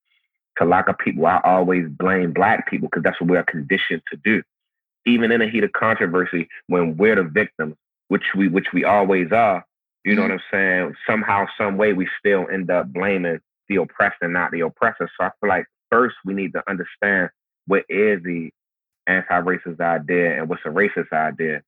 to 0.58 0.66
lock 0.66 0.88
up 0.90 1.00
people. 1.00 1.26
I 1.26 1.42
always 1.44 1.88
blame 1.90 2.34
black 2.34 2.70
people 2.70 2.90
because 2.90 3.04
that's 3.04 3.20
what 3.20 3.30
we're 3.30 3.44
conditioned 3.44 4.04
to 4.12 4.18
do. 4.24 4.44
Even 5.06 5.32
in 5.32 5.40
the 5.40 5.50
heat 5.50 5.64
of 5.64 5.74
controversy, 5.74 6.48
when 6.68 6.96
we're 6.96 7.16
the 7.16 7.24
victims, 7.24 7.76
which 8.08 8.24
we 8.36 8.48
which 8.48 8.68
we 8.74 8.86
always 8.86 9.32
are, 9.32 9.66
you 10.06 10.16
know 10.16 10.22
mm-hmm. 10.22 10.32
what 10.32 10.42
I'm 10.54 10.86
saying? 10.86 10.96
Somehow, 11.08 11.46
some 11.58 11.78
way, 11.78 11.94
we 11.94 12.08
still 12.20 12.48
end 12.52 12.70
up 12.70 12.92
blaming 12.94 13.40
the 13.68 13.76
oppressed 13.78 14.18
and 14.22 14.34
not 14.34 14.52
the 14.52 14.62
oppressor. 14.62 15.10
So 15.18 15.26
I 15.26 15.32
feel 15.40 15.50
like 15.50 15.66
first 15.94 16.16
we 16.26 16.34
need 16.34 16.54
to 16.54 16.64
understand 16.68 17.30
what 17.68 17.84
is 17.88 18.22
the 18.24 18.50
anti-racist 19.06 19.80
idea 19.80 20.40
and 20.40 20.50
what's 20.50 20.66
a 20.66 20.70
racist 20.70 21.12
idea. 21.14 21.62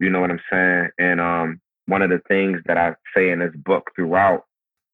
You 0.00 0.10
know 0.10 0.20
what 0.20 0.30
I'm 0.30 0.40
saying? 0.50 0.88
And 0.98 1.20
um, 1.20 1.60
one 1.86 2.02
of 2.02 2.10
the 2.10 2.20
things 2.26 2.60
that 2.66 2.76
I 2.76 2.94
say 3.14 3.30
in 3.30 3.38
this 3.38 3.54
book 3.54 3.90
throughout 3.94 4.44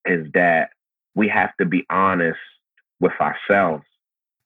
is 0.05 0.27
that 0.35 0.71
we 1.15 1.29
have 1.29 1.57
to 1.59 1.65
be 1.65 1.87
honest 1.89 2.39
with 3.01 3.13
ourselves 3.21 3.85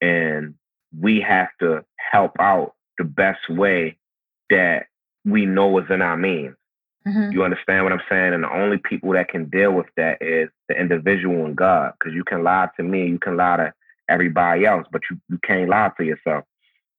and 0.00 0.54
we 0.98 1.20
have 1.20 1.48
to 1.60 1.84
help 2.12 2.32
out 2.38 2.74
the 2.98 3.04
best 3.04 3.48
way 3.48 3.96
that 4.48 4.86
we 5.24 5.44
know 5.44 5.78
is 5.78 5.86
in 5.90 6.02
our 6.02 6.16
means. 6.16 6.54
Mm-hmm. 7.06 7.32
You 7.32 7.44
understand 7.44 7.84
what 7.84 7.92
I'm 7.92 8.02
saying? 8.08 8.34
And 8.34 8.44
the 8.44 8.52
only 8.52 8.78
people 8.78 9.12
that 9.12 9.28
can 9.28 9.48
deal 9.48 9.72
with 9.72 9.86
that 9.96 10.20
is 10.20 10.50
the 10.68 10.78
individual 10.78 11.46
and 11.46 11.56
God. 11.56 11.94
Because 11.98 12.14
you 12.14 12.24
can 12.24 12.44
lie 12.44 12.68
to 12.76 12.82
me, 12.82 13.06
you 13.06 13.18
can 13.18 13.36
lie 13.36 13.56
to 13.56 13.72
everybody 14.10 14.66
else, 14.66 14.86
but 14.92 15.02
you, 15.10 15.18
you 15.28 15.38
can't 15.44 15.68
lie 15.68 15.90
to 15.96 16.04
yourself. 16.04 16.44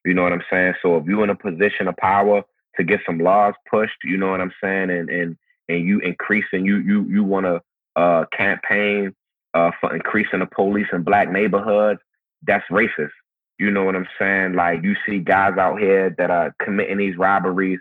You 0.06 0.14
know 0.14 0.24
what 0.24 0.34
I'm 0.34 0.44
saying? 0.50 0.74
So 0.82 0.98
if 0.98 1.06
you're 1.06 1.24
in 1.24 1.30
a 1.30 1.36
position 1.36 1.88
of 1.88 1.96
power 1.98 2.44
to 2.78 2.84
get 2.84 3.02
some 3.06 3.20
laws 3.20 3.54
pushed, 3.70 3.98
you 4.04 4.18
know 4.18 4.32
what 4.32 4.42
I'm 4.42 4.54
saying, 4.64 4.90
and 4.90 5.10
and 5.10 5.38
and 5.70 5.88
you 5.88 6.00
increase 6.00 6.46
and 6.52 6.66
you 6.66 6.78
you 6.78 7.04
you 7.04 7.24
want 7.24 7.46
to 7.46 7.62
uh, 7.96 8.26
campaign 8.36 9.14
uh, 9.54 9.72
for 9.80 9.94
increasing 9.96 10.40
the 10.40 10.46
police 10.46 10.88
in 10.94 11.04
black 11.04 11.30
neighborhoods, 11.32 12.00
that's 12.44 12.66
racist. 12.72 13.12
You 13.60 13.70
know 13.70 13.84
what 13.84 13.96
I'm 13.96 14.08
saying? 14.18 14.54
Like 14.54 14.84
you 14.84 14.96
see 15.06 15.20
guys 15.20 15.58
out 15.58 15.80
here 15.80 16.16
that 16.18 16.32
are 16.32 16.56
committing 16.64 16.98
these 16.98 17.18
robberies 17.18 17.80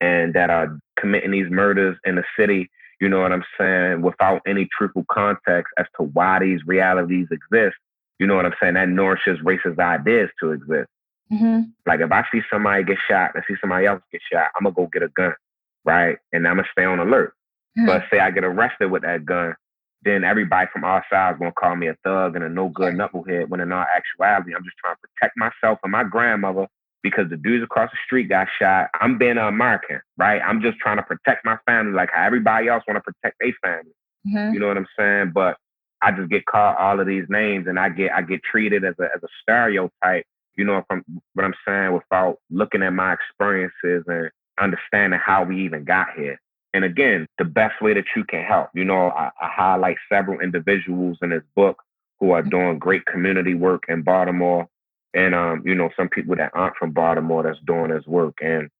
and 0.00 0.34
that 0.34 0.50
are 0.50 0.78
committing 0.98 1.30
these 1.30 1.50
murders 1.50 1.96
in 2.04 2.16
the 2.16 2.24
city. 2.38 2.70
You 3.00 3.08
know 3.08 3.20
what 3.20 3.32
I'm 3.32 3.44
saying? 3.58 4.02
Without 4.02 4.42
any 4.46 4.68
truthful 4.76 5.06
context 5.10 5.72
as 5.78 5.86
to 5.96 6.04
why 6.04 6.40
these 6.40 6.60
realities 6.66 7.28
exist. 7.30 7.76
You 8.18 8.26
know 8.26 8.36
what 8.36 8.46
I'm 8.46 8.54
saying? 8.60 8.74
That 8.74 8.88
nourishes 8.88 9.38
racist 9.40 9.78
ideas 9.78 10.30
to 10.40 10.52
exist. 10.52 10.88
Mm-hmm. 11.32 11.60
Like 11.86 12.00
if 12.00 12.12
I 12.12 12.24
see 12.30 12.40
somebody 12.50 12.84
get 12.84 12.98
shot 13.08 13.32
and 13.34 13.42
see 13.48 13.54
somebody 13.60 13.86
else 13.86 14.02
get 14.12 14.20
shot, 14.30 14.50
I'm 14.56 14.64
gonna 14.64 14.74
go 14.74 14.88
get 14.92 15.02
a 15.02 15.08
gun, 15.08 15.34
right? 15.84 16.18
And 16.32 16.46
I'm 16.46 16.56
gonna 16.56 16.68
stay 16.72 16.84
on 16.84 16.98
alert. 16.98 17.34
Mm-hmm. 17.78 17.86
But 17.86 18.04
say 18.10 18.20
I 18.20 18.30
get 18.30 18.44
arrested 18.44 18.90
with 18.90 19.02
that 19.02 19.24
gun, 19.24 19.54
then 20.04 20.24
everybody 20.24 20.68
from 20.72 20.84
all 20.84 21.00
sides 21.10 21.38
gonna 21.38 21.52
call 21.52 21.74
me 21.76 21.88
a 21.88 21.96
thug 22.04 22.36
and 22.36 22.44
a 22.44 22.48
no 22.48 22.68
good 22.68 22.94
knucklehead. 22.94 23.48
When 23.48 23.60
in 23.60 23.72
all 23.72 23.84
actuality, 23.94 24.54
I'm 24.54 24.64
just 24.64 24.76
trying 24.76 24.96
to 24.96 25.00
protect 25.00 25.36
myself 25.36 25.78
and 25.82 25.92
my 25.92 26.04
grandmother 26.04 26.66
because 27.02 27.28
the 27.30 27.36
dudes 27.36 27.64
across 27.64 27.90
the 27.90 27.98
street 28.04 28.28
got 28.28 28.48
shot. 28.58 28.88
I'm 29.00 29.18
being 29.18 29.32
an 29.32 29.38
American, 29.38 30.00
right? 30.18 30.40
I'm 30.44 30.60
just 30.60 30.78
trying 30.78 30.98
to 30.98 31.02
protect 31.02 31.44
my 31.44 31.56
family, 31.66 31.92
like 31.92 32.10
how 32.12 32.24
everybody 32.24 32.68
else 32.68 32.84
want 32.86 32.96
to 32.96 33.12
protect 33.12 33.36
their 33.40 33.52
family. 33.62 33.92
Mm-hmm. 34.26 34.54
You 34.54 34.60
know 34.60 34.68
what 34.68 34.76
I'm 34.76 34.86
saying? 34.98 35.32
But 35.34 35.56
I 36.02 36.10
just 36.12 36.30
get 36.30 36.46
called 36.46 36.76
all 36.78 37.00
of 37.00 37.06
these 37.06 37.26
names, 37.28 37.66
and 37.68 37.78
I 37.78 37.88
get 37.88 38.12
I 38.12 38.22
get 38.22 38.42
treated 38.42 38.84
as 38.84 38.94
a 38.98 39.04
as 39.04 39.22
a 39.22 39.28
stereotype 39.42 40.26
you 40.56 40.64
know 40.64 40.82
from 40.88 41.04
what 41.34 41.44
I'm 41.44 41.54
saying, 41.66 41.92
without 41.92 42.38
looking 42.50 42.82
at 42.82 42.92
my 42.92 43.14
experiences 43.14 44.04
and 44.06 44.30
understanding 44.60 45.20
how 45.24 45.44
we 45.44 45.64
even 45.64 45.84
got 45.84 46.08
here. 46.16 46.40
And 46.74 46.84
again, 46.84 47.26
the 47.38 47.44
best 47.44 47.80
way 47.82 47.94
that 47.94 48.04
you 48.16 48.24
can 48.24 48.42
help. 48.44 48.70
You 48.74 48.84
know, 48.84 49.08
I, 49.10 49.30
I 49.40 49.48
highlight 49.48 49.96
several 50.10 50.40
individuals 50.40 51.18
in 51.22 51.30
this 51.30 51.42
book 51.54 51.82
who 52.18 52.30
are 52.30 52.42
doing 52.42 52.78
great 52.78 53.04
community 53.06 53.54
work 53.54 53.84
in 53.88 54.02
Baltimore. 54.02 54.68
And 55.14 55.34
um, 55.34 55.62
you 55.66 55.74
know, 55.74 55.90
some 55.96 56.08
people 56.08 56.36
that 56.36 56.52
aren't 56.54 56.76
from 56.76 56.92
Baltimore 56.92 57.42
that's 57.42 57.58
doing 57.66 57.90
this 57.90 58.06
work. 58.06 58.38
And 58.42 58.70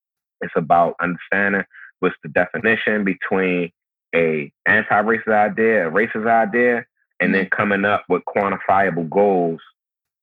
it's 0.41 0.55
about 0.57 0.97
understanding 1.01 1.65
what's 2.01 2.17
the 2.23 2.29
definition 2.31 3.05
between 3.05 3.71
a 4.15 4.53
anti-racist 4.67 5.29
idea, 5.29 5.89
a 5.89 5.91
racist 5.91 6.29
idea, 6.29 6.85
and 7.23 7.35
then 7.35 7.49
coming 7.51 7.85
up 7.85 8.05
with 8.09 8.23
quantifiable 8.25 9.09
goals 9.09 9.61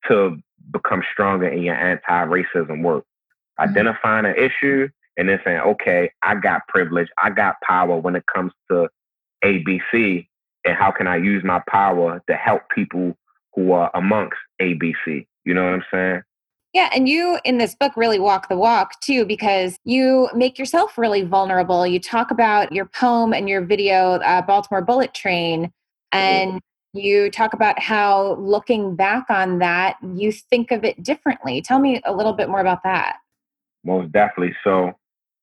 to 0.08 0.38
become 0.72 1.02
stronger 1.14 1.48
in 1.48 1.64
your 1.64 1.76
anti-racism 1.76 2.84
work. 2.84 3.06
Mm-hmm. 3.60 3.70
Identifying 3.70 4.26
an 4.26 4.36
issue 4.36 4.90
and 5.18 5.30
then 5.30 5.40
saying, 5.44 5.60
okay, 5.60 6.12
I 6.22 6.36
got 6.36 6.68
privilege, 6.68 7.08
I 7.22 7.30
got 7.30 7.56
power 7.62 7.98
when 7.98 8.16
it 8.16 8.26
comes 8.34 8.52
to 8.70 8.90
ABC, 9.44 10.28
and 10.66 10.76
how 10.76 10.92
can 10.92 11.08
I 11.08 11.16
use 11.16 11.44
my 11.44 11.62
power 11.70 12.22
to 12.28 12.36
help 12.36 12.64
people 12.70 13.18
who 13.56 13.72
are 13.72 13.90
amongst 13.94 14.38
ABC? 14.62 15.26
You 15.46 15.54
know 15.54 15.64
what 15.64 15.74
I'm 15.74 15.84
saying? 15.92 16.22
Yeah, 16.74 16.90
and 16.94 17.10
you 17.10 17.40
in 17.46 17.58
this 17.58 17.76
book 17.76 17.94
really 17.96 18.20
walk 18.20 18.48
the 18.48 18.58
walk 18.58 19.00
too, 19.00 19.26
because 19.26 19.78
you 19.86 20.30
make 20.36 20.60
yourself 20.60 20.98
really 20.98 21.24
vulnerable. 21.24 21.88
You 21.88 22.00
talk 22.00 22.30
about 22.30 22.72
your 22.72 22.86
poem 22.86 23.34
and 23.34 23.50
your 23.50 23.62
video, 23.62 24.16
uh, 24.16 24.42
Baltimore 24.44 24.84
Bullet 24.84 25.14
Train, 25.14 25.72
and 26.12 26.62
you 26.94 27.30
talk 27.30 27.54
about 27.54 27.80
how 27.80 28.36
looking 28.36 28.96
back 28.96 29.26
on 29.30 29.60
that, 29.60 29.98
you 30.16 30.32
think 30.32 30.72
of 30.72 30.84
it 30.84 31.02
differently. 31.04 31.62
Tell 31.62 31.80
me 31.80 32.02
a 32.06 32.14
little 32.14 32.34
bit 32.34 32.50
more 32.50 32.62
about 32.62 32.84
that. 32.84 33.18
Most 33.84 34.12
definitely. 34.12 34.56
So, 34.64 34.94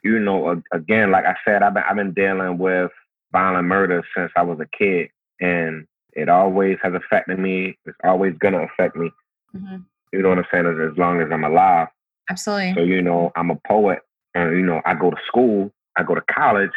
you 0.03 0.19
know, 0.19 0.61
again, 0.73 1.11
like 1.11 1.25
I 1.25 1.35
said, 1.45 1.63
I've 1.63 1.75
been, 1.75 1.85
I've 1.89 1.97
been 1.97 2.13
dealing 2.13 2.59
with 2.59 2.91
violent 3.33 3.67
murder 3.67 4.03
since 4.17 4.33
I 4.37 4.43
was 4.43 4.59
a 4.61 4.67
kid. 4.77 5.11
And 5.41 5.87
it 6.13 6.29
always 6.29 6.79
has 6.83 6.95
affected 6.95 7.39
me. 7.39 7.79
It's 7.85 7.97
always 8.03 8.35
gonna 8.39 8.65
affect 8.65 8.97
me. 8.97 9.11
Mm-hmm. 9.55 9.77
You 10.13 10.23
know 10.23 10.31
what 10.31 10.39
I'm 10.39 10.45
saying? 10.51 10.67
As, 10.67 10.93
as 10.93 10.99
long 10.99 11.21
as 11.21 11.29
I'm 11.31 11.45
alive. 11.45 11.89
Absolutely. 12.31 12.75
So 12.75 12.81
you 12.81 13.03
know, 13.03 13.31
I'm 13.37 13.51
a 13.51 13.59
poet, 13.69 14.01
and 14.35 14.57
you 14.57 14.65
know, 14.65 14.81
I 14.85 14.95
go 14.95 15.11
to 15.11 15.17
school, 15.27 15.71
I 15.97 16.03
go 16.03 16.15
to 16.15 16.23
college, 16.33 16.71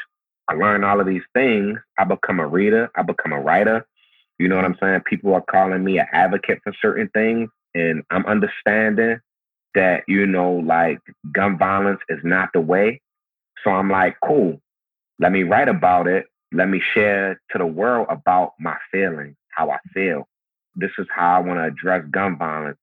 I 0.49 0.55
learn 0.55 0.84
all 0.84 0.99
of 0.99 1.08
these 1.08 1.23
things. 1.34 1.77
I 1.97 2.03
become 2.03 2.39
a 2.39 2.47
reader. 2.47 2.89
I 2.95 3.03
become 3.03 3.32
a 3.32 3.39
writer. 3.39 3.86
You 4.39 4.47
know 4.47 4.56
what 4.56 4.65
I'm 4.65 4.78
saying? 4.80 5.02
People 5.02 5.34
are 5.34 5.43
calling 5.49 5.84
me 5.84 5.99
an 5.99 6.08
advocate 6.13 6.60
for 6.63 6.73
certain 6.82 7.10
things, 7.13 7.49
and 7.75 8.04
I'm 8.10 8.25
understanding 8.25 9.19
that 9.75 10.04
you 10.08 10.25
know, 10.25 10.54
like 10.54 10.99
gun 11.32 11.58
violence 11.58 11.99
is 12.10 12.19
not 12.23 12.49
the 12.54 12.62
way. 12.62 13.02
So 13.63 13.71
I'm 13.71 13.89
like, 13.89 14.15
cool. 14.23 14.60
Let 15.19 15.32
me 15.32 15.43
write 15.43 15.67
about 15.67 16.08
it. 16.08 16.25
Let 16.52 16.69
me 16.69 16.82
share 16.93 17.39
to 17.52 17.58
the 17.58 17.65
world 17.65 18.08
about 18.10 18.54
my 18.60 18.78
feelings, 18.91 19.36
how 19.49 19.69
I 19.69 19.78
feel. 19.93 20.28
This 20.75 20.91
is 20.97 21.08
how 21.13 21.36
I 21.36 21.39
want 21.39 21.60
to 21.60 21.65
address 21.65 22.06
gun 22.10 22.38
violence. 22.38 22.78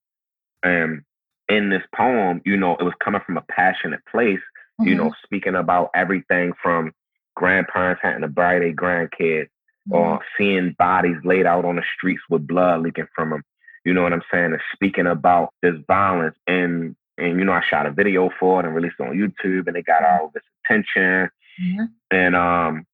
And 0.63 1.01
in 1.49 1.69
this 1.69 1.81
poem, 1.95 2.41
you 2.45 2.57
know, 2.57 2.75
it 2.75 2.83
was 2.83 2.93
coming 3.03 3.21
from 3.25 3.37
a 3.37 3.43
passionate 3.49 4.01
place, 4.09 4.39
mm-hmm. 4.79 4.87
you 4.87 4.95
know, 4.95 5.13
speaking 5.23 5.55
about 5.55 5.89
everything 5.95 6.53
from 6.61 6.93
grandparents 7.35 8.01
having 8.03 8.21
to 8.21 8.27
bury 8.27 8.59
their 8.59 8.73
grandkids. 8.75 9.49
Or 9.89 10.19
seeing 10.37 10.75
bodies 10.77 11.17
laid 11.23 11.45
out 11.45 11.65
on 11.65 11.77
the 11.77 11.83
streets 11.95 12.21
with 12.29 12.47
blood 12.47 12.81
leaking 12.81 13.07
from 13.15 13.29
them. 13.31 13.43
You 13.85 13.93
know 13.93 14.03
what 14.03 14.13
I'm 14.13 14.23
saying? 14.31 14.51
And 14.51 14.61
speaking 14.73 15.07
about 15.07 15.53
this 15.61 15.75
violence 15.87 16.35
and 16.47 16.95
and 17.17 17.39
you 17.39 17.45
know, 17.45 17.53
I 17.53 17.63
shot 17.67 17.85
a 17.85 17.91
video 17.91 18.29
for 18.39 18.59
it 18.59 18.65
and 18.65 18.75
released 18.75 18.95
it 18.99 19.07
on 19.07 19.15
YouTube 19.15 19.67
and 19.67 19.75
it 19.75 19.85
got 19.85 20.01
mm-hmm. 20.01 20.21
all 20.21 20.31
this 20.33 20.43
attention. 20.65 21.29
Mm-hmm. 21.61 21.83
And 22.11 22.35
um, 22.35 22.85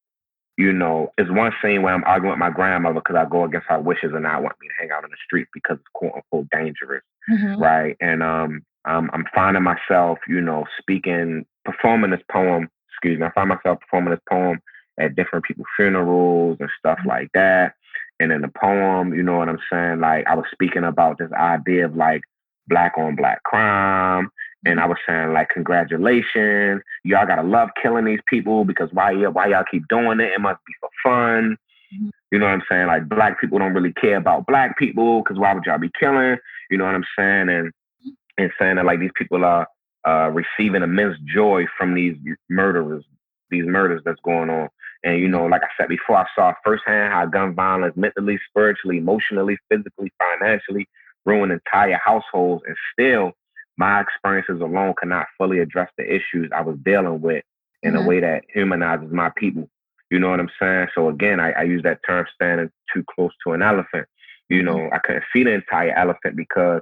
you 0.58 0.71
know, 0.71 1.12
it's 1.17 1.32
one 1.32 1.51
scene 1.62 1.82
where 1.82 1.93
I'm 1.93 2.03
arguing 2.03 2.32
with 2.32 2.39
my 2.39 2.51
grandmother 2.51 2.95
because 2.95 3.15
I 3.15 3.25
go 3.25 3.43
against 3.43 3.67
her 3.67 3.79
wishes 3.79 4.12
and 4.13 4.27
I 4.27 4.39
want 4.39 4.56
me 4.62 4.67
to 4.67 4.73
hang 4.79 4.91
out 4.91 5.03
in 5.03 5.10
the 5.10 5.17
street 5.25 5.47
because 5.53 5.77
it's 5.77 5.89
quote 5.93 6.13
unquote 6.15 6.49
dangerous. 6.51 7.03
Mm-hmm. 7.29 7.62
Right. 7.62 7.97
And 7.99 8.21
um 8.21 8.63
I'm, 8.86 9.10
I'm 9.13 9.25
finding 9.34 9.63
myself, 9.63 10.19
you 10.27 10.41
know, 10.41 10.65
speaking, 10.77 11.45
performing 11.63 12.12
this 12.12 12.23
poem, 12.29 12.69
excuse 12.89 13.19
me, 13.19 13.25
I 13.25 13.32
find 13.32 13.49
myself 13.49 13.79
performing 13.79 14.12
this 14.12 14.23
poem 14.29 14.60
at 14.99 15.15
different 15.15 15.45
people's 15.45 15.67
funerals 15.75 16.58
and 16.60 16.69
stuff 16.77 16.99
mm-hmm. 16.99 17.10
like 17.10 17.29
that. 17.34 17.73
And 18.19 18.32
in 18.32 18.41
the 18.41 18.51
poem, 18.60 19.13
you 19.13 19.23
know 19.23 19.38
what 19.38 19.49
I'm 19.49 19.60
saying? 19.71 19.99
Like 19.99 20.25
I 20.27 20.36
was 20.36 20.45
speaking 20.51 20.84
about 20.84 21.17
this 21.17 21.32
idea 21.34 21.86
of 21.86 21.95
like 21.95 22.21
black 22.67 22.93
on 22.97 23.15
black 23.15 23.43
crime 23.43 24.29
and 24.65 24.79
I 24.79 24.86
was 24.86 24.97
saying 25.08 25.34
like, 25.34 25.49
congratulations, 25.49 26.82
y'all 27.03 27.27
gotta 27.27 27.43
love 27.43 27.69
killing 27.82 28.06
these 28.06 28.21
people 28.27 28.63
because 28.63 28.89
why 28.93 29.12
y'all 29.12 29.32
why 29.32 29.47
y'all 29.47 29.65
keep 29.69 29.88
doing 29.89 30.19
it? 30.19 30.32
It 30.32 30.39
must 30.39 30.60
be 30.65 30.73
for 30.79 30.89
fun. 31.03 31.58
Mm-hmm. 31.93 32.10
You 32.32 32.39
know 32.39 32.45
what 32.45 32.53
I'm 32.53 32.63
saying? 32.69 32.88
Like 32.88 33.10
black 33.10 33.39
people 33.41 33.60
don't 33.60 33.73
really 33.73 33.93
care 33.93 34.17
about 34.17 34.47
black 34.47 34.77
people 34.77 35.21
because 35.21 35.38
why 35.38 35.53
would 35.53 35.65
y'all 35.65 35.79
be 35.79 35.91
killing? 35.99 36.38
You 36.71 36.77
know 36.77 36.86
what 36.86 36.95
I'm 36.95 37.06
saying? 37.17 37.49
And 37.49 37.67
mm-hmm. 37.69 38.10
and 38.38 38.51
saying 38.58 38.75
that 38.77 38.86
like 38.86 38.99
these 38.99 39.12
people 39.15 39.43
are 39.43 39.67
uh, 40.08 40.29
receiving 40.32 40.82
immense 40.82 41.17
joy 41.34 41.65
from 41.77 41.93
these 41.93 42.15
murderers, 42.49 43.03
these 43.49 43.65
murders 43.65 44.01
that's 44.06 44.19
going 44.23 44.49
on. 44.49 44.69
And 45.03 45.19
you 45.19 45.27
know, 45.27 45.45
like 45.45 45.63
I 45.63 45.67
said 45.77 45.89
before, 45.89 46.17
I 46.17 46.25
saw 46.35 46.53
firsthand 46.63 47.13
how 47.13 47.25
gun 47.25 47.53
violence 47.53 47.95
mentally, 47.97 48.39
spiritually, 48.49 48.97
emotionally, 48.97 49.57
physically, 49.69 50.11
financially 50.17 50.87
ruin 51.25 51.51
entire 51.51 51.99
households, 52.03 52.63
and 52.67 52.75
still 52.91 53.31
my 53.77 54.01
experiences 54.01 54.61
alone 54.61 54.93
cannot 54.99 55.27
fully 55.37 55.59
address 55.59 55.89
the 55.97 56.03
issues 56.03 56.49
I 56.55 56.61
was 56.61 56.77
dealing 56.83 57.21
with 57.21 57.43
in 57.81 57.93
mm-hmm. 57.93 58.03
a 58.03 58.07
way 58.07 58.19
that 58.19 58.43
humanizes 58.53 59.11
my 59.11 59.31
people. 59.35 59.69
You 60.11 60.19
know 60.19 60.29
what 60.29 60.39
I'm 60.39 60.49
saying? 60.61 60.87
So 60.93 61.09
again, 61.09 61.39
I, 61.39 61.51
I 61.51 61.63
use 61.63 61.81
that 61.83 61.99
term 62.07 62.25
standing 62.33 62.69
too 62.93 63.03
close 63.15 63.31
to 63.45 63.53
an 63.53 63.61
elephant. 63.61 64.07
You 64.49 64.61
know, 64.61 64.75
mm-hmm. 64.75 64.93
I 64.93 64.99
couldn't 64.99 65.23
see 65.33 65.43
the 65.43 65.53
entire 65.53 65.91
elephant 65.97 66.35
because 66.35 66.81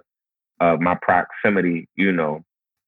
of 0.59 0.81
my 0.81 0.97
proximity, 1.01 1.87
you 1.95 2.11
know, 2.11 2.43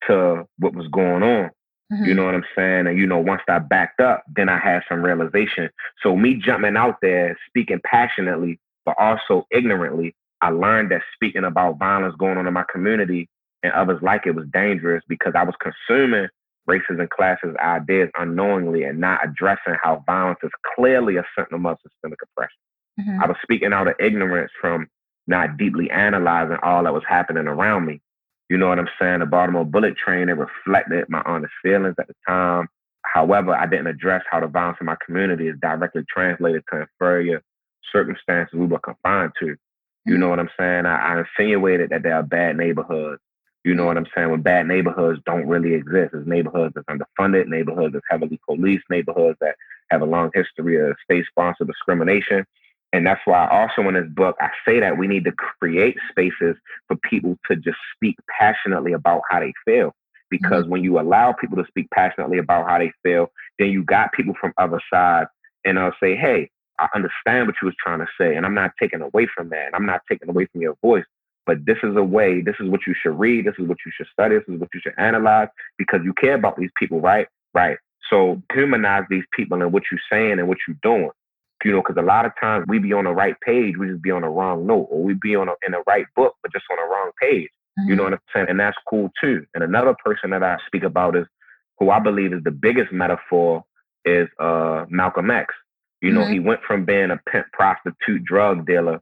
to 0.08 0.46
what 0.60 0.76
was 0.76 0.88
going 0.90 1.24
on. 1.24 1.50
Mm-hmm. 1.92 2.06
You 2.06 2.14
know 2.14 2.26
what 2.26 2.36
I'm 2.36 2.46
saying? 2.56 2.88
And 2.88 2.98
you 2.98 3.06
know, 3.06 3.20
once 3.20 3.42
I 3.48 3.60
backed 3.60 4.00
up, 4.00 4.24
then 4.34 4.50
I 4.50 4.60
had 4.60 4.82
some 4.90 5.04
realization. 5.04 5.70
So 6.02 6.16
me 6.16 6.36
jumping 6.36 6.78
out 6.78 6.98
there, 7.02 7.38
speaking 7.48 7.82
passionately, 7.84 8.60
but 8.86 8.96
also 9.00 9.46
ignorantly, 9.52 10.16
I 10.42 10.50
learned 10.50 10.92
that 10.92 11.02
speaking 11.14 11.44
about 11.44 11.80
violence 11.80 12.16
going 12.18 12.38
on 12.38 12.48
in 12.48 12.54
my 12.54 12.66
community 12.72 13.30
and 13.64 13.72
others 13.74 14.02
like 14.02 14.26
it 14.26 14.36
was 14.36 14.46
dangerous 14.52 15.04
because 15.08 15.34
I 15.36 15.44
was 15.44 15.56
consuming 15.62 16.28
races 16.66 16.98
and 17.00 17.10
classes 17.10 17.56
ideas 17.62 18.10
unknowingly 18.18 18.84
and 18.84 19.00
not 19.00 19.20
addressing 19.24 19.76
how 19.82 20.04
violence 20.06 20.40
is 20.44 20.52
clearly 20.76 21.18
a 21.18 21.24
symptom 21.38 21.66
of 21.66 21.78
systemic 21.82 22.20
oppression. 22.24 22.58
Mm-hmm. 23.00 23.24
I 23.24 23.28
was 23.28 23.38
speaking 23.42 23.74
out 23.74 23.88
of 23.88 23.96
ignorance 24.00 24.52
from 24.60 24.88
not 25.28 25.58
deeply 25.58 25.90
analyzing 25.90 26.58
all 26.64 26.84
that 26.84 26.94
was 26.94 27.04
happening 27.08 27.48
around 27.48 27.86
me. 27.86 28.02
You 28.50 28.58
know 28.58 28.68
what 28.68 28.80
I'm 28.80 28.90
saying? 29.00 29.20
The 29.20 29.26
Baltimore 29.26 29.66
bullet 29.66 29.96
train, 29.98 30.30
it 30.30 30.34
reflected 30.34 31.10
my 31.10 31.22
honest 31.26 31.54
feelings 31.62 31.96
at 32.00 32.08
the 32.08 32.14
time. 32.28 32.68
However, 33.04 33.54
I 33.54 33.66
didn't 33.66 33.88
address 33.88 34.24
how 34.30 34.40
the 34.40 34.48
violence 34.48 34.78
in 34.80 34.86
my 34.86 34.98
community 35.06 35.48
is 35.48 35.56
directly 35.62 36.04
translated 36.10 36.64
to 36.72 36.82
inferior 36.82 37.42
circumstances 37.92 38.58
we 38.58 38.66
were 38.66 38.80
confined 38.80 39.32
to. 39.40 39.48
You 39.48 39.56
mm-hmm. 40.08 40.20
know 40.20 40.30
what 40.30 40.40
I'm 40.40 40.50
saying? 40.60 40.86
I, 40.86 40.96
I 40.96 41.20
insinuated 41.20 41.90
that 41.90 42.04
there 42.04 42.16
are 42.16 42.24
bad 42.24 42.58
neighborhoods 42.58 43.22
you 43.64 43.74
know 43.74 43.86
what 43.86 43.98
I'm 43.98 44.08
saying? 44.14 44.30
When 44.30 44.42
bad 44.42 44.68
neighborhoods 44.68 45.22
don't 45.26 45.48
really 45.48 45.74
exist. 45.74 46.14
It's 46.14 46.28
neighborhoods 46.28 46.76
that's 46.76 46.88
underfunded, 46.88 47.48
neighborhoods 47.48 47.94
that's 47.94 48.06
heavily 48.10 48.40
policed, 48.46 48.84
neighborhoods 48.90 49.38
that 49.40 49.56
have 49.90 50.02
a 50.02 50.06
long 50.06 50.32
history 50.34 50.78
of 50.78 50.96
state-sponsored 51.04 51.68
discrimination. 51.68 52.46
And 52.94 53.06
that's 53.08 53.22
why 53.26 53.48
also 53.48 53.88
in 53.90 53.96
this 53.96 54.08
book, 54.08 54.38
I 54.40 54.50
say 54.66 54.80
that 54.80 54.98
we 54.98 55.08
need 55.08 55.26
to 55.26 55.32
create 55.32 55.98
spaces 56.12 56.56
for 56.88 56.96
people 56.98 57.38
to 57.50 57.56
just 57.56 57.78
speak 57.96 58.16
passionately 58.40 58.94
about 58.94 59.24
how 59.30 59.40
they 59.40 59.52
feel. 59.66 59.94
Because 60.30 60.64
mm-hmm. 60.64 60.72
when 60.72 60.84
you 60.84 61.00
allow 61.00 61.34
people 61.34 61.58
to 61.58 61.66
speak 61.68 61.90
passionately 61.92 62.38
about 62.38 62.70
how 62.70 62.78
they 62.78 62.92
feel, 63.02 63.32
then 63.58 63.70
you 63.70 63.84
got 63.84 64.14
people 64.14 64.36
from 64.40 64.54
other 64.58 64.80
sides 64.92 65.30
and 65.66 65.80
I'll 65.80 65.96
say, 66.02 66.16
hey, 66.16 66.50
I 66.80 66.88
understand 66.96 67.48
what 67.48 67.56
you 67.62 67.66
was 67.66 67.76
trying 67.84 68.00
to 68.00 68.08
say. 68.20 68.36
And 68.36 68.46
I'm 68.46 68.54
not 68.54 68.72
taking 68.80 69.02
away 69.02 69.28
from 69.36 69.50
that. 69.50 69.68
And 69.68 69.76
I'm 69.76 69.86
not 69.86 70.02
taking 70.10 70.30
away 70.30 70.48
from 70.52 70.62
your 70.62 70.76
voice. 70.82 71.06
But 71.46 71.66
this 71.66 71.78
is 71.84 71.96
a 71.98 72.04
way, 72.04 72.42
this 72.42 72.56
is 72.60 72.70
what 72.70 72.82
you 72.88 72.96
should 73.00 73.20
read, 73.20 73.46
this 73.46 73.56
is 73.60 73.68
what 73.68 73.78
you 73.86 73.92
should 73.96 74.08
study, 74.14 74.36
this 74.36 74.46
is 74.48 74.60
what 74.60 74.70
you 74.74 74.80
should 74.82 74.94
analyze 74.98 75.50
because 75.78 76.00
you 76.04 76.14
care 76.14 76.36
about 76.36 76.58
these 76.58 76.70
people, 76.78 77.02
right? 77.02 77.28
Right. 77.54 77.78
So 78.10 78.42
humanize 78.54 79.04
these 79.10 79.26
people 79.36 79.62
and 79.62 79.74
what 79.74 79.84
you're 79.92 80.00
saying 80.12 80.40
and 80.40 80.48
what 80.48 80.60
you're 80.68 80.78
doing. 80.82 81.12
You 81.64 81.72
know, 81.72 81.82
because 81.82 81.98
a 81.98 82.06
lot 82.06 82.26
of 82.26 82.34
times 82.40 82.66
we 82.68 82.80
be 82.80 82.94
on 82.94 83.06
the 83.06 83.12
right 83.12 83.36
page, 83.46 83.76
we 83.78 83.88
just 83.88 84.02
be 84.02 84.12
on 84.12 84.24
the 84.24 84.28
wrong 84.28 84.68
note, 84.68 84.88
or 84.92 85.02
we 85.02 85.14
be 85.14 85.36
on 85.36 85.48
a, 85.48 85.54
in 85.66 85.72
the 85.72 85.84
right 85.88 86.06
book, 86.16 86.36
but 86.42 86.52
just 86.52 86.66
on 86.70 86.78
the 86.78 86.94
wrong 86.94 87.12
page. 87.22 87.50
Mm-hmm. 87.80 87.90
You 87.90 87.96
know 87.96 88.04
what 88.04 88.14
I'm 88.14 88.20
saying? 88.34 88.48
And 88.50 88.60
that's 88.60 88.78
cool 88.90 89.10
too. 89.22 89.46
And 89.54 89.64
another 89.64 89.96
person 90.04 90.30
that 90.32 90.44
I 90.44 90.58
speak 90.68 90.84
about 90.84 91.16
is 91.16 91.26
who 91.80 91.90
I 91.90 92.00
believe 92.00 92.34
is 92.34 92.44
the 92.44 92.52
biggest 92.52 92.92
metaphor 92.92 93.64
is 94.06 94.28
uh, 94.40 94.86
Malcolm 94.90 95.32
X. 95.32 95.54
You 96.02 96.12
know, 96.12 96.22
mm-hmm. 96.22 96.34
he 96.34 96.40
went 96.40 96.62
from 96.68 96.86
being 96.86 97.12
a 97.12 97.20
pimp, 97.32 97.48
prostitute, 97.54 98.26
drug 98.26 98.68
dealer 98.68 99.00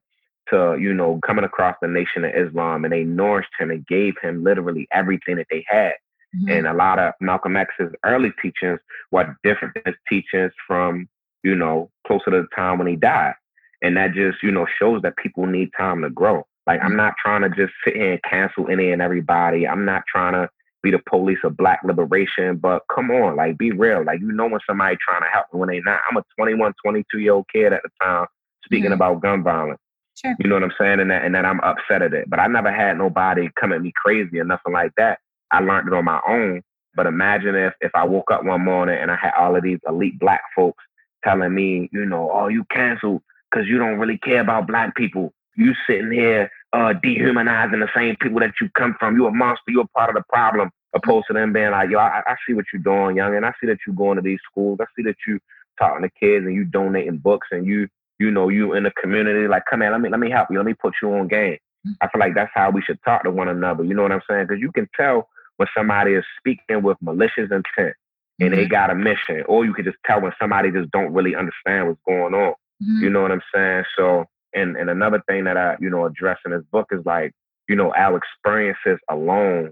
to, 0.49 0.77
you 0.79 0.93
know, 0.93 1.19
coming 1.25 1.43
across 1.43 1.75
the 1.81 1.87
Nation 1.87 2.23
of 2.23 2.31
Islam 2.35 2.83
and 2.83 2.93
they 2.93 3.03
nourished 3.03 3.49
him 3.59 3.71
and 3.71 3.85
gave 3.87 4.13
him 4.21 4.43
literally 4.43 4.87
everything 4.93 5.37
that 5.37 5.47
they 5.49 5.65
had. 5.67 5.93
Mm-hmm. 6.35 6.51
And 6.51 6.67
a 6.67 6.73
lot 6.73 6.99
of 6.99 7.13
Malcolm 7.19 7.57
X's 7.57 7.91
early 8.05 8.31
teachings 8.41 8.79
were 9.11 9.35
different 9.43 9.73
than 9.73 9.83
his 9.87 9.95
teachings 10.07 10.51
from, 10.67 11.09
you 11.43 11.55
know, 11.55 11.89
closer 12.05 12.31
to 12.31 12.41
the 12.41 12.47
time 12.55 12.77
when 12.77 12.87
he 12.87 12.95
died. 12.95 13.33
And 13.81 13.97
that 13.97 14.13
just, 14.13 14.43
you 14.43 14.51
know, 14.51 14.67
shows 14.79 15.01
that 15.01 15.17
people 15.17 15.45
need 15.47 15.71
time 15.77 16.01
to 16.03 16.09
grow. 16.09 16.45
Like, 16.67 16.81
I'm 16.83 16.95
not 16.95 17.15
trying 17.21 17.41
to 17.41 17.49
just 17.49 17.73
sit 17.83 17.95
here 17.95 18.13
and 18.13 18.23
cancel 18.23 18.69
any 18.69 18.91
and 18.91 19.01
everybody. 19.01 19.67
I'm 19.67 19.85
not 19.85 20.03
trying 20.07 20.33
to 20.33 20.49
be 20.83 20.91
the 20.91 21.01
police 21.09 21.39
of 21.43 21.57
black 21.57 21.81
liberation, 21.83 22.57
but 22.57 22.83
come 22.93 23.09
on, 23.11 23.35
like, 23.35 23.57
be 23.57 23.71
real. 23.71 24.03
Like, 24.03 24.19
you 24.19 24.31
know, 24.31 24.47
when 24.47 24.59
somebody 24.67 24.97
trying 25.03 25.21
to 25.21 25.27
help 25.27 25.47
when 25.51 25.69
they 25.69 25.79
not. 25.79 26.01
I'm 26.09 26.17
a 26.17 26.23
21, 26.37 26.73
22 26.83 27.19
year 27.19 27.33
old 27.33 27.45
kid 27.51 27.73
at 27.73 27.81
the 27.83 27.89
time 28.01 28.27
speaking 28.63 28.85
mm-hmm. 28.85 28.93
about 28.93 29.21
gun 29.21 29.43
violence. 29.43 29.79
Sure. 30.15 30.35
You 30.39 30.49
know 30.49 30.55
what 30.55 30.63
I'm 30.63 30.73
saying? 30.79 30.99
And 30.99 31.09
that 31.09 31.23
and 31.23 31.33
that 31.35 31.45
I'm 31.45 31.59
upset 31.61 32.01
at 32.01 32.13
it. 32.13 32.29
But 32.29 32.39
I 32.39 32.47
never 32.47 32.71
had 32.71 32.97
nobody 32.97 33.49
come 33.59 33.73
at 33.73 33.81
me 33.81 33.91
crazy 33.95 34.39
or 34.39 34.43
nothing 34.43 34.73
like 34.73 34.91
that. 34.97 35.19
I 35.51 35.59
learned 35.59 35.87
it 35.87 35.93
on 35.93 36.05
my 36.05 36.19
own. 36.27 36.61
But 36.95 37.07
imagine 37.07 37.55
if 37.55 37.73
if 37.81 37.91
I 37.95 38.03
woke 38.03 38.29
up 38.31 38.43
one 38.43 38.63
morning 38.63 38.97
and 38.99 39.09
I 39.09 39.15
had 39.15 39.33
all 39.37 39.55
of 39.55 39.63
these 39.63 39.79
elite 39.87 40.19
black 40.19 40.41
folks 40.55 40.83
telling 41.23 41.53
me, 41.53 41.89
you 41.91 42.05
know, 42.05 42.29
oh, 42.33 42.47
you 42.47 42.63
canceled 42.71 43.21
because 43.49 43.67
you 43.67 43.77
don't 43.77 43.99
really 43.99 44.17
care 44.17 44.41
about 44.41 44.67
black 44.67 44.95
people. 44.95 45.33
You 45.55 45.73
sitting 45.87 46.11
here 46.11 46.49
uh, 46.73 46.93
dehumanizing 46.93 47.79
the 47.79 47.89
same 47.95 48.15
people 48.21 48.39
that 48.39 48.53
you 48.61 48.69
come 48.77 48.95
from. 48.99 49.15
You 49.15 49.27
a 49.27 49.31
monster. 49.31 49.69
You're 49.69 49.83
a 49.83 49.97
part 49.97 50.09
of 50.09 50.15
the 50.15 50.23
problem. 50.29 50.71
Opposed 50.93 51.27
to 51.27 51.33
them 51.33 51.53
being 51.53 51.71
like, 51.71 51.89
yo, 51.89 51.99
I, 51.99 52.21
I 52.25 52.35
see 52.45 52.53
what 52.53 52.65
you're 52.73 52.81
doing, 52.81 53.15
young, 53.15 53.35
and 53.35 53.45
I 53.45 53.53
see 53.61 53.67
that 53.67 53.77
you 53.87 53.93
going 53.93 54.17
to 54.17 54.21
these 54.21 54.39
schools. 54.49 54.79
I 54.81 54.85
see 54.95 55.03
that 55.03 55.15
you 55.25 55.39
talking 55.79 56.01
to 56.01 56.09
kids 56.19 56.45
and 56.45 56.53
you 56.53 56.65
donating 56.65 57.17
books 57.17 57.47
and 57.51 57.65
you 57.65 57.87
you 58.21 58.29
know, 58.29 58.49
you 58.49 58.73
in 58.73 58.83
the 58.83 58.91
community, 59.01 59.47
like, 59.47 59.63
come 59.67 59.81
in, 59.81 59.91
let 59.91 59.99
me 59.99 60.09
let 60.09 60.19
me 60.19 60.29
help 60.29 60.49
you, 60.51 60.57
let 60.57 60.65
me 60.65 60.75
put 60.75 60.93
you 61.01 61.11
on 61.11 61.27
game. 61.27 61.57
Mm. 61.87 61.95
I 62.01 62.07
feel 62.07 62.19
like 62.19 62.35
that's 62.35 62.51
how 62.53 62.69
we 62.69 62.81
should 62.83 62.99
talk 63.03 63.23
to 63.23 63.31
one 63.31 63.47
another. 63.47 63.83
You 63.83 63.95
know 63.95 64.03
what 64.03 64.11
I'm 64.11 64.21
saying? 64.29 64.45
Because 64.47 64.61
you 64.61 64.71
can 64.71 64.87
tell 64.95 65.27
when 65.57 65.67
somebody 65.75 66.13
is 66.13 66.23
speaking 66.37 66.83
with 66.83 66.97
malicious 67.01 67.49
intent 67.49 67.95
and 68.41 68.53
they 68.53 68.65
got 68.65 68.89
a 68.89 68.95
mission, 68.95 69.43
or 69.47 69.65
you 69.65 69.73
could 69.73 69.85
just 69.85 69.97
tell 70.05 70.21
when 70.21 70.31
somebody 70.39 70.71
just 70.71 70.91
don't 70.91 71.13
really 71.13 71.35
understand 71.35 71.87
what's 71.87 71.99
going 72.05 72.33
on. 72.33 72.53
Mm-hmm. 72.81 73.03
You 73.03 73.09
know 73.09 73.21
what 73.21 73.31
I'm 73.31 73.41
saying? 73.53 73.83
So 73.97 74.25
and 74.53 74.75
and 74.75 74.89
another 74.89 75.21
thing 75.27 75.45
that 75.45 75.57
I, 75.57 75.77
you 75.79 75.89
know, 75.89 76.05
address 76.05 76.39
in 76.45 76.51
this 76.51 76.63
book 76.71 76.87
is 76.91 77.05
like, 77.05 77.33
you 77.69 77.75
know, 77.75 77.93
our 77.95 78.17
experiences 78.17 78.99
alone 79.09 79.71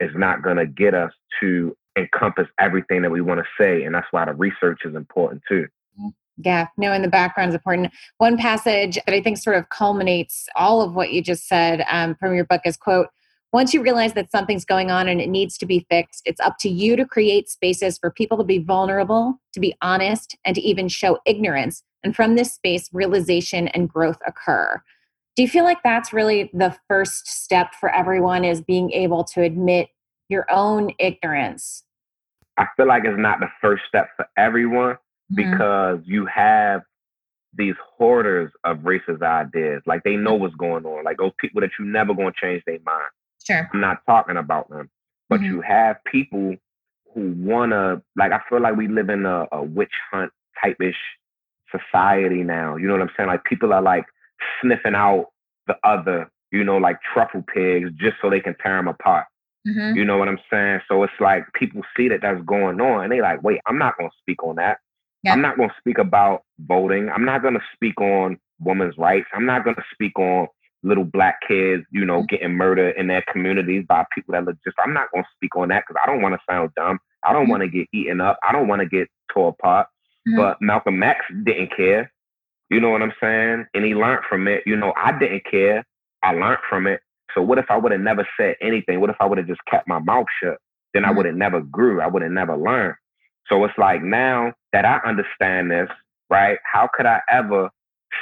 is 0.00 0.10
not 0.14 0.42
gonna 0.42 0.66
get 0.66 0.94
us 0.94 1.12
to 1.40 1.76
encompass 1.96 2.46
everything 2.58 3.02
that 3.02 3.10
we 3.10 3.20
want 3.20 3.40
to 3.40 3.46
say. 3.58 3.84
And 3.84 3.94
that's 3.94 4.06
why 4.10 4.24
the 4.24 4.34
research 4.34 4.80
is 4.84 4.94
important 4.94 5.42
too. 5.48 5.66
Yeah, 6.44 6.68
knowing 6.76 7.02
the 7.02 7.08
background 7.08 7.48
is 7.48 7.56
important. 7.56 7.92
One 8.18 8.36
passage 8.36 8.94
that 8.94 9.12
I 9.12 9.20
think 9.20 9.38
sort 9.38 9.56
of 9.56 9.68
culminates 9.70 10.48
all 10.54 10.82
of 10.82 10.94
what 10.94 11.12
you 11.12 11.20
just 11.20 11.48
said 11.48 11.84
um, 11.90 12.14
from 12.14 12.34
your 12.34 12.44
book 12.44 12.60
is 12.64 12.76
quote, 12.76 13.08
once 13.52 13.72
you 13.72 13.82
realize 13.82 14.12
that 14.12 14.30
something's 14.30 14.64
going 14.64 14.90
on 14.90 15.08
and 15.08 15.20
it 15.20 15.28
needs 15.28 15.56
to 15.58 15.66
be 15.66 15.86
fixed, 15.90 16.22
it's 16.26 16.40
up 16.40 16.56
to 16.60 16.68
you 16.68 16.96
to 16.96 17.06
create 17.06 17.48
spaces 17.48 17.98
for 17.98 18.10
people 18.10 18.36
to 18.36 18.44
be 18.44 18.58
vulnerable, 18.58 19.40
to 19.54 19.60
be 19.60 19.74
honest, 19.80 20.36
and 20.44 20.54
to 20.54 20.60
even 20.60 20.88
show 20.88 21.18
ignorance. 21.24 21.82
And 22.04 22.14
from 22.14 22.34
this 22.36 22.52
space, 22.52 22.88
realization 22.92 23.68
and 23.68 23.88
growth 23.88 24.18
occur. 24.26 24.82
Do 25.34 25.42
you 25.42 25.48
feel 25.48 25.64
like 25.64 25.82
that's 25.82 26.12
really 26.12 26.50
the 26.52 26.76
first 26.88 27.26
step 27.26 27.74
for 27.78 27.94
everyone 27.94 28.44
is 28.44 28.60
being 28.60 28.90
able 28.92 29.24
to 29.24 29.42
admit 29.42 29.88
your 30.28 30.46
own 30.50 30.92
ignorance? 30.98 31.84
I 32.58 32.66
feel 32.76 32.86
like 32.86 33.04
it's 33.04 33.18
not 33.18 33.40
the 33.40 33.48
first 33.60 33.84
step 33.88 34.08
for 34.16 34.26
everyone 34.36 34.96
mm-hmm. 35.32 35.52
because 35.52 36.00
you 36.04 36.26
have 36.26 36.82
these 37.54 37.76
hoarders 37.96 38.50
of 38.64 38.78
racist 38.78 39.22
ideas. 39.22 39.82
Like 39.86 40.02
they 40.02 40.16
know 40.16 40.34
what's 40.34 40.54
going 40.56 40.84
on. 40.84 41.04
Like 41.04 41.16
those 41.16 41.32
people 41.38 41.60
that 41.62 41.70
you 41.78 41.86
never 41.86 42.14
gonna 42.14 42.32
change 42.38 42.62
their 42.66 42.78
mind. 42.84 43.08
Sure. 43.48 43.68
I'm 43.72 43.80
not 43.80 43.98
talking 44.06 44.36
about 44.36 44.68
them. 44.70 44.90
But 45.28 45.40
mm-hmm. 45.40 45.46
you 45.46 45.60
have 45.62 45.96
people 46.10 46.54
who 47.14 47.34
wanna 47.38 48.02
like 48.16 48.32
I 48.32 48.40
feel 48.48 48.60
like 48.60 48.76
we 48.76 48.88
live 48.88 49.08
in 49.08 49.26
a, 49.26 49.46
a 49.52 49.62
witch 49.62 49.92
hunt 50.10 50.32
type 50.62 50.76
ish 50.80 50.96
society 51.70 52.42
now. 52.42 52.76
You 52.76 52.86
know 52.86 52.94
what 52.94 53.02
I'm 53.02 53.10
saying? 53.16 53.28
Like 53.28 53.44
people 53.44 53.72
are 53.72 53.82
like 53.82 54.04
sniffing 54.60 54.94
out 54.94 55.26
the 55.66 55.76
other, 55.84 56.30
you 56.50 56.64
know, 56.64 56.76
like 56.78 56.98
truffle 57.12 57.44
pigs 57.54 57.90
just 57.96 58.16
so 58.20 58.30
they 58.30 58.40
can 58.40 58.56
tear 58.62 58.76
them 58.76 58.88
apart. 58.88 59.26
Mm-hmm. 59.66 59.96
You 59.96 60.04
know 60.04 60.16
what 60.16 60.28
I'm 60.28 60.38
saying? 60.50 60.80
So 60.88 61.02
it's 61.02 61.12
like 61.20 61.44
people 61.54 61.82
see 61.96 62.08
that 62.08 62.20
that's 62.22 62.42
going 62.44 62.80
on 62.80 63.04
and 63.04 63.12
they 63.12 63.20
like, 63.20 63.42
wait, 63.42 63.60
I'm 63.66 63.78
not 63.78 63.98
going 63.98 64.08
to 64.08 64.16
speak 64.20 64.42
on 64.42 64.56
that. 64.56 64.78
Yep. 65.24 65.34
I'm 65.34 65.42
not 65.42 65.56
going 65.56 65.68
to 65.68 65.74
speak 65.78 65.98
about 65.98 66.42
voting. 66.60 67.10
I'm 67.10 67.24
not 67.24 67.42
going 67.42 67.54
to 67.54 67.60
speak 67.74 68.00
on 68.00 68.38
women's 68.60 68.96
rights. 68.96 69.26
I'm 69.34 69.46
not 69.46 69.64
going 69.64 69.76
to 69.76 69.84
speak 69.92 70.18
on 70.18 70.46
little 70.82 71.04
black 71.04 71.40
kids, 71.46 71.84
you 71.90 72.04
know, 72.04 72.18
mm-hmm. 72.18 72.26
getting 72.26 72.54
murdered 72.54 72.96
in 72.96 73.08
their 73.08 73.24
communities 73.30 73.84
by 73.88 74.04
people 74.14 74.32
that 74.32 74.44
look 74.44 74.56
just. 74.64 74.76
I'm 74.84 74.94
not 74.94 75.10
going 75.12 75.24
to 75.24 75.30
speak 75.36 75.56
on 75.56 75.68
that 75.68 75.84
because 75.86 76.00
I 76.02 76.06
don't 76.06 76.22
want 76.22 76.34
to 76.34 76.40
sound 76.48 76.70
dumb. 76.76 76.98
I 77.24 77.32
don't 77.32 77.42
mm-hmm. 77.42 77.50
want 77.50 77.62
to 77.62 77.68
get 77.68 77.88
eaten 77.92 78.20
up. 78.20 78.38
I 78.48 78.52
don't 78.52 78.68
want 78.68 78.80
to 78.80 78.88
get 78.88 79.08
tore 79.32 79.48
apart. 79.48 79.88
Mm-hmm. 80.28 80.36
But 80.36 80.58
Malcolm 80.60 81.02
X 81.02 81.20
didn't 81.44 81.74
care. 81.76 82.12
You 82.70 82.80
know 82.80 82.90
what 82.90 83.02
I'm 83.02 83.12
saying? 83.20 83.66
And 83.74 83.84
he 83.84 83.94
learned 83.94 84.24
from 84.28 84.46
it. 84.46 84.62
You 84.66 84.76
know, 84.76 84.92
I 84.96 85.18
didn't 85.18 85.44
care. 85.50 85.84
I 86.22 86.32
learned 86.32 86.58
from 86.68 86.86
it. 86.86 87.00
So 87.34 87.42
what 87.42 87.58
if 87.58 87.66
I 87.70 87.76
would 87.76 87.92
have 87.92 88.00
never 88.00 88.26
said 88.38 88.56
anything? 88.60 89.00
What 89.00 89.10
if 89.10 89.16
I 89.20 89.26
would 89.26 89.38
have 89.38 89.46
just 89.46 89.60
kept 89.70 89.88
my 89.88 89.98
mouth 89.98 90.26
shut? 90.42 90.58
Then 90.94 91.04
I 91.04 91.08
mm-hmm. 91.08 91.16
would 91.16 91.26
have 91.26 91.34
never 91.34 91.60
grew. 91.60 92.00
I 92.00 92.06
would 92.06 92.22
have 92.22 92.32
never 92.32 92.56
learned. 92.56 92.94
So 93.48 93.64
it's 93.64 93.78
like 93.78 94.02
now 94.02 94.52
that 94.72 94.84
I 94.84 94.98
understand 95.06 95.70
this, 95.70 95.88
right? 96.30 96.58
How 96.70 96.88
could 96.92 97.06
I 97.06 97.20
ever 97.30 97.70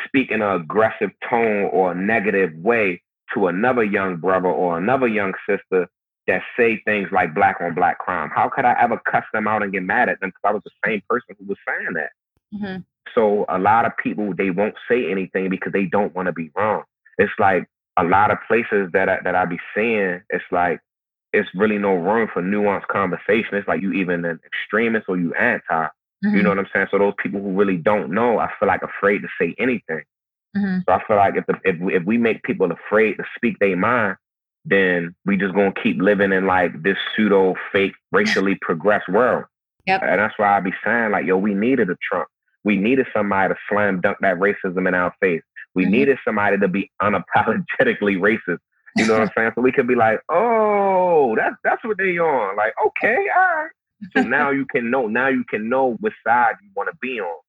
speak 0.07 0.31
in 0.31 0.43
an 0.43 0.61
aggressive 0.61 1.11
tone 1.29 1.69
or 1.73 1.93
a 1.93 1.95
negative 1.95 2.53
way 2.57 3.03
to 3.35 3.49
another 3.49 3.85
young 3.85 4.17
brother 4.17 4.49
or 4.49 4.79
another 4.79 5.09
young 5.09 5.33
sister 5.49 5.89
that 6.27 6.43
say 6.57 6.81
things 6.85 7.09
like 7.13 7.35
black 7.35 7.57
on 7.61 7.75
black 7.75 7.99
crime? 7.99 8.31
How 8.35 8.49
could 8.49 8.65
I 8.65 8.77
ever 8.81 9.01
cuss 9.11 9.25
them 9.33 9.47
out 9.47 9.63
and 9.63 9.73
get 9.73 9.83
mad 9.83 10.09
at 10.09 10.21
them 10.21 10.31
because 10.31 10.43
I 10.45 10.53
was 10.53 10.63
the 10.65 10.71
same 10.85 11.03
person 11.09 11.37
who 11.39 11.47
was 11.47 11.59
saying 11.67 11.95
that? 11.95 12.11
Mm-hmm. 12.55 12.81
So 13.15 13.47
a 13.49 13.59
lot 13.59 13.87
of 13.87 13.93
people 13.97 14.35
they 14.35 14.51
won't 14.51 14.75
say 14.89 15.11
anything 15.11 15.49
because 15.49 15.73
they 15.73 15.85
don't 15.85 16.15
want 16.15 16.27
to 16.27 16.33
be 16.33 16.51
wrong. 16.57 16.83
It's 17.19 17.33
like 17.39 17.69
a 17.97 18.05
lot 18.05 18.31
of 18.31 18.39
places 18.47 18.91
that 18.93 19.09
I, 19.09 19.19
that 19.25 19.35
I 19.35 19.45
be 19.47 19.59
seeing, 19.75 20.21
it's 20.31 20.45
like 20.51 20.81
it's 21.33 21.49
really 21.55 21.79
no 21.79 21.95
room 21.95 22.29
for 22.33 22.43
nuanced 22.43 22.89
conversation. 22.89 23.55
It's 23.55 23.69
like 23.69 23.83
you 23.83 23.93
even 23.93 24.25
an 24.25 24.41
extremist 24.45 25.07
or 25.09 25.19
you 25.19 25.35
anti. 25.35 25.89
Mm-hmm. 26.25 26.37
You 26.37 26.43
know 26.43 26.49
what 26.51 26.59
I'm 26.59 26.69
saying? 26.73 26.87
So 26.91 26.99
those 26.99 27.15
people 27.23 27.41
who 27.41 27.53
really 27.53 27.77
don't 27.77 28.11
know, 28.11 28.39
I 28.39 28.51
feel 28.59 28.69
like 28.69 28.83
afraid 28.83 29.19
to 29.19 29.29
say 29.41 29.55
anything. 29.59 30.03
Mm-hmm. 30.57 30.79
So 30.89 30.95
I 30.95 31.03
feel 31.07 31.17
like 31.17 31.37
if 31.37 31.47
the, 31.47 31.55
if 31.65 31.77
if 31.93 32.05
we 32.05 32.17
make 32.19 32.43
people 32.43 32.71
afraid 32.73 33.15
to 33.15 33.25
speak 33.37 33.59
their 33.59 33.77
mind, 33.77 34.17
then 34.65 35.15
we 35.27 35.37
just 35.37 35.55
gonna 35.55 35.73
keep 35.83 36.01
living 36.01 36.33
in 36.33 36.47
like 36.47 36.83
this 36.83 36.97
pseudo 37.15 37.55
fake 37.73 37.95
racially 38.13 38.57
progressed 38.63 39.09
world. 39.09 39.45
Yep. 39.87 40.03
And 40.03 40.19
that's 40.19 40.35
why 40.39 40.57
I 40.57 40.61
be 40.61 40.73
saying 40.85 41.13
like, 41.13 41.27
yo, 41.27 41.37
we 41.37 41.55
needed 41.55 41.91
a 41.91 41.97
Trump. 42.03 42.29
We 42.65 42.77
needed 42.77 43.07
somebody 43.15 43.55
to 43.55 43.61
slam 43.69 44.01
dunk 44.01 44.19
that 44.23 44.39
racism 44.39 44.89
in 44.89 44.95
our 44.95 45.15
face. 45.21 45.43
We 45.75 45.85
mm-hmm. 45.85 45.93
needed 45.93 46.19
somebody 46.25 46.59
to 46.59 46.69
be 46.69 46.91
unapologetically 47.01 48.19
racist. 48.19 48.59
You 48.97 49.07
know 49.07 49.13
what 49.13 49.23
I'm 49.23 49.31
saying? 49.37 49.53
So 49.55 49.61
we 49.61 49.73
could 49.73 49.87
be 49.87 49.95
like, 49.95 50.21
oh, 50.31 51.37
that's 51.37 51.55
that's 51.63 51.85
what 51.85 51.99
they 51.99 52.19
on. 52.19 52.57
Like, 52.57 52.73
okay, 52.87 53.27
all 53.37 53.43
right. 53.43 53.71
So 54.15 54.23
now 54.23 54.51
you 54.51 54.67
can 54.67 54.91
know. 54.91 55.07
Now 55.07 55.29
you 55.29 55.45
can 55.49 55.69
know 55.69 55.97
which 56.01 56.15
side 56.27 56.55
you 56.63 56.71
want 56.75 56.91
to 56.91 56.97
be 57.01 57.21
on. 57.21 57.41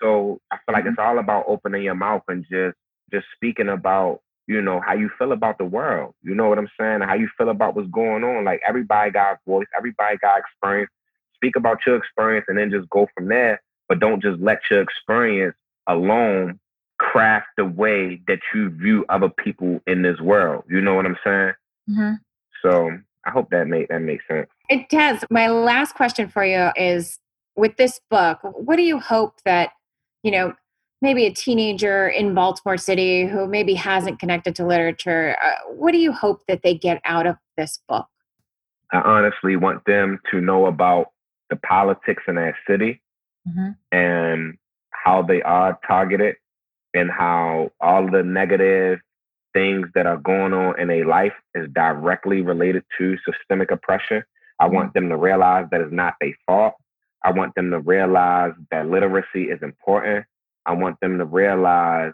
So 0.00 0.40
I 0.50 0.56
feel 0.56 0.72
like 0.72 0.84
mm-hmm. 0.84 0.90
it's 0.90 0.98
all 0.98 1.18
about 1.18 1.44
opening 1.46 1.82
your 1.82 1.94
mouth 1.94 2.22
and 2.28 2.44
just 2.50 2.76
just 3.12 3.26
speaking 3.34 3.68
about 3.68 4.20
you 4.46 4.60
know 4.60 4.80
how 4.80 4.94
you 4.94 5.10
feel 5.18 5.32
about 5.32 5.58
the 5.58 5.64
world. 5.64 6.14
You 6.22 6.34
know 6.34 6.48
what 6.48 6.58
I'm 6.58 6.70
saying? 6.78 7.00
How 7.02 7.14
you 7.14 7.28
feel 7.38 7.50
about 7.50 7.76
what's 7.76 7.90
going 7.90 8.24
on. 8.24 8.44
Like 8.44 8.60
everybody 8.66 9.10
got 9.10 9.38
voice. 9.46 9.66
Everybody 9.76 10.16
got 10.18 10.38
experience. 10.38 10.90
Speak 11.34 11.56
about 11.56 11.78
your 11.86 11.96
experience 11.96 12.46
and 12.48 12.58
then 12.58 12.70
just 12.70 12.88
go 12.90 13.08
from 13.14 13.28
there. 13.28 13.60
But 13.88 14.00
don't 14.00 14.22
just 14.22 14.40
let 14.40 14.60
your 14.70 14.80
experience 14.80 15.56
alone 15.88 16.58
craft 16.98 17.48
the 17.56 17.64
way 17.64 18.22
that 18.28 18.38
you 18.54 18.70
view 18.70 19.04
other 19.08 19.28
people 19.28 19.80
in 19.86 20.02
this 20.02 20.20
world. 20.20 20.64
You 20.68 20.80
know 20.80 20.94
what 20.94 21.06
I'm 21.06 21.16
saying? 21.24 21.52
Mm-hmm. 21.90 22.12
So 22.62 22.98
I 23.26 23.30
hope 23.30 23.50
that 23.50 23.66
make 23.68 23.88
that 23.88 24.00
makes 24.00 24.26
sense. 24.26 24.48
It 24.68 24.88
does. 24.88 25.24
My 25.30 25.48
last 25.48 25.94
question 25.94 26.28
for 26.28 26.44
you 26.44 26.70
is: 26.76 27.18
with 27.56 27.76
this 27.76 28.00
book, 28.10 28.38
what 28.42 28.76
do 28.76 28.82
you 28.82 28.98
hope 28.98 29.40
that 29.44 29.70
you 30.22 30.30
know? 30.30 30.54
Maybe 31.00 31.26
a 31.26 31.34
teenager 31.34 32.06
in 32.06 32.32
Baltimore 32.32 32.76
City 32.76 33.26
who 33.26 33.48
maybe 33.48 33.74
hasn't 33.74 34.20
connected 34.20 34.54
to 34.54 34.64
literature. 34.64 35.36
Uh, 35.44 35.72
what 35.72 35.90
do 35.90 35.98
you 35.98 36.12
hope 36.12 36.42
that 36.46 36.62
they 36.62 36.74
get 36.74 37.00
out 37.04 37.26
of 37.26 37.34
this 37.56 37.80
book? 37.88 38.06
I 38.92 39.00
honestly 39.00 39.56
want 39.56 39.84
them 39.84 40.20
to 40.30 40.40
know 40.40 40.66
about 40.66 41.08
the 41.50 41.56
politics 41.56 42.22
in 42.28 42.36
that 42.36 42.54
city 42.68 43.02
mm-hmm. 43.48 43.70
and 43.90 44.58
how 44.90 45.22
they 45.22 45.42
are 45.42 45.78
targeted 45.86 46.36
and 46.94 47.10
how 47.10 47.70
all 47.80 48.10
the 48.10 48.22
negative 48.22 49.00
things 49.52 49.88
that 49.94 50.06
are 50.06 50.16
going 50.16 50.52
on 50.52 50.78
in 50.80 50.90
a 50.90 51.04
life 51.04 51.32
is 51.54 51.68
directly 51.72 52.40
related 52.42 52.84
to 52.98 53.16
systemic 53.24 53.70
oppression. 53.70 54.22
I 54.60 54.66
want 54.66 54.88
mm-hmm. 54.88 55.08
them 55.08 55.08
to 55.10 55.16
realize 55.16 55.66
that 55.70 55.80
it's 55.80 55.92
not 55.92 56.14
their 56.20 56.36
fault. 56.46 56.74
I 57.24 57.32
want 57.32 57.54
them 57.54 57.70
to 57.70 57.80
realize 57.80 58.52
that 58.70 58.88
literacy 58.88 59.44
is 59.44 59.60
important. 59.62 60.26
I 60.66 60.72
want 60.72 60.98
them 61.00 61.18
to 61.18 61.24
realize 61.24 62.12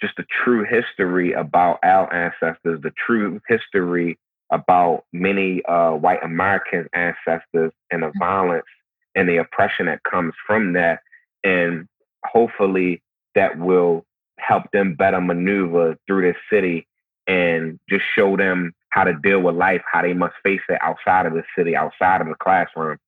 just 0.00 0.14
the 0.16 0.24
true 0.44 0.64
history 0.64 1.32
about 1.32 1.78
our 1.82 2.12
ancestors, 2.12 2.80
the 2.82 2.92
true 3.06 3.40
history 3.48 4.18
about 4.52 5.04
many 5.12 5.64
uh, 5.64 5.92
white 5.92 6.22
American 6.22 6.86
ancestors 6.92 7.72
and 7.90 8.02
the 8.02 8.08
mm-hmm. 8.08 8.18
violence 8.18 8.66
and 9.14 9.28
the 9.28 9.38
oppression 9.38 9.86
that 9.86 10.00
comes 10.04 10.34
from 10.46 10.74
that. 10.74 11.00
And 11.42 11.88
hopefully 12.24 13.02
that 13.34 13.58
will 13.58 14.04
help 14.38 14.64
them 14.72 14.94
better 14.94 15.20
maneuver 15.20 15.96
through 16.06 16.22
this 16.22 16.40
city 16.50 16.86
and 17.26 17.78
just 17.88 18.04
show 18.14 18.36
them 18.36 18.72
how 18.90 19.04
to 19.04 19.14
deal 19.22 19.40
with 19.40 19.56
life, 19.56 19.82
how 19.90 20.02
they 20.02 20.12
must 20.12 20.34
face 20.42 20.60
it 20.68 20.78
outside 20.82 21.26
of 21.26 21.34
the 21.34 21.42
city, 21.56 21.74
outside 21.74 22.20
of 22.20 22.28
the 22.28 22.34
classroom. 22.34 22.98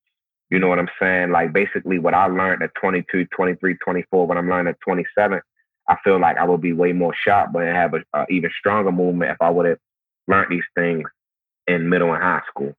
You 0.49 0.59
know 0.59 0.67
what 0.67 0.79
I'm 0.79 0.89
saying? 0.99 1.31
Like 1.31 1.53
basically 1.53 1.99
what 1.99 2.13
I 2.13 2.25
learned 2.25 2.63
at 2.63 2.73
22, 2.75 3.25
23, 3.25 3.77
24, 3.77 4.27
when 4.27 4.37
I'm 4.37 4.49
learning 4.49 4.71
at 4.71 4.81
27, 4.81 5.39
I 5.87 5.97
feel 6.03 6.19
like 6.19 6.37
I 6.37 6.45
would 6.45 6.61
be 6.61 6.73
way 6.73 6.91
more 6.91 7.13
sharp 7.15 7.55
and 7.55 7.75
have 7.75 7.93
a, 7.93 8.03
a 8.13 8.25
even 8.29 8.51
stronger 8.57 8.91
movement 8.91 9.31
if 9.31 9.37
I 9.41 9.49
would 9.49 9.65
have 9.65 9.79
learned 10.27 10.51
these 10.51 10.63
things 10.75 11.07
in 11.67 11.89
middle 11.89 12.13
and 12.13 12.21
high 12.21 12.41
school. 12.47 12.73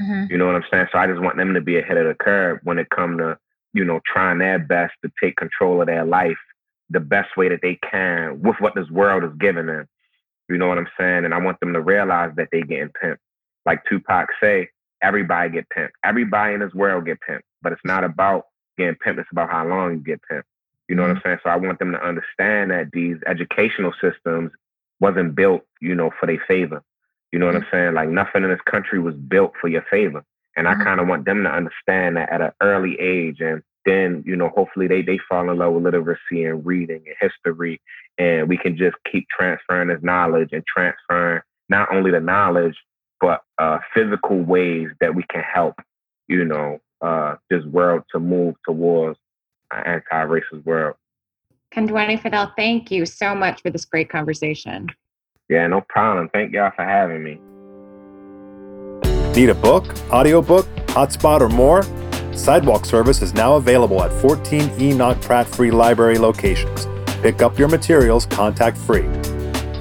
Mm-hmm. 0.00 0.30
You 0.30 0.38
know 0.38 0.46
what 0.46 0.56
I'm 0.56 0.64
saying? 0.70 0.86
So 0.92 0.98
I 0.98 1.06
just 1.06 1.20
want 1.20 1.36
them 1.36 1.54
to 1.54 1.60
be 1.60 1.78
ahead 1.78 1.96
of 1.96 2.06
the 2.06 2.14
curve 2.14 2.60
when 2.64 2.78
it 2.78 2.88
come 2.90 3.18
to, 3.18 3.38
you 3.72 3.84
know, 3.84 4.00
trying 4.06 4.38
their 4.38 4.58
best 4.58 4.94
to 5.04 5.10
take 5.20 5.36
control 5.36 5.80
of 5.80 5.86
their 5.86 6.04
life 6.04 6.38
the 6.92 7.00
best 7.00 7.36
way 7.36 7.48
that 7.48 7.60
they 7.62 7.78
can 7.90 8.40
with 8.42 8.56
what 8.60 8.74
this 8.74 8.90
world 8.90 9.24
is 9.24 9.30
giving 9.38 9.66
them. 9.66 9.88
You 10.48 10.58
know 10.58 10.68
what 10.68 10.78
I'm 10.78 10.88
saying? 10.98 11.24
And 11.24 11.34
I 11.34 11.38
want 11.38 11.60
them 11.60 11.72
to 11.72 11.80
realize 11.80 12.32
that 12.36 12.48
they 12.52 12.62
getting 12.62 12.90
pimped. 13.02 13.18
Like 13.64 13.84
Tupac 13.88 14.28
say, 14.40 14.68
everybody 15.02 15.50
get 15.50 15.66
pimped. 15.76 15.92
Everybody 16.04 16.54
in 16.54 16.60
this 16.60 16.74
world 16.74 17.06
get 17.06 17.18
pimped. 17.28 17.42
But 17.62 17.72
it's 17.72 17.82
not 17.84 18.04
about 18.04 18.46
getting 18.76 18.94
pimped, 18.94 19.18
it's 19.18 19.30
about 19.32 19.50
how 19.50 19.66
long 19.66 19.92
you 19.92 20.00
get 20.00 20.20
pimped. 20.30 20.42
You 20.88 20.96
know 20.96 21.02
what 21.02 21.10
I'm 21.10 21.16
mm-hmm. 21.16 21.28
saying? 21.28 21.38
So 21.44 21.50
I 21.50 21.56
want 21.56 21.78
them 21.78 21.92
to 21.92 22.04
understand 22.04 22.70
that 22.70 22.90
these 22.92 23.16
educational 23.26 23.92
systems 24.00 24.50
wasn't 25.00 25.34
built, 25.34 25.62
you 25.80 25.94
know, 25.94 26.10
for 26.18 26.26
their 26.26 26.42
favor. 26.46 26.82
You 27.30 27.38
know 27.38 27.46
what 27.46 27.56
I'm 27.56 27.62
mm-hmm. 27.62 27.76
saying? 27.76 27.94
Like 27.94 28.08
nothing 28.08 28.44
in 28.44 28.50
this 28.50 28.60
country 28.66 28.98
was 28.98 29.14
built 29.14 29.54
for 29.60 29.68
your 29.68 29.84
favor. 29.90 30.24
And 30.56 30.68
I 30.68 30.74
mm-hmm. 30.74 30.82
kind 30.82 31.00
of 31.00 31.08
want 31.08 31.24
them 31.24 31.44
to 31.44 31.50
understand 31.50 32.16
that 32.16 32.30
at 32.30 32.40
an 32.40 32.52
early 32.60 32.98
age 33.00 33.40
and 33.40 33.62
then 33.84 34.22
you 34.26 34.36
know 34.36 34.50
hopefully 34.54 34.86
they 34.86 35.02
they 35.02 35.18
fall 35.28 35.50
in 35.50 35.58
love 35.58 35.72
with 35.74 35.84
literacy 35.84 36.44
and 36.44 36.64
reading 36.64 37.02
and 37.06 37.16
history 37.20 37.80
and 38.18 38.48
we 38.48 38.56
can 38.56 38.76
just 38.76 38.96
keep 39.10 39.26
transferring 39.28 39.88
this 39.88 40.02
knowledge 40.02 40.50
and 40.52 40.64
transferring 40.66 41.40
not 41.68 41.92
only 41.92 42.10
the 42.10 42.20
knowledge 42.20 42.76
but 43.20 43.42
uh, 43.58 43.78
physical 43.94 44.40
ways 44.40 44.88
that 45.00 45.14
we 45.14 45.22
can 45.30 45.42
help 45.42 45.74
you 46.28 46.44
know 46.44 46.80
uh, 47.00 47.34
this 47.50 47.64
world 47.66 48.02
to 48.12 48.20
move 48.20 48.54
towards 48.64 49.18
an 49.72 49.82
anti-racist 49.86 50.64
world 50.64 50.94
Kondwani 51.74 52.20
Fidel, 52.20 52.52
thank 52.54 52.90
you 52.90 53.06
so 53.06 53.34
much 53.34 53.62
for 53.62 53.70
this 53.70 53.86
great 53.86 54.10
conversation. 54.10 54.88
Yeah, 55.48 55.66
no 55.66 55.80
problem. 55.80 56.28
Thank 56.32 56.52
y'all 56.52 56.70
for 56.76 56.84
having 56.84 57.24
me. 57.24 57.40
Need 59.34 59.48
a 59.48 59.54
book, 59.54 59.86
audiobook, 60.10 60.66
hotspot, 60.88 61.40
or 61.40 61.48
more? 61.48 61.82
Sidewalk 62.34 62.86
service 62.86 63.22
is 63.22 63.34
now 63.34 63.56
available 63.56 64.02
at 64.02 64.12
14 64.20 64.80
Enoch 64.80 65.20
Pratt 65.20 65.46
Free 65.46 65.70
Library 65.70 66.18
locations. 66.18 66.86
Pick 67.20 67.42
up 67.42 67.58
your 67.58 67.68
materials 67.68 68.26
contact 68.26 68.76
free. 68.78 69.06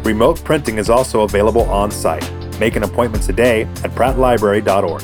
Remote 0.04 0.44
printing 0.44 0.78
is 0.78 0.90
also 0.90 1.22
available 1.22 1.64
on 1.70 1.92
site. 1.92 2.30
Make 2.60 2.76
an 2.76 2.84
appointment 2.84 3.24
today 3.24 3.62
at 3.84 3.92
prattlibrary.org. 3.92 5.02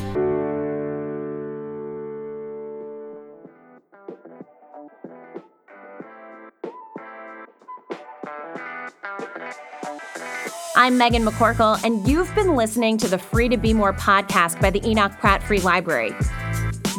I'm 10.75 10.93
Meghan 10.93 11.27
McCorkell, 11.27 11.83
and 11.83 12.07
you've 12.07 12.33
been 12.35 12.55
listening 12.55 12.99
to 12.99 13.07
the 13.07 13.17
Free 13.17 13.49
to 13.49 13.57
Be 13.57 13.73
More 13.73 13.93
podcast 13.93 14.61
by 14.61 14.69
the 14.69 14.87
Enoch 14.87 15.11
Pratt 15.19 15.41
Free 15.41 15.59
Library. 15.59 16.13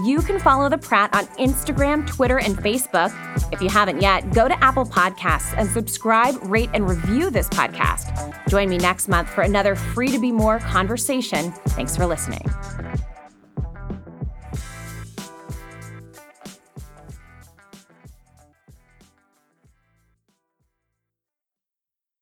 You 0.04 0.22
can 0.22 0.38
follow 0.38 0.68
the 0.68 0.78
Pratt 0.78 1.12
on 1.12 1.26
Instagram, 1.38 2.06
Twitter, 2.06 2.38
and 2.38 2.56
Facebook. 2.56 3.12
If 3.52 3.60
you 3.60 3.68
haven't 3.68 4.00
yet, 4.00 4.32
go 4.32 4.46
to 4.46 4.64
Apple 4.64 4.84
Podcasts 4.84 5.54
and 5.56 5.68
subscribe, 5.68 6.36
rate, 6.42 6.70
and 6.72 6.88
review 6.88 7.30
this 7.30 7.48
podcast. 7.48 8.48
Join 8.48 8.68
me 8.68 8.78
next 8.78 9.08
month 9.08 9.28
for 9.28 9.42
another 9.42 9.74
Free 9.74 10.08
to 10.08 10.18
Be 10.18 10.30
More 10.30 10.60
conversation. 10.60 11.50
Thanks 11.68 11.96
for 11.96 12.06
listening. 12.06 12.48